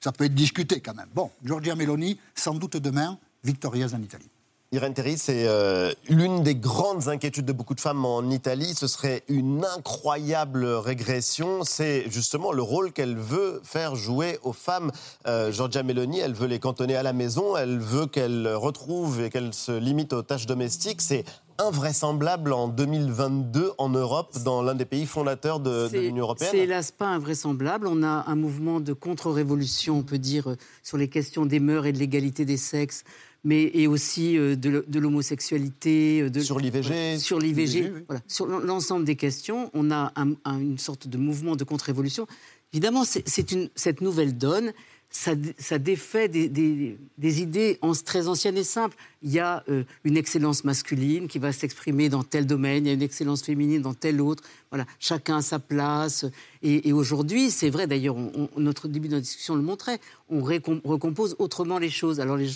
ça 0.00 0.12
peut 0.12 0.24
être 0.24 0.34
discuté 0.34 0.80
quand 0.80 0.94
même. 0.94 1.08
Bon, 1.12 1.30
Giorgia 1.44 1.74
Meloni, 1.74 2.18
sans 2.34 2.54
doute 2.54 2.76
demain, 2.76 3.18
victorieuse 3.42 3.94
en 3.94 4.00
Italie. 4.00 4.30
Irène 4.74 4.94
Théry, 4.94 5.18
c'est 5.18 5.46
euh, 5.48 5.92
l'une 6.08 6.42
des 6.42 6.54
grandes 6.54 7.08
inquiétudes 7.08 7.44
de 7.44 7.52
beaucoup 7.52 7.74
de 7.74 7.80
femmes 7.80 8.06
en 8.06 8.30
Italie. 8.30 8.72
Ce 8.72 8.86
serait 8.86 9.22
une 9.28 9.66
incroyable 9.66 10.64
régression. 10.64 11.62
C'est 11.62 12.10
justement 12.10 12.52
le 12.52 12.62
rôle 12.62 12.90
qu'elle 12.90 13.18
veut 13.18 13.60
faire 13.64 13.96
jouer 13.96 14.38
aux 14.42 14.54
femmes. 14.54 14.90
Euh, 15.26 15.52
Giorgia 15.52 15.82
Meloni, 15.82 16.20
elle 16.20 16.32
veut 16.32 16.46
les 16.46 16.58
cantonner 16.58 16.96
à 16.96 17.02
la 17.02 17.12
maison. 17.12 17.54
Elle 17.54 17.80
veut 17.80 18.06
qu'elles 18.06 18.48
retrouvent 18.48 19.20
et 19.20 19.28
qu'elles 19.28 19.52
se 19.52 19.72
limitent 19.72 20.14
aux 20.14 20.22
tâches 20.22 20.46
domestiques. 20.46 21.02
C'est 21.02 21.26
invraisemblable 21.58 22.54
en 22.54 22.66
2022 22.66 23.72
en 23.76 23.90
Europe, 23.90 24.38
dans 24.42 24.62
l'un 24.62 24.74
des 24.74 24.86
pays 24.86 25.04
fondateurs 25.04 25.60
de, 25.60 25.88
de 25.88 25.98
l'Union 25.98 26.24
européenne. 26.24 26.48
C'est 26.50 26.60
hélas 26.60 26.92
pas 26.92 27.08
invraisemblable. 27.08 27.86
On 27.86 28.02
a 28.02 28.24
un 28.26 28.36
mouvement 28.36 28.80
de 28.80 28.94
contre-révolution, 28.94 29.98
on 29.98 30.02
peut 30.02 30.18
dire, 30.18 30.56
sur 30.82 30.96
les 30.96 31.08
questions 31.08 31.44
des 31.44 31.60
mœurs 31.60 31.84
et 31.84 31.92
de 31.92 31.98
l'égalité 31.98 32.46
des 32.46 32.56
sexes, 32.56 33.04
mais 33.44 33.70
et 33.74 33.86
aussi 33.86 34.36
euh, 34.38 34.54
de, 34.56 34.84
l'homosexualité, 34.98 36.22
euh, 36.22 36.30
de 36.30 36.40
Sur 36.40 36.58
l'IVG. 36.58 37.18
sur 37.18 37.38
l'IVG, 37.38 37.90
oui. 37.94 38.02
voilà, 38.06 38.22
sur 38.28 38.46
l'en- 38.46 38.60
l'ensemble 38.60 39.04
des 39.04 39.16
questions. 39.16 39.70
On 39.74 39.90
a 39.90 40.12
un- 40.16 40.34
un- 40.44 40.60
une 40.60 40.78
sorte 40.78 41.08
de 41.08 41.18
mouvement 41.18 41.56
de 41.56 41.64
contre-révolution. 41.64 42.26
Évidemment, 42.72 43.04
c'est 43.04 43.52
une 43.52 43.68
cette 43.74 44.00
nouvelle 44.00 44.36
donne. 44.38 44.72
Ça, 45.14 45.34
dé- 45.34 45.54
ça 45.58 45.78
défait 45.78 46.26
des, 46.28 46.48
des- 46.48 46.96
des 47.18 47.42
idées 47.42 47.76
en- 47.82 47.92
très 47.92 48.28
anciennes 48.28 48.56
et 48.56 48.64
simples. 48.64 48.96
Il 49.22 49.30
y 49.30 49.40
a 49.40 49.62
euh, 49.68 49.84
une 50.04 50.16
excellence 50.16 50.64
masculine 50.64 51.28
qui 51.28 51.38
va 51.38 51.52
s'exprimer 51.52 52.08
dans 52.08 52.22
tel 52.22 52.46
domaine, 52.46 52.86
il 52.86 52.88
y 52.88 52.90
a 52.92 52.94
une 52.94 53.02
excellence 53.02 53.42
féminine 53.42 53.82
dans 53.82 53.92
tel 53.92 54.22
autre. 54.22 54.42
Voilà, 54.70 54.86
chacun 54.98 55.36
a 55.38 55.42
sa 55.42 55.58
place. 55.58 56.24
Et, 56.62 56.88
et 56.88 56.92
aujourd'hui, 56.94 57.50
c'est 57.50 57.68
vrai 57.68 57.86
d'ailleurs, 57.86 58.16
notre 58.56 58.88
début 58.88 59.08
de 59.08 59.20
discussion 59.20 59.54
le 59.54 59.60
montrait, 59.60 60.00
on 60.30 60.40
recompose 60.40 61.36
autrement 61.38 61.78
les 61.78 61.90
choses. 61.90 62.18
Alors 62.18 62.38
les, 62.38 62.48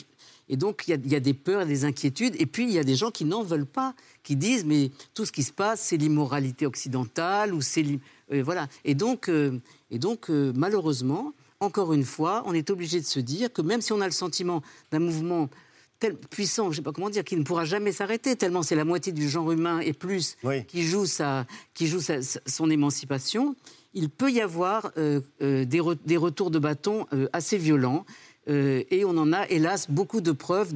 et 0.49 0.57
donc, 0.57 0.85
il 0.87 0.91
y, 0.93 0.95
a, 0.95 0.97
il 1.05 1.11
y 1.11 1.17
a 1.17 1.21
des 1.21 1.35
peurs 1.35 1.63
et 1.63 1.67
des 1.67 1.85
inquiétudes. 1.85 2.37
Et 2.39 2.47
puis, 2.47 2.65
il 2.65 2.71
y 2.73 2.79
a 2.79 2.85
des 2.85 2.95
gens 2.95 3.11
qui 3.11 3.25
n'en 3.25 3.43
veulent 3.43 3.67
pas, 3.67 3.95
qui 4.23 4.37
disent, 4.37 4.65
mais 4.65 4.91
tout 5.15 5.25
ce 5.27 5.33
qui 5.33 5.43
se 5.43 5.53
passe, 5.53 5.81
c'est 5.81 5.97
l'immoralité 5.97 6.67
occidentale, 6.67 7.53
ou 7.53 7.61
c'est... 7.61 7.85
euh, 8.33 8.43
voilà. 8.45 8.69
Et 8.85 8.95
donc, 8.95 9.29
euh, 9.29 9.59
et 9.91 9.99
donc 9.99 10.31
euh, 10.31 10.53
malheureusement, 10.55 11.33
encore 11.61 11.93
une 11.93 12.05
fois, 12.05 12.43
on 12.47 12.53
est 12.55 12.71
obligé 12.71 13.01
de 13.01 13.07
se 13.07 13.19
dire 13.21 13.53
que 13.53 13.63
même 13.63 13.81
si 13.81 13.93
on 13.93 14.01
a 14.01 14.07
le 14.07 14.13
sentiment 14.13 14.63
d'un 14.93 14.99
mouvement 15.01 15.49
tel 15.99 16.15
puissant, 16.15 16.65
je 16.65 16.69
ne 16.71 16.75
sais 16.77 16.83
pas 16.83 16.93
comment 16.93 17.09
dire, 17.09 17.25
qui 17.25 17.37
ne 17.37 17.43
pourra 17.43 17.65
jamais 17.65 17.91
s'arrêter, 17.91 18.37
tellement 18.37 18.63
c'est 18.63 18.75
la 18.77 18.85
moitié 18.85 19.13
du 19.13 19.29
genre 19.31 19.51
humain 19.51 19.81
et 19.81 19.95
plus 19.95 20.37
qui 20.69 20.83
joue, 20.83 21.07
sa, 21.07 21.47
qui 21.73 21.87
joue 21.87 22.01
sa- 22.03 22.21
sa- 22.21 22.41
son 22.47 22.69
émancipation, 22.71 23.57
il 23.95 24.11
peut 24.11 24.31
y 24.31 24.43
avoir 24.43 24.93
euh, 24.99 25.23
euh, 25.41 25.65
des, 25.65 25.81
re- 25.81 25.97
des 26.05 26.19
retours 26.19 26.51
de 26.51 26.59
bâton 26.59 27.07
euh, 27.15 27.29
assez 27.33 27.57
violents. 27.57 28.05
Euh, 28.49 28.83
et 28.91 29.05
on 29.05 29.17
en 29.19 29.33
a, 29.33 29.47
hélas, 29.49 29.91
beaucoup 29.91 30.21
de 30.21 30.33
preuves 30.33 30.73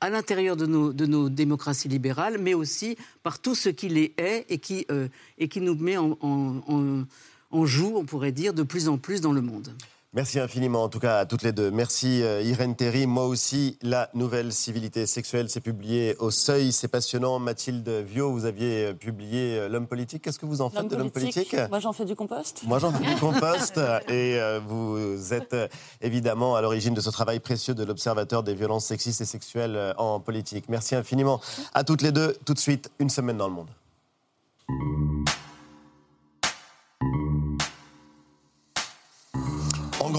à 0.00 0.10
l'intérieur 0.10 0.56
de 0.56 0.66
nos, 0.66 1.28
démocraties 1.28 1.88
libérales, 1.88 2.38
mais 2.38 2.54
aussi 2.54 2.96
par 3.22 3.38
tout 3.38 3.54
ce 3.54 3.68
qui 3.68 3.88
les 3.88 4.12
est 4.18 4.46
et 4.48 4.58
qui, 4.58 4.84
euh, 4.90 5.06
et 5.38 5.46
qui 5.48 5.60
nous 5.60 5.76
met 5.76 5.96
en, 5.96 6.18
en- 6.20 6.56
en- 6.66 7.04
en 7.52 7.66
joue, 7.66 7.92
on 7.96 8.04
pourrait 8.04 8.32
dire, 8.32 8.52
de 8.54 8.62
plus 8.64 8.88
en 8.88 8.98
plus 8.98 9.20
dans 9.20 9.32
le 9.32 9.42
monde. 9.42 9.72
Merci 10.14 10.38
infiniment, 10.38 10.82
en 10.82 10.90
tout 10.90 10.98
cas, 10.98 11.20
à 11.20 11.24
toutes 11.24 11.42
les 11.42 11.52
deux. 11.52 11.70
Merci 11.70 12.22
euh, 12.22 12.42
Irène 12.42 12.76
Théry. 12.76 13.06
Moi 13.06 13.24
aussi, 13.24 13.78
la 13.80 14.10
nouvelle 14.12 14.52
civilité 14.52 15.06
sexuelle, 15.06 15.48
c'est 15.48 15.62
publié 15.62 16.16
au 16.18 16.30
Seuil. 16.30 16.72
C'est 16.72 16.88
passionnant. 16.88 17.38
Mathilde 17.38 17.88
Viau, 17.88 18.30
vous 18.30 18.44
aviez 18.44 18.88
euh, 18.88 18.92
publié 18.92 19.56
euh, 19.56 19.68
L'homme 19.70 19.86
politique. 19.86 20.22
Qu'est-ce 20.22 20.38
que 20.38 20.44
vous 20.44 20.60
en 20.60 20.68
faites 20.68 20.86
de 20.86 20.96
l'homme 20.96 21.10
politique 21.10 21.56
Moi, 21.70 21.78
j'en 21.78 21.94
fais 21.94 22.04
du 22.04 22.14
compost. 22.14 22.62
Moi, 22.66 22.78
j'en 22.78 22.92
fais 22.92 23.06
du 23.06 23.14
compost 23.20 23.80
et 24.10 24.38
vous 24.68 25.32
êtes 25.32 25.56
évidemment 26.02 26.56
à 26.56 26.60
l'origine 26.60 26.92
de 26.92 27.00
ce 27.00 27.08
travail 27.08 27.40
précieux 27.40 27.74
de 27.74 27.82
l'Observateur 27.82 28.42
des 28.42 28.54
violences 28.54 28.84
sexistes 28.84 29.22
et 29.22 29.24
sexuelles 29.24 29.94
en 29.96 30.20
politique. 30.20 30.66
Merci 30.68 30.94
infiniment 30.94 31.40
à 31.72 31.84
toutes 31.84 32.02
les 32.02 32.12
deux. 32.12 32.36
Tout 32.44 32.52
de 32.52 32.58
suite, 32.58 32.90
une 32.98 33.08
semaine 33.08 33.38
dans 33.38 33.48
le 33.48 33.54
monde. 33.54 33.70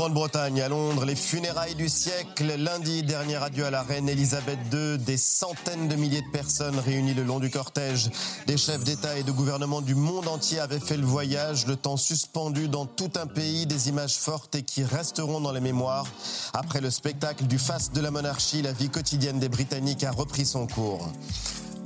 Grande-Bretagne, 0.03 0.59
à 0.59 0.67
Londres, 0.67 1.05
les 1.05 1.15
funérailles 1.15 1.75
du 1.75 1.87
siècle. 1.87 2.55
Lundi, 2.57 3.03
dernier 3.03 3.41
adieu 3.41 3.65
à 3.65 3.71
la 3.71 3.83
reine 3.83 4.09
Elisabeth 4.09 4.59
II. 4.73 4.97
Des 4.97 5.15
centaines 5.15 5.87
de 5.87 5.95
milliers 5.95 6.21
de 6.21 6.29
personnes 6.29 6.77
réunies 6.77 7.13
le 7.13 7.23
long 7.23 7.39
du 7.39 7.49
cortège. 7.49 8.09
Des 8.45 8.57
chefs 8.57 8.83
d'État 8.83 9.17
et 9.17 9.23
de 9.23 9.31
gouvernement 9.31 9.79
du 9.79 9.95
monde 9.95 10.27
entier 10.27 10.59
avaient 10.59 10.81
fait 10.81 10.97
le 10.97 11.05
voyage, 11.05 11.67
le 11.67 11.77
temps 11.77 11.95
suspendu 11.95 12.67
dans 12.67 12.85
tout 12.85 13.11
un 13.15 13.27
pays. 13.27 13.65
Des 13.65 13.87
images 13.87 14.17
fortes 14.17 14.55
et 14.55 14.63
qui 14.63 14.83
resteront 14.83 15.39
dans 15.39 15.53
les 15.53 15.61
mémoires. 15.61 16.07
Après 16.51 16.81
le 16.81 16.91
spectacle 16.91 17.45
du 17.45 17.57
faste 17.57 17.95
de 17.95 18.01
la 18.01 18.11
monarchie, 18.11 18.61
la 18.61 18.73
vie 18.73 18.89
quotidienne 18.89 19.39
des 19.39 19.47
Britanniques 19.47 20.03
a 20.03 20.11
repris 20.11 20.45
son 20.45 20.67
cours. 20.67 21.07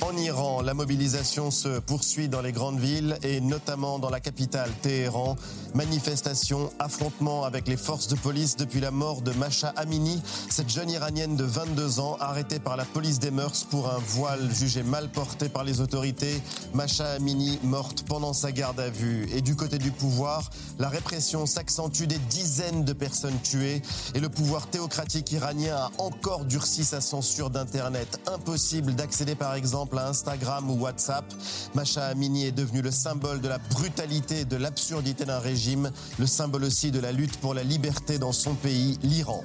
En 0.04 0.16
Iran, 0.16 0.62
la 0.62 0.76
mobilisation 0.76 1.50
se 1.50 1.80
poursuit 1.80 2.30
dans 2.30 2.42
les 2.42 2.52
grandes 2.52 2.80
villes 2.80 3.18
et 3.24 3.42
notamment 3.42 3.98
dans 3.98 4.12
la 4.12 4.20
capitale 4.20 4.70
Téhéran. 4.84 5.36
Manifestations, 5.74 6.72
affrontements 6.78 7.44
avec 7.46 7.68
les 7.68 7.78
forces 7.78 8.08
de 8.08 8.16
police 8.16 8.58
depuis 8.58 8.80
la 8.80 8.92
mort 8.92 9.22
de 9.22 9.32
Masha 9.32 9.70
Amini, 9.76 10.22
cette 10.50 10.70
jeune 10.70 10.92
iranienne 10.92 11.36
de 11.36 11.44
22 11.44 12.00
ans 12.00 12.16
arrêtée 12.20 12.60
par 12.60 12.78
la 12.78 12.86
police 12.86 13.18
des 13.20 13.32
mœurs 13.32 13.64
pour 13.64 13.90
un 13.90 13.98
voile 13.98 14.54
jugé 14.54 14.84
mal 14.84 15.10
porté 15.10 15.50
par 15.50 15.64
les 15.64 15.82
autorités. 15.82 16.42
Masha 16.74 17.14
Amini 17.14 17.58
morte 17.64 18.04
pendant 18.08 18.34
sa 18.34 18.52
garde 18.52 18.80
à 18.80 18.90
vue. 18.90 19.28
Et 19.34 19.42
du 19.42 19.56
côté 19.56 19.80
du 19.80 19.92
pouvoir, 19.92 20.52
la 20.78 20.90
répression 20.90 21.48
s'accentue 21.48 22.04
des 22.04 22.20
dizaines 22.30 22.86
de 22.86 22.94
personnes 22.94 23.40
tuées 23.42 23.82
et 24.14 24.20
le 24.20 24.30
pouvoir 24.30 24.68
théocratique 24.68 25.32
iranien 25.32 25.76
a 25.76 25.92
encore 25.98 26.46
durci 26.46 26.86
sa 26.86 27.02
censure 27.02 27.50
d'Internet. 27.50 28.20
Impossible 28.32 28.94
d'accéder 28.94 29.34
par 29.34 29.56
exemple 29.56 29.87
à 29.87 30.09
Instagram 30.09 30.71
ou 30.71 30.75
WhatsApp. 30.75 31.25
Masha 31.75 32.07
Amini 32.07 32.47
est 32.47 32.53
devenue 32.53 32.83
le 32.83 32.91
symbole 32.91 33.41
de 33.41 33.49
la 33.49 33.59
brutalité 33.59 34.41
et 34.41 34.45
de 34.45 34.57
l'absurdité 34.57 35.25
d'un 35.25 35.39
régime, 35.39 35.91
le 36.19 36.27
symbole 36.27 36.65
aussi 36.65 36.91
de 36.91 37.01
la 37.01 37.13
lutte 37.13 37.37
pour 37.39 37.55
la 37.55 37.63
liberté 37.63 38.19
dans 38.19 38.33
son 38.33 38.55
pays, 38.55 38.99
l'Iran. 39.03 39.45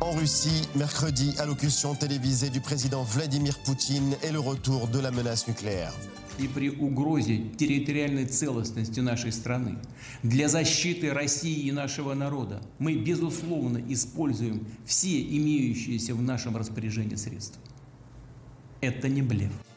En 0.00 0.12
Russie, 0.12 0.68
mercredi, 0.74 1.34
allocution 1.38 1.94
télévisée 1.94 2.50
du 2.50 2.60
président 2.60 3.04
Vladimir 3.04 3.58
Poutine 3.60 4.16
et 4.22 4.32
le 4.32 4.40
retour 4.40 4.88
de 4.88 4.98
la 4.98 5.10
menace 5.10 5.46
nucléaire. 5.46 5.92
и 6.38 6.48
при 6.48 6.70
угрозе 6.70 7.38
территориальной 7.58 8.24
целостности 8.24 9.00
нашей 9.00 9.32
страны, 9.32 9.76
для 10.22 10.48
защиты 10.48 11.12
России 11.12 11.66
и 11.66 11.72
нашего 11.72 12.14
народа, 12.14 12.62
мы, 12.78 12.94
безусловно, 12.94 13.78
используем 13.88 14.66
все 14.84 15.20
имеющиеся 15.20 16.14
в 16.14 16.22
нашем 16.22 16.56
распоряжении 16.56 17.16
средства. 17.16 17.60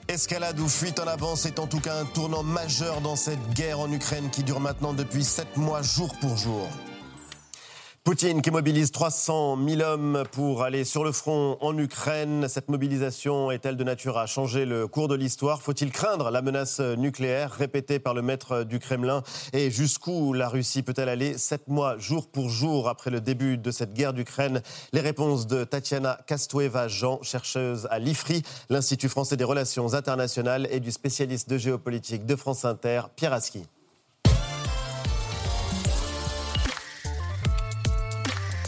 Escalade 0.09 0.59
ou 0.59 0.69
fuite 0.69 0.99
en 0.99 1.07
avant, 1.07 1.37
c'est 1.37 1.59
en 1.59 1.67
tout 1.67 1.81
cas 1.81 1.95
un 2.01 2.05
tournant 2.05 2.43
majeur 2.43 3.01
dans 3.01 3.17
cette 3.17 3.55
guerre 3.55 3.79
en 3.81 3.91
Ukraine 3.93 4.29
qui 4.31 4.43
dure 4.43 4.61
maintenant 4.61 4.93
depuis 4.93 5.23
7 5.25 5.57
mois 5.57 5.83
jour 5.83 6.15
pour 6.21 6.37
jour. 6.37 6.69
Poutine 8.03 8.41
qui 8.41 8.51
mobilise 8.51 8.93
300 8.93 9.59
000 9.63 9.83
hommes 9.83 10.23
pour 10.33 10.63
aller 10.63 10.85
sur 10.85 11.05
le 11.05 11.13
front 11.13 11.59
en 11.61 11.77
Ukraine. 11.77 12.49
Cette 12.49 12.71
mobilisation 12.71 13.51
est-elle 13.51 13.77
de 13.77 13.85
nature 13.85 14.17
à 14.17 14.25
changer 14.25 14.65
le 14.65 14.89
cours 14.89 15.07
de 15.07 15.15
l'histoire? 15.15 15.61
Faut-il 15.61 15.93
craindre 15.93 16.31
la 16.31 16.41
menace 16.41 16.81
nucléaire 16.81 17.53
répétée 17.53 17.99
par 17.99 18.15
le 18.15 18.23
maître 18.23 18.65
du 18.65 18.79
Kremlin? 18.79 19.23
Et 19.53 19.71
jusqu'où 19.71 20.33
la 20.33 20.49
Russie 20.49 20.83
peut-elle 20.83 21.11
aller 21.11 21.37
sept 21.37 21.69
mois, 21.69 21.99
jour 21.99 22.27
pour 22.27 22.49
jour, 22.49 22.89
après 22.89 23.11
le 23.11 23.21
début 23.21 23.59
de 23.59 23.71
cette 23.71 23.93
guerre 23.93 24.15
d'Ukraine? 24.15 24.63
Les 24.95 25.03
réponses 25.03 25.47
de 25.47 25.65
Tatiana 25.65 26.19
Kastueva-Jean, 26.27 27.21
chercheuse 27.23 27.87
à 27.91 27.99
l'IFRI, 27.99 28.43
l'Institut 28.71 29.11
français 29.11 29.37
des 29.37 29.45
relations 29.45 29.93
internationales, 29.93 30.67
et 30.71 30.81
du 30.81 30.91
spécialiste 30.91 31.51
de 31.51 31.59
géopolitique 31.59 32.25
de 32.25 32.35
France 32.35 32.65
Inter, 32.65 33.03
Pierre 33.15 33.35
Aski. 33.35 33.67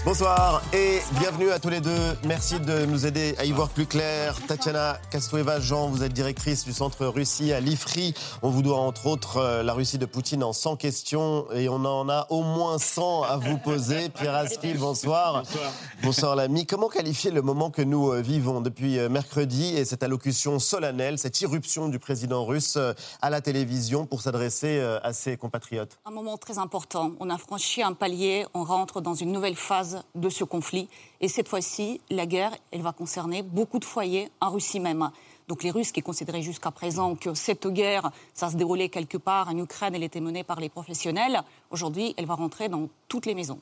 Bonsoir 0.04 0.62
et 0.72 0.98
bienvenue 1.20 1.50
à 1.52 1.60
tous 1.60 1.68
les 1.68 1.80
deux. 1.80 2.16
Merci 2.24 2.58
de 2.58 2.86
nous 2.86 3.06
aider 3.06 3.36
à 3.38 3.44
y 3.44 3.52
voir 3.52 3.68
plus 3.68 3.86
clair. 3.86 4.34
Tatiana 4.48 4.98
Kastoeva, 5.12 5.60
Jean, 5.60 5.86
vous 5.86 6.02
êtes 6.02 6.12
directrice 6.12 6.64
du 6.64 6.72
centre 6.72 7.06
Russie 7.06 7.52
à 7.52 7.60
l'IFRI. 7.60 8.12
On 8.42 8.50
vous 8.50 8.62
doit 8.62 8.78
entre 8.78 9.06
autres 9.06 9.36
euh, 9.36 9.62
la 9.62 9.72
Russie 9.72 9.98
de 9.98 10.06
Poutine 10.06 10.42
en 10.42 10.52
100 10.52 10.74
questions 10.74 11.46
et 11.52 11.68
on 11.68 11.84
en 11.84 12.08
a 12.08 12.26
au 12.30 12.42
moins 12.42 12.78
100 12.78 13.22
à 13.22 13.36
vous 13.36 13.58
poser. 13.58 14.08
Pierre 14.08 14.34
Askil, 14.34 14.76
bonsoir. 14.76 15.44
Bonsoir. 15.44 15.72
Bonsoir 16.02 16.34
l'ami. 16.34 16.66
Comment 16.66 16.88
qualifier 16.88 17.30
le 17.30 17.40
moment 17.40 17.70
que 17.70 17.82
nous 17.82 18.10
euh, 18.10 18.22
vivons 18.22 18.60
depuis 18.60 18.98
euh, 18.98 19.08
mercredi 19.08 19.76
et 19.76 19.84
cette 19.84 20.02
allocution 20.02 20.58
solennelle, 20.58 21.16
cette 21.16 21.40
irruption 21.42 21.88
du 21.88 22.00
président 22.00 22.44
russe 22.44 22.76
à 23.20 23.30
la 23.30 23.40
télévision 23.40 24.06
pour 24.06 24.20
s'adresser 24.20 24.80
à 24.80 25.12
ses 25.12 25.36
compatriotes? 25.36 26.00
Un 26.06 26.10
moment 26.10 26.36
très 26.38 26.58
important. 26.58 27.12
On 27.20 27.30
a 27.30 27.38
franchi 27.38 27.84
un 27.84 27.92
palier, 27.92 28.46
on 28.52 28.64
rentre 28.64 29.00
dans 29.00 29.14
une 29.14 29.30
nouvelle 29.30 29.54
phase 29.54 29.91
de 30.14 30.28
ce 30.28 30.44
conflit. 30.44 30.88
Et 31.20 31.28
cette 31.28 31.48
fois-ci, 31.48 32.00
la 32.10 32.26
guerre, 32.26 32.56
elle 32.70 32.82
va 32.82 32.92
concerner 32.92 33.42
beaucoup 33.42 33.78
de 33.78 33.84
foyers 33.84 34.30
en 34.40 34.50
Russie 34.50 34.80
même. 34.80 35.10
Donc 35.48 35.62
les 35.62 35.70
Russes 35.70 35.92
qui 35.92 36.02
considéraient 36.02 36.42
jusqu'à 36.42 36.70
présent 36.70 37.14
que 37.14 37.34
cette 37.34 37.66
guerre, 37.66 38.10
ça 38.34 38.50
se 38.50 38.56
déroulait 38.56 38.88
quelque 38.88 39.18
part 39.18 39.48
en 39.48 39.56
Ukraine, 39.56 39.94
elle 39.94 40.02
était 40.02 40.20
menée 40.20 40.44
par 40.44 40.60
les 40.60 40.68
professionnels, 40.68 41.42
aujourd'hui, 41.70 42.14
elle 42.16 42.26
va 42.26 42.34
rentrer 42.34 42.68
dans 42.68 42.88
toutes 43.08 43.26
les 43.26 43.34
maisons. 43.34 43.60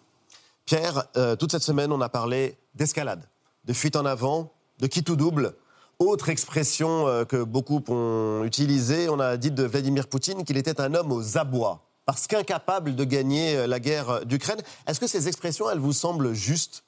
Pierre, 0.67 1.05
euh, 1.17 1.37
toute 1.37 1.51
cette 1.51 1.63
semaine, 1.63 1.91
on 1.91 2.01
a 2.01 2.09
parlé 2.09 2.57
d'escalade, 2.75 3.29
de 3.65 3.73
fuite 3.73 3.97
en 3.97 4.05
avant, 4.05 4.53
de 4.79 4.87
qui 4.87 5.03
tout 5.03 5.17
double. 5.17 5.55
Autre 5.99 6.29
expression 6.29 7.09
euh, 7.09 7.25
que 7.25 7.43
beaucoup 7.43 7.83
ont 7.89 8.45
utilisée, 8.45 9.09
on 9.09 9.19
a 9.19 9.37
dit 9.37 9.51
de 9.51 9.65
Vladimir 9.65 10.07
Poutine 10.07 10.45
qu'il 10.45 10.57
était 10.57 10.81
un 10.81 10.95
homme 10.95 11.13
aux 11.13 11.39
abois 11.39 11.90
parce 12.11 12.27
qu'incapable 12.27 12.97
de 12.97 13.05
gagner 13.05 13.55
euh, 13.55 13.67
la 13.69 13.79
guerre 13.79 14.27
d'Ukraine. 14.27 14.59
Est-ce 14.89 14.99
que 14.99 15.07
ces 15.07 15.29
expressions, 15.29 15.71
elles 15.71 15.79
vous 15.79 15.93
semblent 15.93 16.33
justes? 16.33 16.83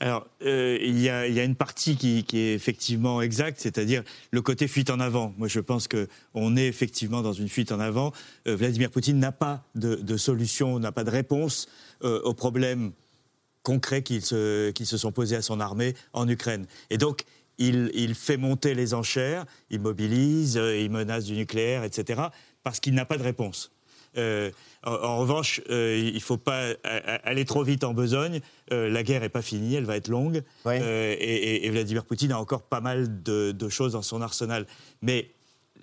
Alors, 0.00 0.26
euh, 0.42 0.76
il, 0.82 0.98
y 0.98 1.08
a, 1.08 1.44
une 1.44 1.54
partie 1.54 1.96
qui, 1.96 2.24
est 2.32 2.54
effectivement 2.54 3.22
exacte, 3.22 3.60
c'est-à-dire 3.60 4.02
le 4.32 4.42
côté 4.42 4.66
fuite 4.66 4.90
en 4.90 4.98
avant. 4.98 5.32
Moi, 5.38 5.46
je 5.46 5.60
pense 5.60 5.86
qu'on 5.86 6.56
est 6.56 6.66
effectivement 6.66 7.22
dans 7.22 7.32
une 7.32 7.48
fuite 7.48 7.70
en 7.70 7.78
avant. 7.78 8.10
Euh, 8.48 8.56
Vladimir 8.56 8.90
Poutine 8.90 9.20
n'a 9.20 9.30
pas 9.30 9.62
de, 9.76 10.16
solution, 10.16 10.80
n'a 10.80 10.90
pas 10.90 11.04
de 11.04 11.10
réponse 11.10 11.68
aux 12.02 12.34
problèmes 12.34 12.90
concrets 13.62 14.02
qui 14.02 14.20
se, 14.22 14.72
sont 14.74 15.12
posés 15.12 15.36
à 15.36 15.42
son 15.42 15.60
armée 15.60 15.94
en 16.12 16.28
Ukraine. 16.28 16.66
Et 16.90 16.98
donc, 16.98 17.22
il 17.58 18.14
fait 18.16 18.38
monter 18.38 18.74
les 18.74 18.92
enchères, 18.92 19.46
il 19.70 19.78
mobilise, 19.78 20.56
il 20.56 20.90
menace 20.90 21.26
du 21.26 21.34
nucléaire, 21.34 21.84
etc., 21.84 22.22
parce 22.64 22.80
qu'il 22.80 22.94
n'a 22.94 23.04
pas 23.04 23.18
de 23.18 23.22
réponse. 23.22 23.70
Euh, 24.16 24.50
en, 24.82 25.18
revanche, 25.18 25.60
euh, 25.70 25.98
il 25.98 26.14
ne 26.14 26.20
faut 26.20 26.36
pas 26.36 26.68
aller 27.24 27.44
trop 27.44 27.62
vite 27.62 27.84
en 27.84 27.94
besogne. 27.94 28.40
Euh, 28.72 28.88
la 28.88 29.02
guerre 29.02 29.22
n'est 29.22 29.28
pas 29.28 29.42
finie, 29.42 29.74
elle 29.74 29.84
va 29.84 29.96
être 29.96 30.08
longue. 30.08 30.42
Et, 30.66 31.68
Vladimir 31.70 32.04
Poutine 32.04 32.32
a 32.32 32.38
encore 32.38 32.62
pas 32.62 32.80
mal 32.80 33.22
de, 33.22 33.68
choses 33.68 33.92
dans 33.92 34.02
son 34.02 34.22
arsenal. 34.22 34.66
Mais 35.02 35.30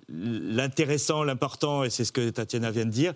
l'intéressant, 0.10 1.24
l'important, 1.24 1.84
et 1.84 1.90
c'est 1.90 2.06
ce 2.06 2.12
que 2.12 2.30
Tatiana 2.30 2.72
vient 2.72 2.86
de 2.86 2.92
dire, 2.92 3.14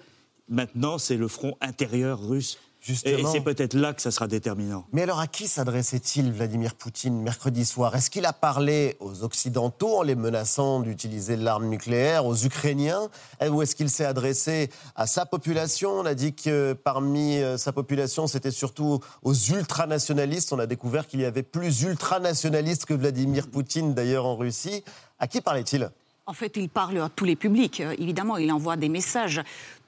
maintenant, 0.50 0.98
c'est 0.98 1.18
le 1.18 1.28
front 1.28 1.58
intérieur 1.62 2.26
russe 2.28 2.58
et 2.88 3.24
c'est 3.26 3.42
peut-être 3.42 3.74
là 3.74 3.94
que 3.94 4.02
ça 4.02 4.12
sera 4.12 4.28
déterminant. 4.28 4.86
Mais 4.92 5.04
alors 5.04 5.20
à 5.20 5.28
qui 5.28 5.48
s'adressait-il 5.48 6.32
Vladimir 6.32 6.76
Poutine 6.76 7.22
mercredi 7.22 7.66
soir? 7.66 7.96
Est-ce 7.96 8.10
qu'il 8.10 8.26
a 8.26 8.34
parlé 8.34 8.98
aux 9.00 9.24
Occidentaux 9.24 9.98
en 9.98 10.04
les 10.04 10.16
menaçant 10.16 10.80
d'utiliser 10.80 11.36
l'arme 11.36 11.68
nucléaire, 11.68 12.26
aux 12.26 12.36
Ukrainiens? 12.36 13.10
Ou 13.48 13.62
est-ce 13.62 13.76
qu'il 13.76 13.90
s'est 13.90 14.06
adressé 14.06 14.70
à 14.96 15.08
sa 15.08 15.26
population? 15.26 15.92
On 15.92 16.06
a 16.06 16.14
dit 16.14 16.34
que 16.34 16.74
parmi 16.74 17.38
euh, 17.38 17.58
sa 17.58 17.72
population, 17.72 18.28
c'était 18.28 18.52
surtout 18.52 19.00
aux 19.24 19.34
ultranationalistes. 19.34 20.54
On 20.54 20.60
a 20.60 20.68
découvert 20.68 21.08
qu'il 21.08 21.22
y 21.22 21.26
avait 21.26 21.44
plus 21.44 21.84
ultranationalistes 21.84 22.86
que 22.86 22.94
Vladimir 22.94 23.48
Poutine 23.48 23.94
d'ailleurs 23.94 24.26
en 24.26 24.36
Russie. 24.36 24.84
À 25.20 25.28
qui 25.28 25.42
parlait-il? 25.42 25.90
En 26.28 26.34
fait, 26.34 26.58
il 26.58 26.70
parle 26.70 26.98
à 26.98 27.10
tous 27.10 27.26
les 27.26 27.36
publics. 27.36 27.82
Euh, 27.82 27.94
évidemment, 28.00 28.38
il 28.38 28.52
envoie 28.52 28.78
des 28.78 28.90
messages 28.90 29.42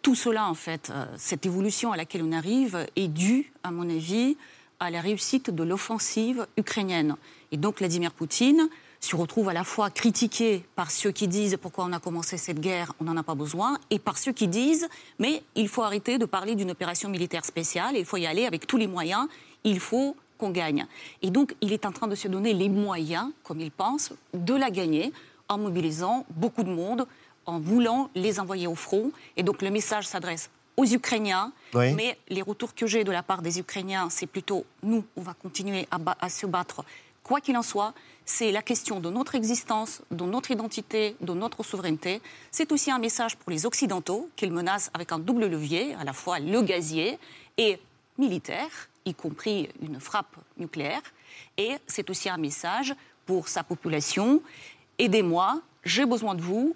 tout 0.07 0.15
cela, 0.15 0.47
en 0.47 0.53
fait, 0.53 0.89
euh, 0.89 1.05
cette 1.17 1.45
évolution 1.45 1.91
à 1.91 1.97
laquelle 1.97 2.23
on 2.23 2.31
arrive 2.31 2.87
est 2.95 3.09
due, 3.09 3.51
à 3.61 3.71
mon 3.71 3.89
avis, 3.89 4.37
à 4.79 4.89
la 4.89 5.01
réussite 5.01 5.49
de 5.49 5.63
l'offensive 5.63 6.47
ukrainienne. 6.55 7.17
Et 7.51 7.57
donc 7.57 7.79
Vladimir 7.79 8.13
Poutine 8.13 8.69
se 9.01 9.17
retrouve 9.17 9.49
à 9.49 9.53
la 9.53 9.65
fois 9.65 9.89
critiqué 9.89 10.63
par 10.77 10.91
ceux 10.91 11.11
qui 11.11 11.27
disent 11.27 11.57
pourquoi 11.61 11.83
on 11.83 11.91
a 11.91 11.99
commencé 11.99 12.37
cette 12.37 12.61
guerre, 12.61 12.93
on 13.01 13.03
n'en 13.03 13.17
a 13.17 13.23
pas 13.23 13.35
besoin, 13.35 13.79
et 13.89 13.99
par 13.99 14.17
ceux 14.17 14.31
qui 14.31 14.47
disent 14.47 14.87
mais 15.19 15.43
il 15.55 15.67
faut 15.67 15.83
arrêter 15.83 16.17
de 16.17 16.25
parler 16.25 16.55
d'une 16.55 16.71
opération 16.71 17.09
militaire 17.09 17.43
spéciale, 17.43 17.97
il 17.97 18.05
faut 18.05 18.15
y 18.15 18.27
aller 18.27 18.45
avec 18.45 18.65
tous 18.65 18.77
les 18.77 18.87
moyens, 18.87 19.27
il 19.65 19.81
faut 19.81 20.15
qu'on 20.37 20.51
gagne. 20.51 20.87
Et 21.21 21.31
donc 21.31 21.53
il 21.59 21.73
est 21.73 21.85
en 21.85 21.91
train 21.91 22.07
de 22.07 22.15
se 22.15 22.29
donner 22.29 22.53
les 22.53 22.69
moyens, 22.69 23.29
comme 23.43 23.59
il 23.59 23.71
pense, 23.71 24.13
de 24.33 24.53
la 24.53 24.71
gagner 24.71 25.11
en 25.49 25.57
mobilisant 25.57 26.25
beaucoup 26.29 26.63
de 26.63 26.69
monde, 26.69 27.07
en 27.47 27.59
voulant 27.59 28.11
les 28.13 28.39
envoyer 28.39 28.67
au 28.67 28.75
front. 28.75 29.11
Et 29.35 29.43
donc 29.43 29.63
le 29.63 29.71
message 29.71 30.05
s'adresse 30.05 30.51
aux 30.77 30.85
Ukrainiens, 30.85 31.51
mais 31.73 32.19
les 32.29 32.43
retours 32.43 32.75
que 32.75 32.85
j'ai 32.85 33.03
de 33.03 33.11
la 33.11 33.23
part 33.23 33.41
des 33.41 33.59
Ukrainiens, 33.59 34.09
c'est 34.11 34.27
plutôt 34.27 34.63
nous, 34.83 35.03
on 35.15 35.21
va 35.21 35.33
continuer 35.33 35.87
à, 35.89 36.29
se 36.29 36.45
battre. 36.45 36.85
Quoi 37.23 37.41
qu'il 37.41 37.57
en 37.57 37.63
soit, 37.63 37.93
c'est 38.25 38.51
la 38.51 38.61
question 38.61 38.99
de 38.99 39.09
notre 39.09 39.33
existence, 39.33 40.01
de 40.11 40.23
notre 40.23 40.51
identité, 40.51 41.15
de 41.19 41.33
notre 41.33 41.63
souveraineté. 41.63 42.21
C'est 42.51 42.71
aussi 42.71 42.91
un 42.91 42.99
message 42.99 43.35
pour 43.37 43.49
les 43.49 43.65
Occidentaux 43.65 44.29
qu'ils 44.35 44.51
menacent 44.51 44.91
avec 44.93 45.11
un 45.11 45.19
double 45.19 45.47
levier, 45.47 45.95
à 45.95 46.03
la 46.03 46.13
fois 46.13 46.39
le 46.39 46.61
gazier 46.61 47.17
et 47.57 47.79
militaire, 48.19 48.69
y 49.05 49.15
compris 49.15 49.69
une 49.81 49.99
frappe 49.99 50.35
nucléaire. 50.57 51.01
Et 51.57 51.77
c'est 51.87 52.09
aussi 52.09 52.29
un 52.29 52.37
message 52.37 52.93
pour 53.25 53.47
sa 53.47 53.63
population. 53.63 54.41
Aidez-moi, 54.99 55.61
j'ai 55.83 56.05
besoin 56.05 56.35
de 56.35 56.41
vous, 56.41 56.75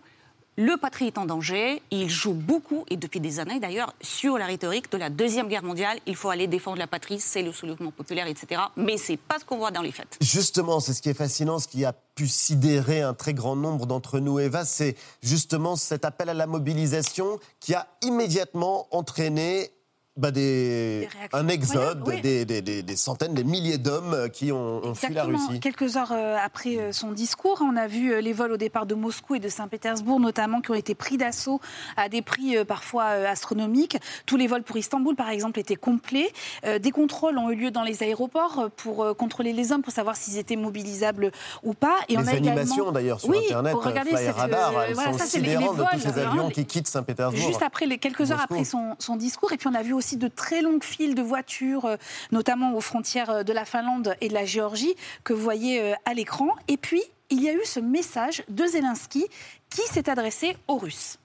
le 0.58 0.78
patrie 0.78 1.08
est 1.08 1.18
en 1.18 1.26
danger. 1.26 1.82
Il 1.92 2.10
joue 2.10 2.34
beaucoup, 2.34 2.84
et 2.90 2.98
depuis 2.98 3.20
des 3.20 3.40
années 3.40 3.60
d'ailleurs, 3.60 3.94
sur 4.02 4.38
la 4.38 4.46
rhétorique 4.46 4.92
de 4.92 4.98
la 4.98 5.10
Deuxième 5.10 5.48
Guerre 5.48 5.64
mondiale. 5.64 6.00
Il 6.06 6.16
faut 6.16 6.30
aller 6.30 6.48
défendre 6.48 6.78
la 6.78 6.88
patrie, 6.88 7.20
c'est 7.20 7.42
le 7.42 7.52
soulèvement 7.52 7.92
populaire, 7.92 8.28
etc. 8.28 8.62
Mais 8.76 8.98
c'est 8.98 9.18
pas 9.18 9.40
ce 9.40 9.46
qu'on 9.46 9.58
voit 9.58 9.72
dans 9.72 9.82
les 9.82 9.92
faits. 9.92 10.18
Justement, 10.22 10.80
c'est 10.80 10.94
ce 10.94 11.02
qui 11.02 11.10
est 11.10 11.14
fascinant, 11.14 11.60
ce 11.60 11.68
qui 11.68 11.86
a 11.86 11.94
pu 11.94 12.28
sidérer 12.28 13.02
un 13.02 13.14
très 13.14 13.34
grand 13.34 13.56
nombre 13.56 13.86
d'entre 13.86 14.20
nous, 14.20 14.40
Eva, 14.40 14.66
c'est 14.66 14.96
justement 15.22 15.76
cet 15.76 16.06
appel 16.06 16.30
à 16.30 16.34
la 16.34 16.48
mobilisation 16.48 17.40
qui 17.60 17.74
a 17.74 17.88
immédiatement 18.02 18.88
entraîné 18.92 19.72
bah 20.18 20.32
des, 20.32 21.08
un 21.32 21.48
exode, 21.48 22.04
des, 22.22 22.44
des, 22.44 22.62
des, 22.62 22.96
centaines, 22.98 23.34
des 23.34 23.46
milliers 23.46 23.78
d'hommes 23.78 24.30
qui 24.30 24.52
ont, 24.52 24.94
fui 24.94 25.14
la 25.14 25.24
Russie. 25.24 25.62
Quelques 25.62 25.96
heures 25.96 26.12
euh, 26.12 26.36
après 26.44 26.78
euh, 26.78 26.92
son 26.92 27.14
discours, 27.14 27.62
on 27.62 27.78
a 27.78 27.88
vu 27.88 28.12
euh, 28.12 28.20
les 28.20 28.34
vols 28.34 28.52
au 28.52 28.58
départ 28.58 28.86
de 28.86 28.94
Moscou 28.94 29.36
et 29.36 29.40
de 29.40 29.48
Saint-Pétersbourg, 29.48 30.20
notamment, 30.20 30.60
qui 30.60 30.72
ont 30.72 30.76
été 30.76 30.96
pris 30.96 31.16
d'assaut 31.16 31.62
à 31.96 32.10
des 32.10 32.22
prix 32.22 32.58
parfois 32.66 33.06
astronomiques. 33.06 33.98
Tous 34.26 34.36
les 34.36 34.48
vols 34.48 34.64
pour 34.64 34.76
Istanbul, 34.76 35.16
par 35.16 35.30
exemple, 35.30 35.60
étaient 35.60 35.78
complets. 35.78 36.34
Des 36.64 36.92
contrôles 36.92 37.38
ont 37.38 37.50
eu 37.50 37.56
lieu 37.56 37.72
dans 37.72 37.84
les 37.84 38.04
aéroports 38.04 38.70
pour 38.76 39.16
contrôler 39.16 39.54
les 39.54 39.72
hommes, 39.72 39.82
pour 39.82 39.94
savoir 39.94 40.18
s'ils 40.18 40.38
étaient 40.38 40.58
mobilisables 40.58 41.32
ou 41.64 41.74
pas. 41.74 41.96
Et 42.10 42.18
les 42.18 42.24
on 42.24 42.28
a 42.28 42.32
animations, 42.32 42.92
d'ailleurs, 42.92 43.22
sur 43.22 43.34
Internet, 43.34 43.78
Fly 43.82 44.30
Radar, 44.30 44.74
elles 44.84 44.96
sont 44.96 45.26
sidérantes 45.26 45.78
de 45.78 45.84
tous 45.84 46.00
ces 46.00 46.20
avions 46.20 46.50
qui 46.50 46.66
quittent 46.66 46.88
Saint-Pétersbourg. 46.88 47.48
Juste 47.48 47.64
après, 47.64 47.86
les, 47.86 47.98
quelques 47.98 48.32
heures 48.32 48.42
après 48.42 48.66
son, 48.66 48.96
son 49.00 49.16
discours, 49.16 49.54
et 49.54 49.58
puis 49.58 49.70
on 49.70 49.74
a 49.74 49.84
vu 49.84 49.94
aussi 50.02 50.18
de 50.18 50.28
très 50.28 50.64
longues 50.64 50.84
files 50.84 51.14
de 51.14 51.22
voitures, 51.22 51.86
euh, 51.86 51.96
notamment 52.32 52.74
aux 52.74 52.82
frontières 52.82 53.30
euh, 53.30 53.44
de 53.44 53.54
la 53.54 53.66
Finlande 53.66 54.16
et 54.20 54.30
de 54.30 54.34
la 54.34 54.46
Géorgie, 54.46 54.96
que 55.24 55.32
vous 55.32 55.44
voyez 55.44 55.80
euh, 55.80 55.94
à 56.06 56.16
l'écran. 56.16 56.50
Et 56.68 56.78
puis, 56.78 57.04
il 57.30 57.44
y 57.44 57.50
a 57.50 57.54
eu 57.54 57.62
ce 57.66 57.80
message 57.80 58.44
de 58.50 58.66
Zelensky 58.66 59.24
qui 59.70 59.84
s'est 59.84 60.10
adressé 60.10 60.58
aux 60.68 60.78
Russes. 60.78 61.21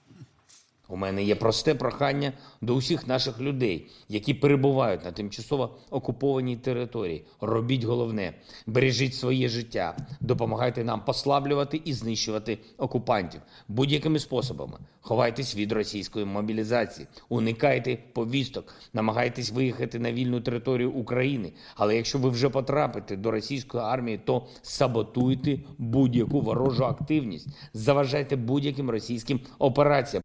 У 0.89 0.97
мене 0.97 1.23
є 1.23 1.35
просте 1.35 1.75
прохання 1.75 2.33
до 2.61 2.75
усіх 2.75 3.07
наших 3.07 3.39
людей, 3.39 3.87
які 4.09 4.33
перебувають 4.33 5.05
на 5.05 5.11
тимчасово 5.11 5.77
окупованій 5.89 6.57
території. 6.57 7.25
Робіть 7.41 7.83
головне, 7.83 8.33
бережіть 8.67 9.15
своє 9.15 9.49
життя, 9.49 9.97
допомагайте 10.19 10.83
нам 10.83 11.01
послаблювати 11.05 11.81
і 11.85 11.93
знищувати 11.93 12.57
окупантів 12.77 13.41
будь-якими 13.67 14.19
способами. 14.19 14.77
Ховайтесь 15.01 15.55
від 15.55 15.71
російської 15.71 16.25
мобілізації, 16.25 17.07
уникайте 17.29 17.97
повісток, 18.13 18.75
намагайтесь 18.93 19.51
виїхати 19.51 19.99
на 19.99 20.11
вільну 20.11 20.41
територію 20.41 20.91
України. 20.91 21.51
Але 21.75 21.95
якщо 21.95 22.19
ви 22.19 22.29
вже 22.29 22.49
потрапите 22.49 23.15
до 23.15 23.31
російської 23.31 23.83
армії, 23.83 24.19
то 24.25 24.47
саботуйте 24.61 25.59
будь-яку 25.77 26.41
ворожу 26.41 26.85
активність, 26.85 27.47
заважайте 27.73 28.35
будь-яким 28.35 28.89
російським 28.89 29.39
операціям. 29.59 30.23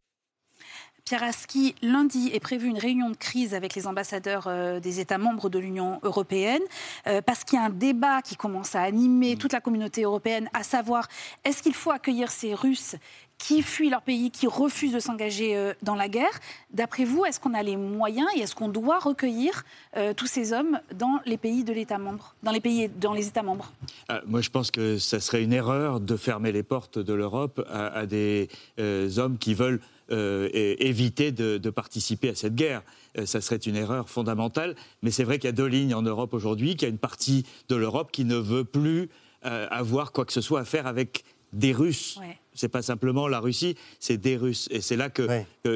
Pierre 1.04 1.24
Aski, 1.24 1.74
lundi 1.82 2.30
est 2.32 2.38
prévue 2.38 2.68
une 2.68 2.78
réunion 2.78 3.10
de 3.10 3.16
crise 3.16 3.54
avec 3.54 3.74
les 3.74 3.88
ambassadeurs 3.88 4.46
euh, 4.46 4.78
des 4.78 5.00
États 5.00 5.18
membres 5.18 5.48
de 5.48 5.58
l'Union 5.58 5.98
européenne, 6.04 6.62
euh, 7.08 7.20
parce 7.20 7.42
qu'il 7.42 7.58
y 7.58 7.62
a 7.62 7.64
un 7.64 7.70
débat 7.70 8.22
qui 8.22 8.36
commence 8.36 8.76
à 8.76 8.82
animer 8.82 9.36
toute 9.36 9.52
la 9.52 9.60
communauté 9.60 10.02
européenne, 10.02 10.48
à 10.52 10.62
savoir 10.62 11.08
est-ce 11.44 11.60
qu'il 11.60 11.74
faut 11.74 11.90
accueillir 11.90 12.30
ces 12.30 12.54
Russes 12.54 12.94
qui 13.42 13.62
fuient 13.62 13.90
leur 13.90 14.02
pays, 14.02 14.30
qui 14.30 14.46
refusent 14.46 14.92
de 14.92 15.00
s'engager 15.00 15.56
euh, 15.56 15.74
dans 15.82 15.96
la 15.96 16.08
guerre. 16.08 16.40
D'après 16.72 17.04
vous, 17.04 17.24
est-ce 17.24 17.40
qu'on 17.40 17.54
a 17.54 17.62
les 17.62 17.76
moyens 17.76 18.28
et 18.36 18.40
est-ce 18.40 18.54
qu'on 18.54 18.68
doit 18.68 19.00
recueillir 19.00 19.64
euh, 19.96 20.14
tous 20.14 20.26
ces 20.26 20.52
hommes 20.52 20.78
dans 20.94 21.20
les 21.26 21.36
pays 21.36 21.64
de 21.64 21.72
l'État 21.72 21.98
membre, 21.98 22.34
dans 22.44 22.52
les 22.52 22.60
pays, 22.60 22.88
dans 22.88 23.12
les 23.12 23.26
États 23.26 23.42
membres? 23.42 23.72
Ah, 24.08 24.20
Moi, 24.26 24.42
je 24.42 24.50
pense 24.50 24.70
que 24.70 24.98
ça 24.98 25.18
serait 25.18 25.42
une 25.42 25.52
erreur 25.52 25.98
de 26.00 26.16
fermer 26.16 26.52
les 26.52 26.62
portes 26.62 26.98
de 26.98 27.12
l'Europe 27.12 27.66
à, 27.68 28.06
des 28.06 28.48
euh, 28.78 29.18
hommes 29.18 29.38
qui 29.38 29.54
veulent 29.54 29.80
euh, 30.12 30.48
éviter 30.52 31.32
de, 31.32 31.58
de 31.58 31.70
participer 31.70 32.28
à 32.28 32.34
cette 32.34 32.54
guerre. 32.54 32.82
Euh, 33.16 33.24
ça 33.24 33.40
serait 33.40 33.56
une 33.56 33.76
erreur 33.76 34.10
fondamentale. 34.10 34.76
Mais 35.02 35.10
c'est 35.10 35.24
vrai 35.24 35.38
qu'il 35.38 35.48
y 35.48 35.48
a 35.48 35.52
deux 35.52 35.66
lignes 35.66 35.94
en 35.94 36.02
Europe 36.02 36.34
aujourd'hui, 36.34 36.76
qu'il 36.76 36.82
y 36.82 36.90
a 36.90 36.90
une 36.90 36.98
partie 36.98 37.46
de 37.68 37.76
l'Europe 37.76 38.10
qui 38.12 38.24
ne 38.24 38.36
veut 38.36 38.64
plus 38.64 39.08
euh, 39.46 39.66
avoir 39.70 40.12
quoi 40.12 40.24
que 40.24 40.32
ce 40.32 40.40
soit 40.40 40.60
à 40.60 40.64
faire 40.64 40.86
avec 40.86 41.24
des 41.52 41.72
Russes. 41.72 42.18
C'est 42.54 42.68
pas 42.68 42.82
simplement 42.82 43.28
la 43.28 43.40
Russie, 43.40 43.76
c'est 43.98 44.18
des 44.18 44.36
Russes. 44.36 44.68
Et 44.70 44.80
c'est 44.82 44.96
là 44.96 45.08
que 45.08 45.26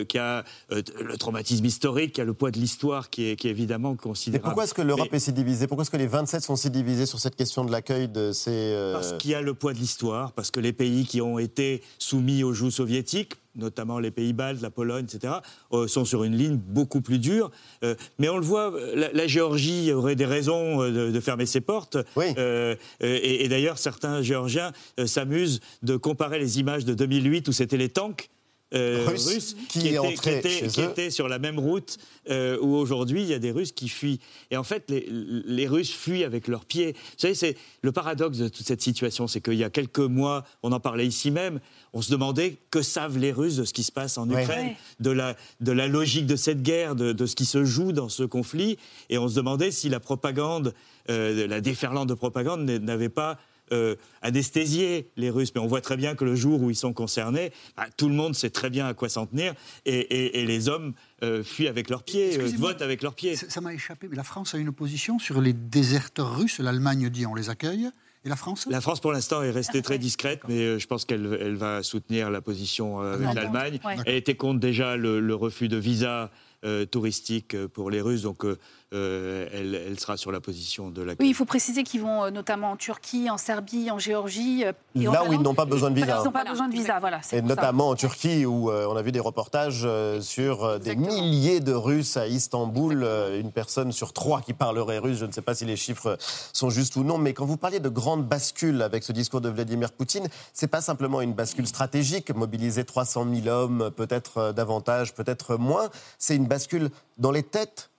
qu'il 0.04 0.18
y 0.18 0.22
a 0.22 0.44
euh, 0.72 0.82
le 1.02 1.16
traumatisme 1.16 1.64
historique, 1.64 2.12
qu'il 2.12 2.20
y 2.20 2.22
a 2.22 2.26
le 2.26 2.34
poids 2.34 2.50
de 2.50 2.58
l'histoire 2.58 3.08
qui 3.08 3.30
est, 3.30 3.36
qui 3.36 3.48
est 3.48 3.50
évidemment 3.50 3.92
Mais 3.92 3.96
considérable. 3.96 4.44
pourquoi 4.44 4.64
est-ce 4.64 4.74
que 4.74 4.82
l'Europe 4.82 5.08
Mais- 5.10 5.16
est 5.16 5.20
si 5.20 5.32
divisée? 5.32 5.66
Pourquoi 5.66 5.82
est-ce 5.82 5.90
que 5.90 5.96
les 5.96 6.06
27 6.06 6.42
sont 6.42 6.56
si 6.56 6.68
divisés 6.70 7.06
sur 7.06 7.18
cette 7.18 7.34
question 7.36 7.64
de 7.64 7.72
l'accueil 7.72 8.08
de 8.08 8.32
ces... 8.32 8.50
euh, 8.50 8.92
Parce 8.92 9.14
qu'il 9.14 9.30
y 9.30 9.34
a 9.34 9.40
le 9.40 9.54
poids 9.54 9.72
de 9.72 9.78
l'histoire, 9.78 10.32
parce 10.32 10.50
que 10.50 10.60
les 10.60 10.72
pays 10.74 11.06
qui 11.06 11.20
ont 11.22 11.38
été 11.38 11.82
soumis 11.98 12.42
aux 12.44 12.52
joues 12.52 12.70
soviétiques, 12.70 13.32
notamment 13.56 13.98
les 13.98 14.10
pays 14.10 14.32
baltes, 14.32 14.62
la 14.62 14.70
Pologne, 14.70 15.04
etc., 15.04 15.34
euh, 15.72 15.86
sont 15.88 16.04
sur 16.04 16.24
une 16.24 16.36
ligne 16.36 16.56
beaucoup 16.56 17.00
plus 17.00 17.18
dure. 17.18 17.50
Euh, 17.84 17.94
mais 18.18 18.28
on 18.28 18.36
le 18.36 18.44
voit, 18.44 18.72
la, 18.94 19.12
la 19.12 19.26
Géorgie 19.26 19.92
aurait 19.92 20.16
des 20.16 20.26
raisons 20.26 20.82
euh, 20.82 20.90
de, 21.08 21.10
de 21.12 21.20
fermer 21.20 21.46
ses 21.46 21.60
portes. 21.60 21.96
Euh, 22.16 22.32
euh, 22.38 22.76
et 23.00 23.44
et 23.44 23.48
d'ailleurs, 23.48 23.78
certains 23.78 24.22
Géorgiens 24.22 24.72
euh, 24.98 25.06
s'amusent 25.06 25.60
de 25.82 25.96
comparer 25.96 26.38
les 26.38 26.58
images 26.58 26.84
de 26.84 26.94
2008 26.94 27.48
où 27.48 27.52
c'était 27.52 27.76
les 27.76 27.88
tanks. 27.88 28.30
Euh, 28.76 29.04
Russes 29.06 29.26
russes 29.26 29.56
qui 29.68 29.88
étaient, 29.88 30.68
qui 30.68 31.10
sur 31.10 31.28
la 31.28 31.38
même 31.38 31.58
route 31.58 31.98
euh, 32.30 32.58
où 32.60 32.74
aujourd'hui 32.76 33.22
il 33.22 33.28
y 33.28 33.34
a 33.34 33.38
des 33.38 33.50
Russes 33.50 33.72
qui 33.72 33.88
fuient. 33.88 34.20
Et 34.50 34.56
en 34.56 34.64
fait, 34.64 34.84
les, 34.90 35.08
les 35.10 35.66
Russes 35.66 35.92
fuient 35.92 36.24
avec 36.24 36.48
leurs 36.48 36.64
pieds. 36.64 36.92
Vous 36.92 37.18
savez, 37.18 37.34
c'est 37.34 37.56
le 37.82 37.92
paradoxe 37.92 38.38
de 38.38 38.48
toute 38.48 38.66
cette 38.66 38.82
situation, 38.82 39.26
c'est 39.26 39.40
qu'il 39.40 39.54
y 39.54 39.64
a 39.64 39.70
quelques 39.70 39.98
mois, 39.98 40.44
on 40.62 40.72
en 40.72 40.80
parlait 40.80 41.06
ici 41.06 41.30
même, 41.30 41.60
on 41.92 42.02
se 42.02 42.10
demandait 42.10 42.56
que 42.70 42.82
savent 42.82 43.18
les 43.18 43.32
Russes 43.32 43.56
de 43.56 43.64
ce 43.64 43.72
qui 43.72 43.82
se 43.82 43.92
passe 43.92 44.18
en. 44.18 44.28
Ukraine, 44.28 44.46
Ouais. 44.46 44.76
de, 45.00 45.10
la, 45.10 45.36
de 45.60 45.72
la 45.72 45.86
logique 45.88 46.26
de 46.26 46.36
cette 46.36 46.62
guerre, 46.62 46.94
de, 46.94 47.12
de 47.12 47.26
ce 47.26 47.36
qui 47.36 47.44
se 47.46 47.64
joue 47.64 47.92
dans 47.92 48.08
ce 48.08 48.22
conflit. 48.22 48.76
Et 49.10 49.18
on 49.18 49.28
se 49.28 49.34
demandait 49.36 49.70
si 49.70 49.88
la 49.88 50.00
propagande, 50.00 50.74
euh, 51.10 51.46
la 51.46 51.60
déferlante 51.60 52.08
de 52.08 52.14
propagande 52.14 52.64
n'avait 52.64 53.08
pas 53.08 53.38
euh, 53.72 53.96
anesthésié 54.22 55.08
les 55.16 55.30
Russes. 55.30 55.52
Mais 55.54 55.60
on 55.60 55.66
voit 55.66 55.80
très 55.80 55.96
bien 55.96 56.14
que 56.14 56.24
le 56.24 56.34
jour 56.36 56.60
où 56.62 56.70
ils 56.70 56.76
sont 56.76 56.92
concernés, 56.92 57.52
bah, 57.76 57.86
tout 57.96 58.08
le 58.08 58.14
monde 58.14 58.34
sait 58.34 58.50
très 58.50 58.70
bien 58.70 58.86
à 58.86 58.94
quoi 58.94 59.08
s'en 59.08 59.26
tenir. 59.26 59.54
Et, 59.84 59.98
et- 59.98 60.40
et 60.40 60.46
les 60.46 60.68
hommes 60.68 60.92
euh, 61.22 61.42
fuient 61.42 61.68
avec 61.68 61.88
leurs 61.90 62.02
pieds, 62.02 62.38
euh, 62.38 62.48
votent 62.58 62.82
avec 62.82 63.02
leurs 63.02 63.14
pieds. 63.14 63.36
Ça 63.36 63.60
m'a 63.60 63.72
échappé, 63.74 64.06
mais 64.08 64.16
la 64.16 64.24
France 64.24 64.54
a 64.54 64.58
une 64.58 64.72
position 64.72 65.18
sur 65.18 65.40
les 65.40 65.52
déserteurs 65.52 66.36
russes. 66.36 66.58
L'Allemagne 66.58 67.08
dit 67.08 67.26
on 67.26 67.34
les 67.34 67.48
accueille. 67.50 67.88
Et 68.24 68.28
la 68.28 68.34
France 68.36 68.66
La 68.68 68.80
France, 68.80 68.98
pour 68.98 69.12
l'instant, 69.12 69.40
est 69.44 69.52
restée 69.52 69.82
très 69.82 69.98
discrète, 69.98 70.40
mais 70.48 70.58
euh, 70.58 70.78
je 70.80 70.86
pense 70.88 71.04
qu'elle 71.04 71.38
elle 71.40 71.54
va 71.54 71.84
soutenir 71.84 72.28
la 72.28 72.40
position 72.40 72.98
avec 72.98 73.20
D'accord. 73.20 73.34
l'Allemagne. 73.34 73.78
Ouais. 73.84 73.94
Elle 74.04 74.16
était 74.16 74.34
contre 74.34 74.58
déjà 74.58 74.96
le, 74.96 75.20
le 75.20 75.34
refus 75.36 75.68
de 75.68 75.76
visa 75.76 76.32
euh, 76.64 76.84
touristique 76.86 77.56
pour 77.68 77.88
les 77.88 78.00
Russes, 78.00 78.22
donc 78.22 78.44
euh, 78.44 78.58
euh, 78.94 79.48
elle, 79.52 79.74
elle 79.74 79.98
sera 79.98 80.16
sur 80.16 80.30
la 80.30 80.40
position 80.40 80.90
de 80.90 81.02
la. 81.02 81.14
Oui, 81.18 81.28
il 81.28 81.34
faut 81.34 81.44
préciser 81.44 81.82
qu'ils 81.82 82.02
vont 82.02 82.24
euh, 82.24 82.30
notamment 82.30 82.70
en 82.70 82.76
Turquie, 82.76 83.28
en 83.30 83.36
Serbie, 83.36 83.90
en 83.90 83.98
Géorgie. 83.98 84.64
euh, 84.64 84.72
et 84.94 85.08
en 85.08 85.12
Là 85.12 85.24
où 85.24 85.32
ils 85.32 85.40
n'ont 85.40 85.54
pas 85.54 85.64
besoin 85.64 85.90
de 85.90 85.96
visa. 85.96 86.18
Ils 86.20 86.24
n'ont 86.24 86.30
pas 86.30 86.44
besoin 86.44 86.68
de 86.68 86.72
visa, 86.72 87.00
voilà. 87.00 87.18
Et 87.18 87.36
ça. 87.36 87.42
notamment 87.42 87.88
en 87.88 87.96
Turquie, 87.96 88.46
où 88.46 88.70
euh, 88.70 88.86
on 88.88 88.96
a 88.96 89.02
vu 89.02 89.10
des 89.10 89.18
reportages 89.20 89.82
euh, 89.84 90.20
sur 90.20 90.64
euh, 90.64 90.78
des 90.78 90.94
milliers 90.94 91.58
de 91.60 91.72
Russes 91.72 92.16
à 92.16 92.28
Istanbul, 92.28 93.02
euh, 93.02 93.40
une 93.40 93.50
personne 93.50 93.90
sur 93.90 94.12
trois 94.12 94.40
qui 94.40 94.52
parlerait 94.52 94.98
russe. 94.98 95.18
Je 95.18 95.26
ne 95.26 95.32
sais 95.32 95.42
pas 95.42 95.54
si 95.56 95.64
les 95.64 95.76
chiffres 95.76 96.16
sont 96.52 96.70
justes 96.70 96.94
ou 96.96 97.02
non, 97.02 97.18
mais 97.18 97.32
quand 97.34 97.44
vous 97.44 97.56
parliez 97.56 97.80
de 97.80 97.88
grande 97.88 98.24
bascule 98.26 98.82
avec 98.82 99.02
ce 99.02 99.12
discours 99.12 99.40
de 99.40 99.48
Vladimir 99.48 99.90
Poutine, 99.92 100.28
c'est 100.52 100.68
pas 100.68 100.80
simplement 100.80 101.20
une 101.20 101.34
bascule 101.34 101.66
stratégique, 101.66 102.30
mobiliser 102.34 102.84
300 102.84 103.26
000 103.42 103.48
hommes, 103.48 103.90
peut-être 103.96 104.38
euh, 104.38 104.52
davantage, 104.52 105.12
peut-être 105.12 105.56
moins. 105.56 105.88
C'est 106.18 106.36
une 106.36 106.46
bascule 106.46 106.90
dans 107.18 107.32
les 107.32 107.42
têtes 107.42 107.90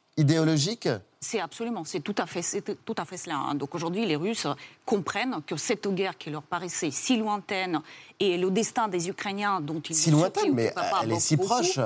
C'est 1.19 1.39
absolument, 1.39 1.83
c'est 1.83 1.99
tout 1.99 2.15
à 2.17 2.25
fait, 2.25 2.41
c'est 2.41 2.61
tout 2.85 2.95
à 2.97 3.05
fait 3.05 3.17
cela. 3.17 3.35
hein. 3.37 3.55
Donc 3.55 3.73
aujourd'hui, 3.75 4.05
les 4.05 4.15
Russes 4.15 4.47
comprennent 4.85 5.41
que 5.45 5.57
cette 5.57 5.87
guerre 5.87 6.17
qui 6.17 6.29
leur 6.29 6.43
paraissait 6.43 6.91
si 6.91 7.17
lointaine 7.17 7.81
et 8.19 8.37
le 8.37 8.51
destin 8.51 8.87
des 8.87 9.09
Ukrainiens 9.09 9.59
dont 9.61 9.79
ils 9.81 9.95
Si 9.95 10.11
lointaine, 10.11 10.53
mais 10.53 10.73
elle 11.03 11.11
est 11.11 11.19
si 11.19 11.37
proche. 11.37 11.79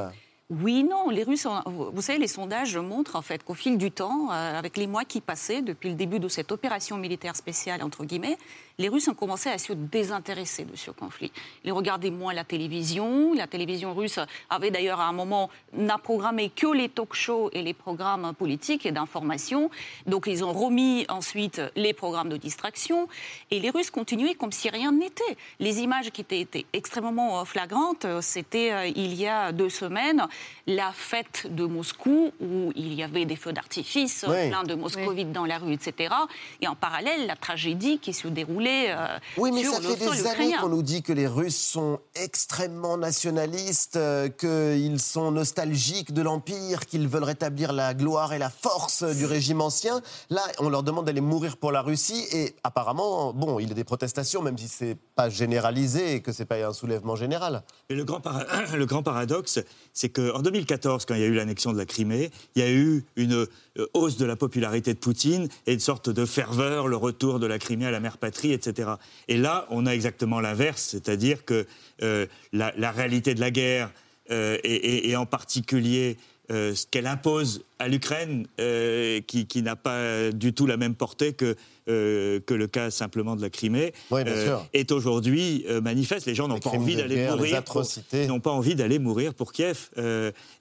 Oui, 0.50 0.84
non, 0.84 1.10
les 1.10 1.24
Russes, 1.24 1.46
ont- 1.46 1.62
vous 1.94 2.02
savez, 2.02 2.20
les 2.20 2.28
sondages 2.28 2.76
montrent 2.78 3.16
en 3.16 3.22
fait 3.22 3.42
qu'au 3.42 3.54
fil 3.54 3.78
du 3.78 3.90
temps, 3.90 4.30
euh, 4.34 4.60
avec 4.60 4.76
les 4.76 4.86
mois 4.86 5.06
qui 5.06 5.22
passaient 5.22 5.62
depuis 5.62 5.88
le 5.88 5.96
début 5.96 6.20
de 6.20 6.28
cette 6.28 6.52
opération 6.52 6.98
militaire 6.98 7.38
spéciale, 7.38 7.82
entre 7.82 8.04
guillemets, 8.04 8.38
les 8.82 8.90
Russes 8.90 9.08
ont 9.08 9.14
commencé 9.14 9.50
à 9.50 9.58
se 9.58 9.74
désintéresser 9.74 10.66
de 10.66 10.76
ce 10.76 10.90
conflit. 10.92 11.32
Ils 11.64 11.72
regardaient 11.72 12.10
moins 12.10 12.34
la 12.34 12.44
télévision. 12.44 13.34
La 13.34 13.46
télévision 13.46 13.94
russe 13.94 14.20
avait 14.50 14.72
d'ailleurs 14.72 15.00
à 15.00 15.06
un 15.06 15.12
moment 15.12 15.50
n'a 15.74 16.00
programmé 16.00 16.50
que 16.50 16.68
les 16.68 16.90
talk-shows 16.90 17.52
et 17.54 17.62
les 17.62 17.76
programmes 17.76 18.34
politiques 18.34 18.86
et 18.86 18.92
d'information. 18.92 19.70
Donc 20.08 20.26
ils 20.28 20.44
ont 20.44 20.52
remis 20.52 21.06
ensuite 21.10 21.62
les 21.76 21.94
programmes 21.94 22.30
de 22.30 22.38
distraction. 22.38 23.08
Et 23.52 23.60
les 23.60 23.70
Russes 23.70 23.92
continuaient 23.92 24.34
comme 24.34 24.52
si 24.52 24.68
rien 24.70 24.92
n'était. 24.92 25.38
Les 25.60 25.82
images 25.82 26.10
qui 26.10 26.22
étaient, 26.22 26.42
étaient 26.42 26.66
extrêmement 26.74 27.40
euh, 27.40 27.46
flagrantes, 27.46 28.06
euh, 28.06 28.22
c'était 28.22 28.72
euh, 28.72 28.88
il 28.88 29.14
y 29.14 29.28
a 29.28 29.52
deux 29.52 29.70
semaines 29.70 30.28
la 30.66 30.92
fête 30.92 31.48
de 31.50 31.66
Moscou 31.66 32.32
où 32.42 32.72
il 32.76 32.94
y 32.94 33.04
avait 33.04 33.26
des 33.26 33.36
feux 33.36 33.54
d'artifice, 33.54 34.26
Oui. 34.28 34.50
plein 34.50 34.64
de 34.64 34.74
moscovites 34.74 35.32
dans 35.32 35.46
la 35.46 35.60
rue, 35.60 35.74
etc. 35.74 36.14
Et 36.62 36.68
en 36.68 36.76
parallèle, 36.76 37.28
la 37.28 37.36
tragédie 37.36 38.00
qui 38.00 38.14
se 38.14 38.28
déroulait 38.28 38.71
euh, 38.92 39.18
Oui, 39.38 39.52
mais 39.52 39.64
sur 39.64 39.74
ça 39.74 39.80
le 39.80 39.96
fait 39.96 40.12
des 40.12 40.28
années 40.28 40.54
qu'on 40.60 40.70
nous 40.70 40.84
dit 40.84 41.02
que 41.04 41.14
les 41.14 41.28
Russes 41.28 41.58
sont 41.58 42.00
extrêmement 42.16 42.98
nationalistes, 42.98 43.96
euh, 43.96 44.30
qu'ils 44.30 45.00
sont 45.00 45.32
nostalgiques 45.32 46.14
de 46.14 46.22
l'Empire, 46.22 46.86
qu'ils 46.86 47.08
veulent 47.08 47.24
rétablir 47.24 47.74
la 47.74 47.94
gloire 47.94 48.34
et 48.34 48.40
la 48.40 48.50
force 48.50 49.04
du 49.04 49.26
régime 49.26 49.62
ancien. 49.62 50.02
Là, 50.30 50.42
on 50.60 50.70
leur 50.70 50.84
demande 50.84 51.06
d'aller 51.06 51.22
mourir 51.22 51.58
pour 51.58 51.72
la 51.72 51.82
Russie 51.82 52.26
et 52.32 52.56
apparemment, 52.64 53.34
bon, 53.34 53.60
il 53.60 53.68
y 53.68 53.72
a 53.72 53.76
des 53.76 53.84
protestations, 53.84 54.42
même 54.42 54.58
si 54.58 54.68
c'est 54.68 54.98
pas 55.22 55.30
généralisé 55.30 56.16
et 56.16 56.22
que 56.22 56.32
c'est 56.32 56.46
pas 56.46 56.66
un 56.66 56.74
soulèvement 56.74 57.16
général. 57.16 57.62
Mais 57.90 57.96
le 57.96 58.04
grand, 58.04 58.22
le 58.76 58.86
grand 58.86 59.04
paradoxe, 59.04 59.60
c'est 59.94 60.10
qu'en 60.10 60.42
2014, 60.42 61.06
quand 61.06 61.14
il 61.14 61.22
y 61.22 61.24
a 61.24 61.28
eu 61.28 61.36
l'annexion 61.36 61.74
de 61.74 61.78
la 61.78 61.86
Crimée, 61.86 62.32
il 62.56 62.62
y 62.64 62.66
a 62.66 62.72
eu 62.72 63.06
une 63.16 63.34
euh, 63.34 63.88
hausse 63.94 64.18
de 64.18 64.26
la 64.26 64.36
popularité 64.36 64.94
de 64.94 65.00
Poutine 65.00 65.48
et 65.68 65.74
une 65.74 65.80
sorte 65.80 66.10
de 66.10 66.26
ferveur, 66.26 66.88
le 66.88 66.96
retour 66.96 67.40
de 67.40 67.46
la 67.46 67.60
Crimée 67.60 67.86
à 67.86 67.92
la 67.92 68.00
mère 68.00 68.18
patrie, 68.18 68.52
etc. 68.52 68.94
Et 69.28 69.38
là, 69.38 69.68
on 69.70 69.86
a 69.86 69.92
exactement 69.92 70.40
l'inverse, 70.40 70.82
c'est-à-dire 70.82 71.46
que 71.46 71.68
euh, 72.02 72.26
la, 72.52 72.92
réalité 72.92 73.36
de 73.36 73.42
la 73.42 73.52
guerre, 73.52 73.92
euh, 74.32 74.58
et 74.64 75.16
en 75.16 75.26
particulier 75.26 76.18
euh, 76.52 76.76
ce 76.76 76.86
qu'elle 76.86 77.08
impose 77.08 77.64
à 77.80 77.88
l'Ukraine, 77.88 78.46
euh, 78.60 79.22
qui, 79.26 79.48
qui 79.48 79.62
n'a 79.62 79.76
pas 79.76 80.32
du 80.32 80.54
tout 80.54 80.66
la 80.66 80.78
même 80.78 80.96
portée 80.96 81.34
que, 81.34 81.56
euh, 81.88 82.40
que 82.46 82.54
le 82.54 82.68
cas 82.68 82.92
simplement 82.92 83.36
de 83.36 83.42
la 83.42 83.50
Crimée, 83.50 83.94
Oui, 84.10 84.22
est 84.74 84.92
aujourd'hui 84.92 85.66
manifeste. 85.82 86.26
Les 86.26 86.36
gens 86.36 86.48
n'ont 86.48 86.60
pas 86.60 86.72
envie 86.72 86.96
d'aller 86.96 87.28
mourir. 87.28 87.64
n'ont 88.28 88.40
pas 88.40 88.52
envie 88.52 88.76
d'aller 88.76 89.00
mourir 89.00 89.34
pour 89.34 89.54
Kiev 89.54 89.90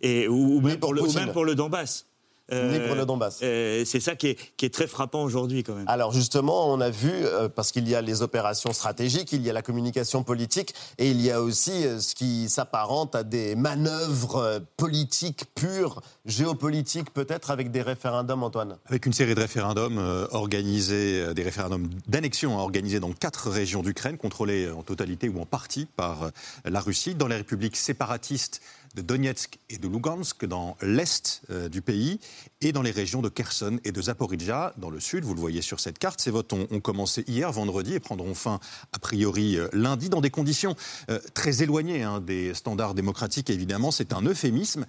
et, 0.01 0.29
ou, 0.29 0.57
ou 0.57 0.61
même 0.61 0.79
pour 0.79 0.91
pour 0.91 0.95
le, 0.95 1.03
ou 1.03 1.13
même 1.13 1.33
pour 1.33 1.45
le 1.45 1.55
Donbass. 1.55 2.07
Ni 2.53 2.81
pour 2.81 2.95
le 2.95 3.07
Donbass. 3.07 3.39
euh, 3.43 3.85
c'est 3.85 4.01
ça 4.01 4.17
qui 4.17 4.29
est, 4.29 4.39
qui 4.57 4.67
est 4.67 4.75
très 4.75 4.87
frappant 4.87 5.23
aujourd'hui 5.23 5.63
quand 5.63 5.75
même. 5.75 5.89
Alors 5.89 6.13
justement, 6.13 6.73
on 6.73 6.81
a 6.81 6.91
vu, 6.91 7.11
euh, 7.13 7.49
parce 7.49 7.73
qu'il 7.73 7.89
y 7.89 7.95
a 7.95 8.01
les 8.01 8.23
opérations 8.23 8.73
stratégiques, 8.73 9.33
il 9.33 9.43
y 9.43 9.51
a 9.51 9.53
la 9.53 9.63
communication 9.63 10.23
politique, 10.23 10.75
et 10.99 11.11
il 11.11 11.21
y 11.21 11.31
a 11.31 11.41
aussi 11.41 11.87
euh, 11.87 12.01
ce 12.01 12.15
qui 12.15 12.49
s'apparente 12.49 13.15
à 13.15 13.23
des 13.23 13.55
manœuvres 13.57 14.37
euh, 14.37 14.59
politiques 14.77 15.45
pures, 15.55 16.03
géopolitiques 16.27 17.13
peut-être, 17.13 17.51
avec 17.51 17.71
des 17.71 17.83
référendums, 17.83 18.43
Antoine. 18.43 18.77
Avec 18.87 19.07
une 19.07 19.13
série 19.13 19.35
de 19.35 19.41
référendums 19.41 19.99
euh, 19.99 20.27
organisés, 20.33 21.21
euh, 21.21 21.35
des 21.35 21.43
référendums 21.43 21.89
d'annexion 22.09 22.59
hein, 22.59 22.63
organisés 22.63 23.01
dans 23.01 23.13
quatre 23.13 23.51
régions 23.51 23.83
d'Ukraine, 23.83 24.17
contrôlées 24.17 24.71
en 24.71 24.83
totalité 24.83 25.29
ou 25.29 25.41
en 25.41 25.47
partie 25.47 25.87
par 25.97 26.25
euh, 26.25 26.31
la 26.65 26.81
Russie. 26.81 27.15
Dans 27.15 27.27
les 27.29 27.37
républiques 27.37 27.77
séparatistes 27.77 28.61
de 28.95 29.03
Donetsk 29.03 29.59
et 29.69 29.79
de 29.79 29.89
Lugansk 29.89 30.45
dans 30.45 30.77
l'est 30.83 31.43
euh, 31.51 31.69
du 31.69 31.81
pays 31.83 32.19
et 32.61 32.73
dans 32.73 32.83
les 32.83 32.91
régions 32.91 33.23
de 33.23 33.29
Kherson 33.29 33.79
et 33.85 33.93
de 33.93 34.03
Zaporizhia 34.03 34.75
dans 34.79 34.91
le 34.91 35.01
sud. 35.01 35.25
Vous 35.25 35.35
le 35.35 35.41
voyez 35.41 35.63
sur 35.63 35.81
cette 35.81 35.99
carte. 35.99 36.21
Ces 36.21 36.31
votes 36.31 36.53
ont, 36.53 36.67
ont 36.71 36.81
commencé 36.81 37.25
hier, 37.27 37.51
vendredi, 37.53 37.95
et 37.95 38.01
prendront 38.01 38.35
fin 38.35 38.61
a 38.93 38.99
priori 38.99 39.57
euh, 39.57 39.69
lundi 39.73 40.09
dans 40.09 40.21
des 40.21 40.31
conditions 40.31 40.75
euh, 41.09 41.21
très 41.35 41.63
éloignées 41.63 42.03
hein, 42.03 42.21
des 42.21 42.55
standards 42.55 42.95
démocratiques. 42.95 43.51
Évidemment, 43.51 43.91
c'est 43.91 44.13
un 44.13 44.23
euphémisme. 44.23 44.87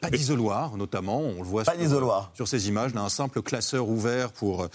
Pas 0.00 0.10
d'isoloir, 0.10 0.76
notamment. 0.76 1.20
On 1.20 1.42
le 1.42 1.48
voit 1.48 1.64
Pas 1.64 1.74
sur, 1.74 2.30
sur 2.34 2.48
ces 2.48 2.68
images. 2.68 2.92
Un 2.94 3.08
simple 3.08 3.42
classeur 3.42 3.88
ouvert 3.88 4.32
pour 4.32 4.68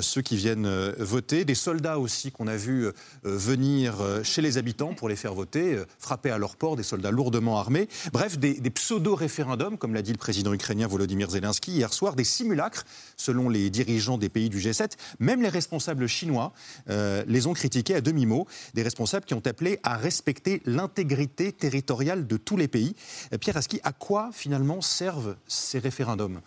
ceux 0.00 0.22
qui 0.22 0.36
viennent 0.36 0.92
voter. 0.98 1.44
Des 1.44 1.54
soldats 1.54 1.98
aussi 1.98 2.30
qu'on 2.30 2.46
a 2.46 2.56
vu 2.56 2.90
venir 3.24 3.96
chez 4.22 4.42
les 4.42 4.58
habitants 4.58 4.94
pour 4.94 5.08
les 5.08 5.16
faire 5.16 5.34
voter, 5.34 5.82
frapper 5.98 6.30
à 6.30 6.38
leur 6.38 6.56
port, 6.56 6.76
des 6.76 6.82
soldats 6.82 7.10
lourdement 7.10 7.58
armés. 7.58 7.88
Bref, 8.12 8.21
des, 8.28 8.54
des 8.54 8.70
pseudo-référendums, 8.70 9.78
comme 9.78 9.94
l'a 9.94 10.02
dit 10.02 10.12
le 10.12 10.18
président 10.18 10.52
ukrainien 10.52 10.86
Volodymyr 10.86 11.30
Zelensky 11.30 11.72
hier 11.72 11.92
soir, 11.92 12.14
des 12.14 12.24
simulacres, 12.24 12.84
selon 13.16 13.48
les 13.48 13.70
dirigeants 13.70 14.18
des 14.18 14.28
pays 14.28 14.48
du 14.48 14.58
G7. 14.58 14.92
Même 15.18 15.42
les 15.42 15.48
responsables 15.48 16.06
chinois 16.06 16.52
euh, 16.88 17.24
les 17.26 17.46
ont 17.46 17.52
critiqués 17.52 17.94
à 17.94 18.00
demi-mot. 18.00 18.46
Des 18.74 18.82
responsables 18.82 19.26
qui 19.26 19.34
ont 19.34 19.42
appelé 19.44 19.78
à 19.82 19.96
respecter 19.96 20.62
l'intégrité 20.66 21.52
territoriale 21.52 22.26
de 22.26 22.36
tous 22.36 22.56
les 22.56 22.68
pays. 22.68 22.94
Euh, 23.32 23.38
Pierre 23.38 23.56
Aski, 23.56 23.80
à 23.82 23.92
quoi 23.92 24.30
finalement 24.32 24.80
servent 24.80 25.36
ces 25.46 25.78
référendums? 25.78 26.40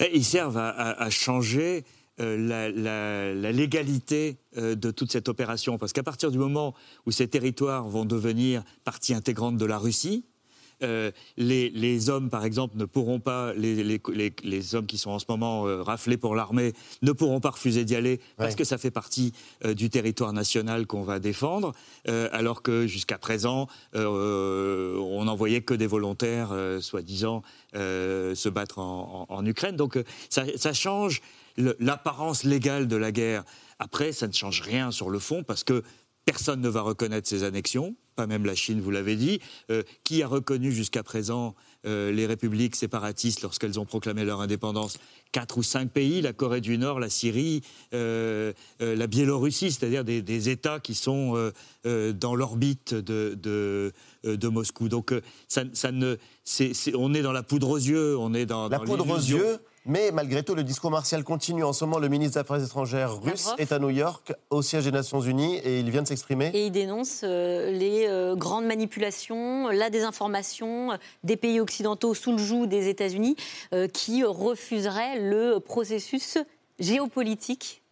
Eh, 0.00 0.10
Ils 0.14 0.24
servent 0.24 0.58
à, 0.58 1.10
changer 1.10 1.84
euh, 2.20 2.36
la, 2.72 3.52
légalité 3.52 4.38
de 4.56 4.90
toute 4.90 5.12
cette 5.12 5.28
opération. 5.28 5.78
Parce 5.78 5.92
qu'à 5.92 6.02
partir 6.02 6.30
du 6.30 6.38
moment 6.38 6.74
où 7.04 7.10
ces 7.10 7.28
territoires 7.28 7.88
vont 7.88 8.04
devenir 8.04 8.62
partie 8.84 9.12
intégrante 9.12 9.56
de 9.56 9.66
la 9.66 9.78
Russie, 9.78 10.24
euh, 10.82 11.10
les, 11.36 11.70
les 11.70 12.10
hommes, 12.10 12.28
par 12.30 12.44
exemple, 12.44 12.76
ne 12.76 12.84
pourront 12.84 13.20
pas, 13.20 13.52
les, 13.54 13.82
les- 13.82 14.00
les- 14.12 14.32
les 14.44 14.74
hommes 14.74 14.86
qui 14.86 14.98
sont 14.98 15.10
en 15.10 15.18
ce 15.18 15.24
moment 15.28 15.66
euh, 15.66 15.82
raflés 15.82 16.16
pour 16.16 16.34
l'armée, 16.34 16.72
ne 17.02 17.12
pourront 17.12 17.40
pas 17.40 17.50
refuser 17.50 17.84
d'y 17.84 17.96
aller 17.96 18.20
parce 18.36 18.50
Ouais. 18.52 18.56
que 18.58 18.64
ça 18.64 18.76
fait 18.78 18.90
partie 18.90 19.32
euh, 19.64 19.74
du 19.74 19.88
territoire 19.90 20.32
national 20.32 20.86
qu'on 20.86 21.02
va 21.02 21.18
défendre, 21.18 21.72
euh, 22.08 22.28
alors 22.32 22.62
que 22.62 22.86
jusqu'à 22.86 23.18
présent, 23.18 23.68
on 23.94 25.24
n'envoyait 25.24 25.62
que 25.62 25.74
des 25.74 25.86
volontaires, 25.86 26.50
soi-disant, 26.80 27.42
se 27.74 28.48
battre 28.48 28.78
en, 28.78 29.26
en- 29.28 29.34
en 29.34 29.46
Ukraine. 29.46 29.76
Donc 29.76 29.98
ça, 30.30 30.44
ça 30.56 30.72
change 30.72 31.20
l'apparence 31.78 32.44
légale 32.44 32.86
de 32.88 32.96
la 32.96 33.12
guerre. 33.12 33.44
Après, 33.78 34.12
ça 34.12 34.26
ne 34.28 34.32
change 34.32 34.60
rien 34.62 34.90
sur 34.90 35.10
le 35.10 35.18
fond 35.18 35.42
parce 35.42 35.64
que 35.64 35.82
personne 36.24 36.60
ne 36.60 36.68
va 36.68 36.80
reconnaître 36.82 37.28
ces 37.28 37.44
annexions, 37.44 37.94
pas 38.16 38.26
même 38.26 38.44
la 38.44 38.54
Chine, 38.54 38.80
vous 38.80 38.90
l'avez 38.90 39.14
dit. 39.14 39.40
Euh, 39.70 39.82
qui 40.02 40.22
a 40.22 40.26
reconnu 40.26 40.72
jusqu'à 40.72 41.02
présent 41.02 41.54
euh, 41.86 42.10
les 42.10 42.26
républiques 42.26 42.74
séparatistes 42.74 43.42
lorsqu'elles 43.42 43.78
ont 43.78 43.84
proclamé 43.84 44.24
leur 44.24 44.40
indépendance? 44.40 44.98
Quatre 45.32 45.58
ou 45.58 45.62
cinq 45.62 45.90
pays, 45.90 46.22
la 46.22 46.32
Corée 46.32 46.60
du 46.62 46.78
Nord, 46.78 46.98
la 46.98 47.10
Syrie, 47.10 47.60
euh, 47.92 48.52
la 48.80 49.06
Biélorussie, 49.06 49.70
c'est-à-dire 49.70 50.02
des, 50.02 50.22
des 50.22 50.48
États 50.48 50.80
qui 50.80 50.94
sont 50.94 51.52
dans 51.84 52.34
l'orbite 52.34 52.94
de, 52.94 53.36
de, 53.40 53.92
de 54.24 54.48
Moscou. 54.48 54.88
Donc 54.88 55.12
ça, 55.46 55.64
ça 55.74 55.92
ne, 55.92 56.16
on 56.94 57.12
est 57.12 57.22
dans 57.22 57.32
la 57.32 57.42
poudre 57.42 57.68
aux 57.70 57.76
yeux, 57.76 58.16
on 58.16 58.32
est 58.32 58.46
dans 58.46 58.68
La 58.68 58.78
dans 58.78 58.84
poudre 58.84 59.08
aux 59.10 59.18
yeux, 59.18 59.58
mais 59.86 60.10
malgré 60.12 60.42
tout, 60.42 60.54
le 60.54 60.64
discours 60.64 60.90
martial 60.90 61.24
continue. 61.24 61.64
En 61.64 61.72
ce 61.72 61.84
moment, 61.84 61.98
le 61.98 62.08
ministre 62.08 62.34
des 62.34 62.40
Affaires 62.40 62.62
étrangères 62.62 63.20
russe 63.22 63.50
est 63.58 63.72
à 63.72 63.78
New 63.78 63.90
York, 63.90 64.32
au 64.50 64.62
siège 64.62 64.84
des 64.84 64.92
Nations 64.92 65.20
Unies, 65.20 65.56
et 65.58 65.80
il 65.80 65.90
vient 65.90 66.02
de 66.02 66.08
s'exprimer. 66.08 66.50
Et 66.54 66.66
il 66.66 66.72
dénonce 66.72 67.20
euh, 67.22 67.70
les 67.70 68.06
euh, 68.08 68.34
grandes 68.34 68.66
manipulations, 68.66 69.68
la 69.68 69.88
désinformation 69.90 70.92
euh, 70.92 70.96
des 71.24 71.36
pays 71.36 71.60
occidentaux 71.60 72.14
sous 72.14 72.32
le 72.32 72.38
joug 72.38 72.66
des 72.66 72.88
États-Unis 72.88 73.36
euh, 73.72 73.88
qui 73.88 74.24
refuseraient 74.24 75.20
le 75.20 75.60
processus 75.60 76.38
géopolitique. 76.78 77.82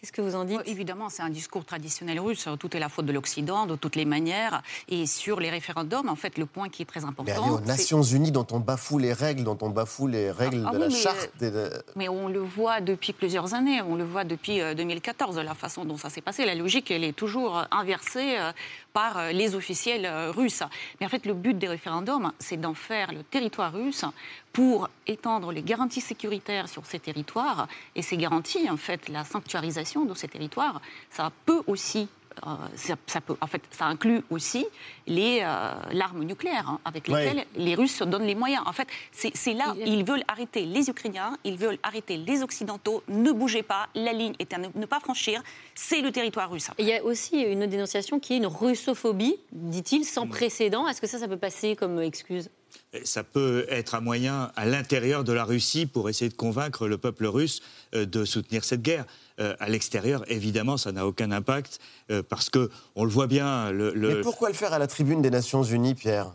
Qu'est-ce 0.00 0.12
que 0.12 0.22
vous 0.22 0.34
en 0.34 0.44
dites 0.44 0.60
Euh, 0.60 0.62
Évidemment, 0.64 1.10
c'est 1.10 1.20
un 1.22 1.28
discours 1.28 1.62
traditionnel 1.66 2.18
russe. 2.20 2.48
Tout 2.58 2.74
est 2.74 2.80
la 2.80 2.88
faute 2.88 3.04
de 3.04 3.12
l'Occident, 3.12 3.66
de 3.66 3.76
toutes 3.76 3.96
les 3.96 4.06
manières. 4.06 4.62
Et 4.88 5.04
sur 5.04 5.40
les 5.40 5.50
référendums, 5.50 6.08
en 6.08 6.16
fait, 6.16 6.38
le 6.38 6.46
point 6.46 6.70
qui 6.70 6.80
est 6.80 6.86
très 6.86 7.00
Mais 7.00 7.06
important. 7.08 7.50
aux 7.50 7.58
c'est- 7.58 7.66
Nations 7.66 8.02
Unies, 8.02 8.32
dont 8.32 8.46
on 8.52 8.60
bafoue 8.60 8.96
les 8.98 9.12
règles, 9.12 9.44
dont 9.44 9.58
on 9.60 9.68
bafoue 9.68 10.06
les 10.06 10.30
règles 10.30 10.64
Ah 10.66 10.72
de 10.72 10.78
la 10.78 10.88
mais, 10.88 10.94
charte. 10.94 11.30
des- 11.38 11.68
Mais 11.96 12.08
on 12.08 12.28
le 12.28 12.38
voit 12.40 12.80
depuis 12.80 13.12
plusieurs 13.12 13.52
années, 13.52 13.82
on 13.82 13.94
le 13.94 14.04
voit 14.04 14.24
depuis 14.24 14.62
euh, 14.62 14.72
2014, 14.72 15.36
la 15.38 15.54
façon 15.54 15.84
dont 15.84 15.98
ça 15.98 16.08
s'est 16.08 16.22
passé. 16.22 16.46
La 16.46 16.54
logique, 16.54 16.90
elle 16.90 17.04
est 17.04 17.12
toujours 17.12 17.58
euh, 17.58 17.64
inversée 17.70 18.38
euh, 18.38 18.52
par 18.94 19.18
euh, 19.18 19.32
les 19.32 19.54
officiels 19.54 20.06
euh, 20.06 20.30
russes. 20.30 20.62
Mais 21.00 21.06
en 21.06 21.10
fait, 21.10 21.26
le 21.26 21.34
but 21.34 21.58
des 21.58 21.68
référendums, 21.68 22.32
c'est 22.38 22.56
d'en 22.58 22.72
faire 22.74 23.12
le 23.12 23.22
territoire 23.22 23.74
russe 23.74 24.06
pour 24.52 24.88
étendre 25.06 25.52
les 25.52 25.62
garanties 25.62 26.00
sécuritaires 26.00 26.68
sur 26.68 26.84
ces 26.86 26.98
territoires. 26.98 27.68
Et 27.94 28.02
ces 28.02 28.16
garanties, 28.16 28.68
en 28.70 28.76
fait, 28.76 29.08
la 29.08 29.24
sanctuarisation 29.24 30.04
de 30.04 30.14
ces 30.14 30.28
territoires, 30.28 30.80
ça 31.10 31.30
peut 31.46 31.62
aussi 31.66 32.08
euh, 32.46 32.50
ça, 32.76 32.94
ça 33.06 33.20
peut, 33.20 33.36
en 33.40 33.46
fait, 33.48 33.60
ça 33.72 33.86
inclut 33.86 34.22
aussi 34.30 34.64
les, 35.06 35.40
euh, 35.42 35.72
l'arme 35.92 36.22
nucléaire 36.22 36.68
hein, 36.68 36.78
avec 36.84 37.08
Ouais. 37.08 37.24
lesquelles 37.24 37.44
les 37.56 37.74
Russes 37.74 37.96
se 37.96 38.04
donnent 38.04 38.24
les 38.24 38.36
moyens. 38.36 38.62
En 38.66 38.72
fait, 38.72 38.86
c'est, 39.10 39.52
là, 39.52 39.74
ils 39.84 40.04
veulent 40.04 40.22
arrêter 40.28 40.64
les 40.64 40.88
Ukrainiens, 40.88 41.36
ils 41.44 41.56
veulent 41.56 41.78
arrêter 41.82 42.16
les 42.16 42.42
Occidentaux. 42.42 43.02
Ne 43.08 43.32
bougez 43.32 43.64
pas, 43.64 43.88
la 43.96 44.12
ligne 44.12 44.34
est 44.38 44.54
à 44.54 44.58
ne, 44.58 44.68
ne 44.74 44.86
pas 44.86 45.00
franchir, 45.00 45.42
c'est 45.74 46.00
le 46.02 46.12
territoire 46.12 46.50
russe. 46.50 46.70
Il 46.78 46.86
y 46.86 46.94
a 46.94 47.02
aussi 47.04 47.42
une 47.42 47.66
dénonciation 47.66 48.20
qui 48.20 48.34
est 48.34 48.36
une 48.38 48.46
russophobie, 48.46 49.36
dit-il, 49.52 50.04
sans 50.04 50.28
précédent. 50.28 50.86
Est-ce 50.86 51.00
que 51.00 51.08
ça, 51.08 51.18
ça 51.18 51.26
peut 51.28 51.36
passer 51.36 51.74
comme 51.74 52.00
excuse? 52.00 52.48
Ça 53.04 53.22
peut 53.24 53.66
être 53.68 53.94
un 53.94 54.00
moyen 54.00 54.50
à 54.56 54.66
l'intérieur 54.66 55.22
de 55.24 55.32
la 55.32 55.44
Russie 55.44 55.86
pour 55.86 56.08
essayer 56.08 56.28
de 56.28 56.34
convaincre 56.34 56.88
le 56.88 56.98
peuple 56.98 57.26
russe 57.26 57.60
euh, 57.94 58.04
de 58.06 58.24
soutenir 58.24 58.64
cette 58.64 58.82
guerre. 58.82 59.04
Euh, 59.38 59.54
à 59.60 59.68
l'extérieur, 59.68 60.22
évidemment, 60.28 60.76
ça 60.76 60.92
n'a 60.92 61.06
aucun 61.06 61.30
impact 61.32 61.78
euh, 62.10 62.22
parce 62.28 62.50
que 62.50 62.68
on 62.96 63.04
le 63.04 63.10
voit 63.10 63.26
bien. 63.26 63.70
Le, 63.70 63.92
le- 63.94 64.16
Mais 64.16 64.20
pourquoi 64.22 64.48
le 64.48 64.54
faire 64.54 64.72
à 64.72 64.78
la 64.78 64.86
tribune 64.86 65.22
des 65.22 65.30
Nations 65.30 65.62
Unies, 65.62 65.94
Pierre? 65.94 66.32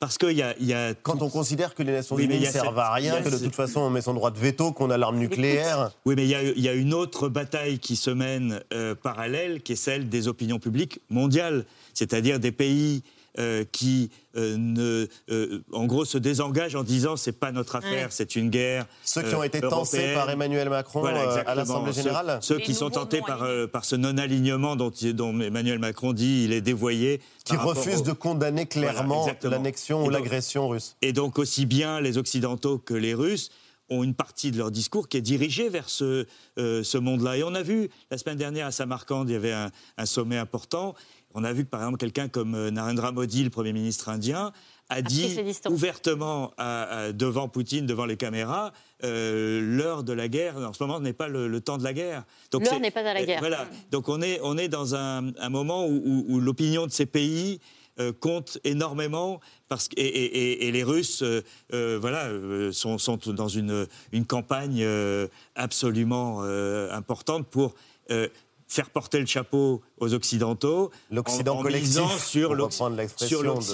Parce 0.00 0.16
qu'il 0.18 0.32
y 0.32 0.42
a, 0.42 0.54
il 0.58 0.66
y 0.66 0.72
a 0.74 0.94
Quand 0.94 1.22
on 1.22 1.28
considère 1.28 1.74
que 1.74 1.82
les 1.82 1.92
Nations 1.92 2.16
Oui, 2.16 2.24
Unies 2.24 2.40
ne 2.40 2.44
servent 2.46 2.68
cette- 2.68 2.78
à 2.78 2.92
rien, 2.92 3.20
que 3.22 3.28
de 3.28 3.36
toute 3.38 3.54
façon 3.54 3.80
on 3.80 3.90
met 3.90 4.00
son 4.00 4.14
droit 4.14 4.30
de 4.30 4.38
veto, 4.38 4.72
qu'on 4.72 4.90
a 4.90 4.96
l'arme 4.96 5.18
nucléaire. 5.18 5.90
Oui, 6.06 6.14
mais 6.16 6.24
il 6.24 6.28
y 6.30 6.34
a, 6.34 6.42
il 6.42 6.60
y 6.60 6.68
a 6.68 6.72
une 6.72 6.94
autre 6.94 7.28
bataille 7.28 7.78
qui 7.78 7.94
se 7.94 8.10
mène 8.10 8.62
euh, 8.72 8.94
parallèle, 8.94 9.60
qui 9.62 9.72
est 9.72 9.76
celle 9.76 10.08
des 10.08 10.26
opinions 10.28 10.58
publiques 10.58 11.00
mondiales, 11.10 11.66
c'est-à-dire 11.94 12.40
des 12.40 12.52
pays 12.52 13.02
euh, 13.38 13.64
qui, 13.70 14.10
euh, 14.36 14.56
ne, 14.58 15.06
euh, 15.30 15.60
en 15.72 15.86
gros, 15.86 16.04
se 16.04 16.18
désengagent 16.18 16.74
en 16.76 16.82
disant 16.82 17.16
c'est 17.16 17.32
pas 17.32 17.52
notre 17.52 17.76
affaire, 17.76 18.06
Ouais. 18.06 18.10
c'est 18.10 18.36
une 18.36 18.50
guerre. 18.50 18.86
Ceux 19.04 19.22
qui 19.22 19.34
ont 19.34 19.40
euh, 19.40 19.44
été 19.44 19.60
tancés 19.60 19.96
européenne. 19.98 20.14
par 20.14 20.30
Emmanuel 20.30 20.68
Macron 20.70 21.00
Voilà, 21.00 21.42
à 21.46 21.54
l'Assemblée 21.54 21.92
Ceux- 21.92 22.02
générale. 22.02 22.38
Ceux, 22.42 22.58
qui 22.58 22.74
sont 22.74 22.90
tentés 22.90 23.20
par, 23.20 23.42
euh, 23.42 23.66
par 23.66 23.84
ce 23.84 23.96
non-alignement 23.96 24.76
dont, 24.76 24.90
Emmanuel 25.40 25.78
Macron 25.78 26.12
dit 26.12 26.44
il 26.44 26.52
est 26.52 26.60
dévoyé. 26.60 27.20
Qui 27.44 27.56
refusent 27.56 28.00
au- 28.00 28.04
de 28.04 28.12
condamner 28.12 28.66
clairement 28.66 29.26
l'annexion 29.42 30.04
ou 30.04 30.10
l'agression 30.10 30.68
russe. 30.68 30.96
Et 31.02 31.12
donc 31.12 31.38
aussi 31.38 31.66
bien 31.66 32.00
les 32.00 32.18
Occidentaux 32.18 32.78
que 32.78 32.94
les 32.94 33.14
Russes 33.14 33.50
ont 33.88 34.02
une 34.02 34.14
partie 34.14 34.50
de 34.50 34.58
leur 34.58 34.72
discours 34.72 35.06
qui 35.08 35.16
est 35.16 35.20
dirigée 35.20 35.68
vers 35.68 35.88
ce, 35.88 36.26
euh, 36.58 36.82
ce 36.82 36.98
monde-là. 36.98 37.36
Et 37.36 37.44
on 37.44 37.54
a 37.54 37.62
vu, 37.62 37.88
la 38.10 38.18
semaine 38.18 38.36
dernière 38.36 38.66
à 38.66 38.72
Samarcande, 38.72 39.28
il 39.30 39.34
y 39.34 39.36
avait 39.36 39.52
un, 39.52 39.70
un 39.96 40.06
sommet 40.06 40.38
important. 40.38 40.96
On 41.38 41.44
a 41.44 41.52
vu 41.52 41.64
que, 41.64 41.68
par 41.70 41.80
exemple, 41.82 41.98
quelqu'un 41.98 42.28
comme 42.28 42.54
euh, 42.54 42.70
Narendra 42.70 43.12
Modi, 43.12 43.44
le 43.44 43.50
Premier 43.50 43.74
ministre 43.74 44.08
indien, 44.08 44.52
a 44.88 45.02
dit 45.02 45.28
ouvertement 45.70 46.52
à- 46.56 46.82
à- 46.84 47.12
devant 47.12 47.46
Poutine, 47.48 47.84
devant 47.86 48.06
les 48.06 48.16
caméras, 48.16 48.72
euh, 49.04 49.60
l'heure 49.60 50.02
de 50.02 50.14
la 50.14 50.28
guerre, 50.28 50.56
en 50.56 50.72
ce 50.72 50.82
moment, 50.82 50.98
n'est 50.98 51.12
pas 51.12 51.28
le, 51.28 51.46
le 51.46 51.60
temps 51.60 51.76
de 51.76 51.84
la 51.84 51.92
guerre. 51.92 52.24
L'heure 52.64 52.80
n'est 52.80 52.90
pas 52.90 53.00
à 53.00 53.14
la 53.14 53.20
euh, 53.20 53.26
guerre. 53.26 53.40
Voilà. 53.40 53.68
Donc 53.90 54.08
on 54.08 54.22
est, 54.22 54.40
on 54.42 54.56
est 54.56 54.68
dans 54.68 54.94
un, 54.94 55.32
un 55.38 55.48
moment 55.50 55.86
où, 55.86 56.00
où- 56.06 56.24
où 56.28 56.40
l'opinion 56.40 56.86
de 56.86 56.92
ces 56.92 57.06
pays 57.06 57.60
euh, 58.00 58.12
compte 58.18 58.58
énormément 58.64 59.40
parce 59.68 59.88
que, 59.88 59.94
et, 59.98 60.04
et- 60.06 60.38
et- 60.52 60.68
et 60.68 60.72
les 60.72 60.84
Russes 60.84 61.22
euh, 61.22 61.98
voilà, 62.00 62.28
sont, 62.72 62.96
sont 62.96 63.18
dans 63.26 63.48
une, 63.48 63.86
une 64.12 64.24
campagne 64.24 64.86
absolument 65.54 66.42
importante 66.92 67.46
pour 67.48 67.74
faire 68.68 68.90
porter 68.90 69.20
le 69.20 69.26
chapeau 69.26 69.82
aux 69.98 70.12
Occidentaux. 70.14 70.90
L'Occident 71.10 71.56
en- 71.56 71.58
en 71.60 71.62
collectif, 71.62 71.88
misant 71.88 72.08
sur 72.08 72.50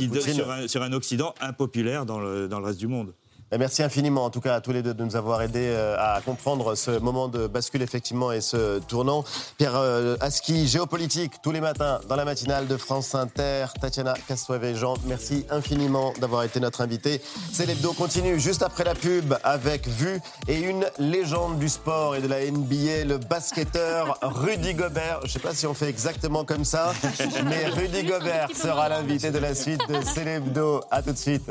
de 0.09 0.21
un, 0.51 0.69
sur 0.69 0.83
un 0.83 0.93
Occident 0.93 1.35
impopulaire 1.41 2.05
dans 2.07 2.21
le, 2.21 2.49
dans 2.49 2.59
le 2.61 2.67
reste 2.67 2.79
du 2.79 2.89
monde. 2.89 3.15
Ben, 3.53 3.59
Merci 3.59 3.83
infiniment, 3.83 4.25
en 4.25 4.31
tout 4.31 4.41
cas, 4.41 4.55
à 4.55 4.61
tous 4.63 4.73
les 4.73 4.81
deux 4.81 4.95
de 4.95 5.05
nous 5.05 5.15
avoir 5.15 5.43
aidés 5.43 5.69
euh, 5.69 5.95
à 5.99 6.23
comprendre 6.23 6.75
ce 6.75 6.91
moment 6.91 7.29
de 7.29 7.47
bascule, 7.47 7.83
effectivement, 7.83 8.33
et 8.33 8.41
ce 8.41 8.79
tournant. 8.79 9.25
Pierre 9.59 9.77
euh, 9.77 10.17
Aski, 10.21 10.67
géopolitique, 10.67 11.35
tous 11.43 11.53
les 11.53 11.61
matins, 11.61 12.01
dans 12.09 12.17
la 12.17 12.25
matinale 12.25 12.67
de 12.67 12.79
France 12.79 13.15
Inter. 13.15 13.67
Tatiana 13.79 14.15
Castueve-Jean, 14.27 14.95
merci 15.05 15.45
infiniment 15.51 16.15
d'avoir 16.19 16.45
été 16.45 16.61
notre 16.61 16.81
invité. 16.81 17.21
C'est 17.53 17.67
l'hebdo 17.67 17.93
continue 17.93 18.41
juste 18.41 18.63
après 18.63 18.85
la 18.85 18.95
pub 18.95 19.35
avec 19.45 19.87
Vue 19.87 20.19
et 20.49 20.59
une 20.59 20.87
légende 20.99 21.59
du 21.59 21.69
sport 21.69 22.17
et 22.17 22.23
de 22.23 22.29
la 22.29 22.51
NBA, 22.51 23.05
le 23.05 23.19
basketteur 23.19 24.19
Rudy 24.23 24.73
Gobert. 24.73 25.21
Je 25.25 25.27
ne 25.27 25.33
sais 25.33 25.41
pas 25.41 25.55
si 25.55 25.67
on 25.67 25.75
fait 25.75 25.91
exactement 25.91 26.47
comme 26.47 26.65
ça, 26.65 26.95
mais 27.45 27.67
Rudy 27.67 28.05
Gobert 28.05 28.49
sera 28.57 28.89
l'invité 28.89 29.31
de 29.31 29.39
la 29.39 29.55
suite 29.55 29.87
de 29.91 29.97
C'est 30.15 30.25
l'hebdo. 30.25 30.81
À 30.91 31.03
tout 31.03 31.13
de 31.13 31.19
suite. 31.19 31.51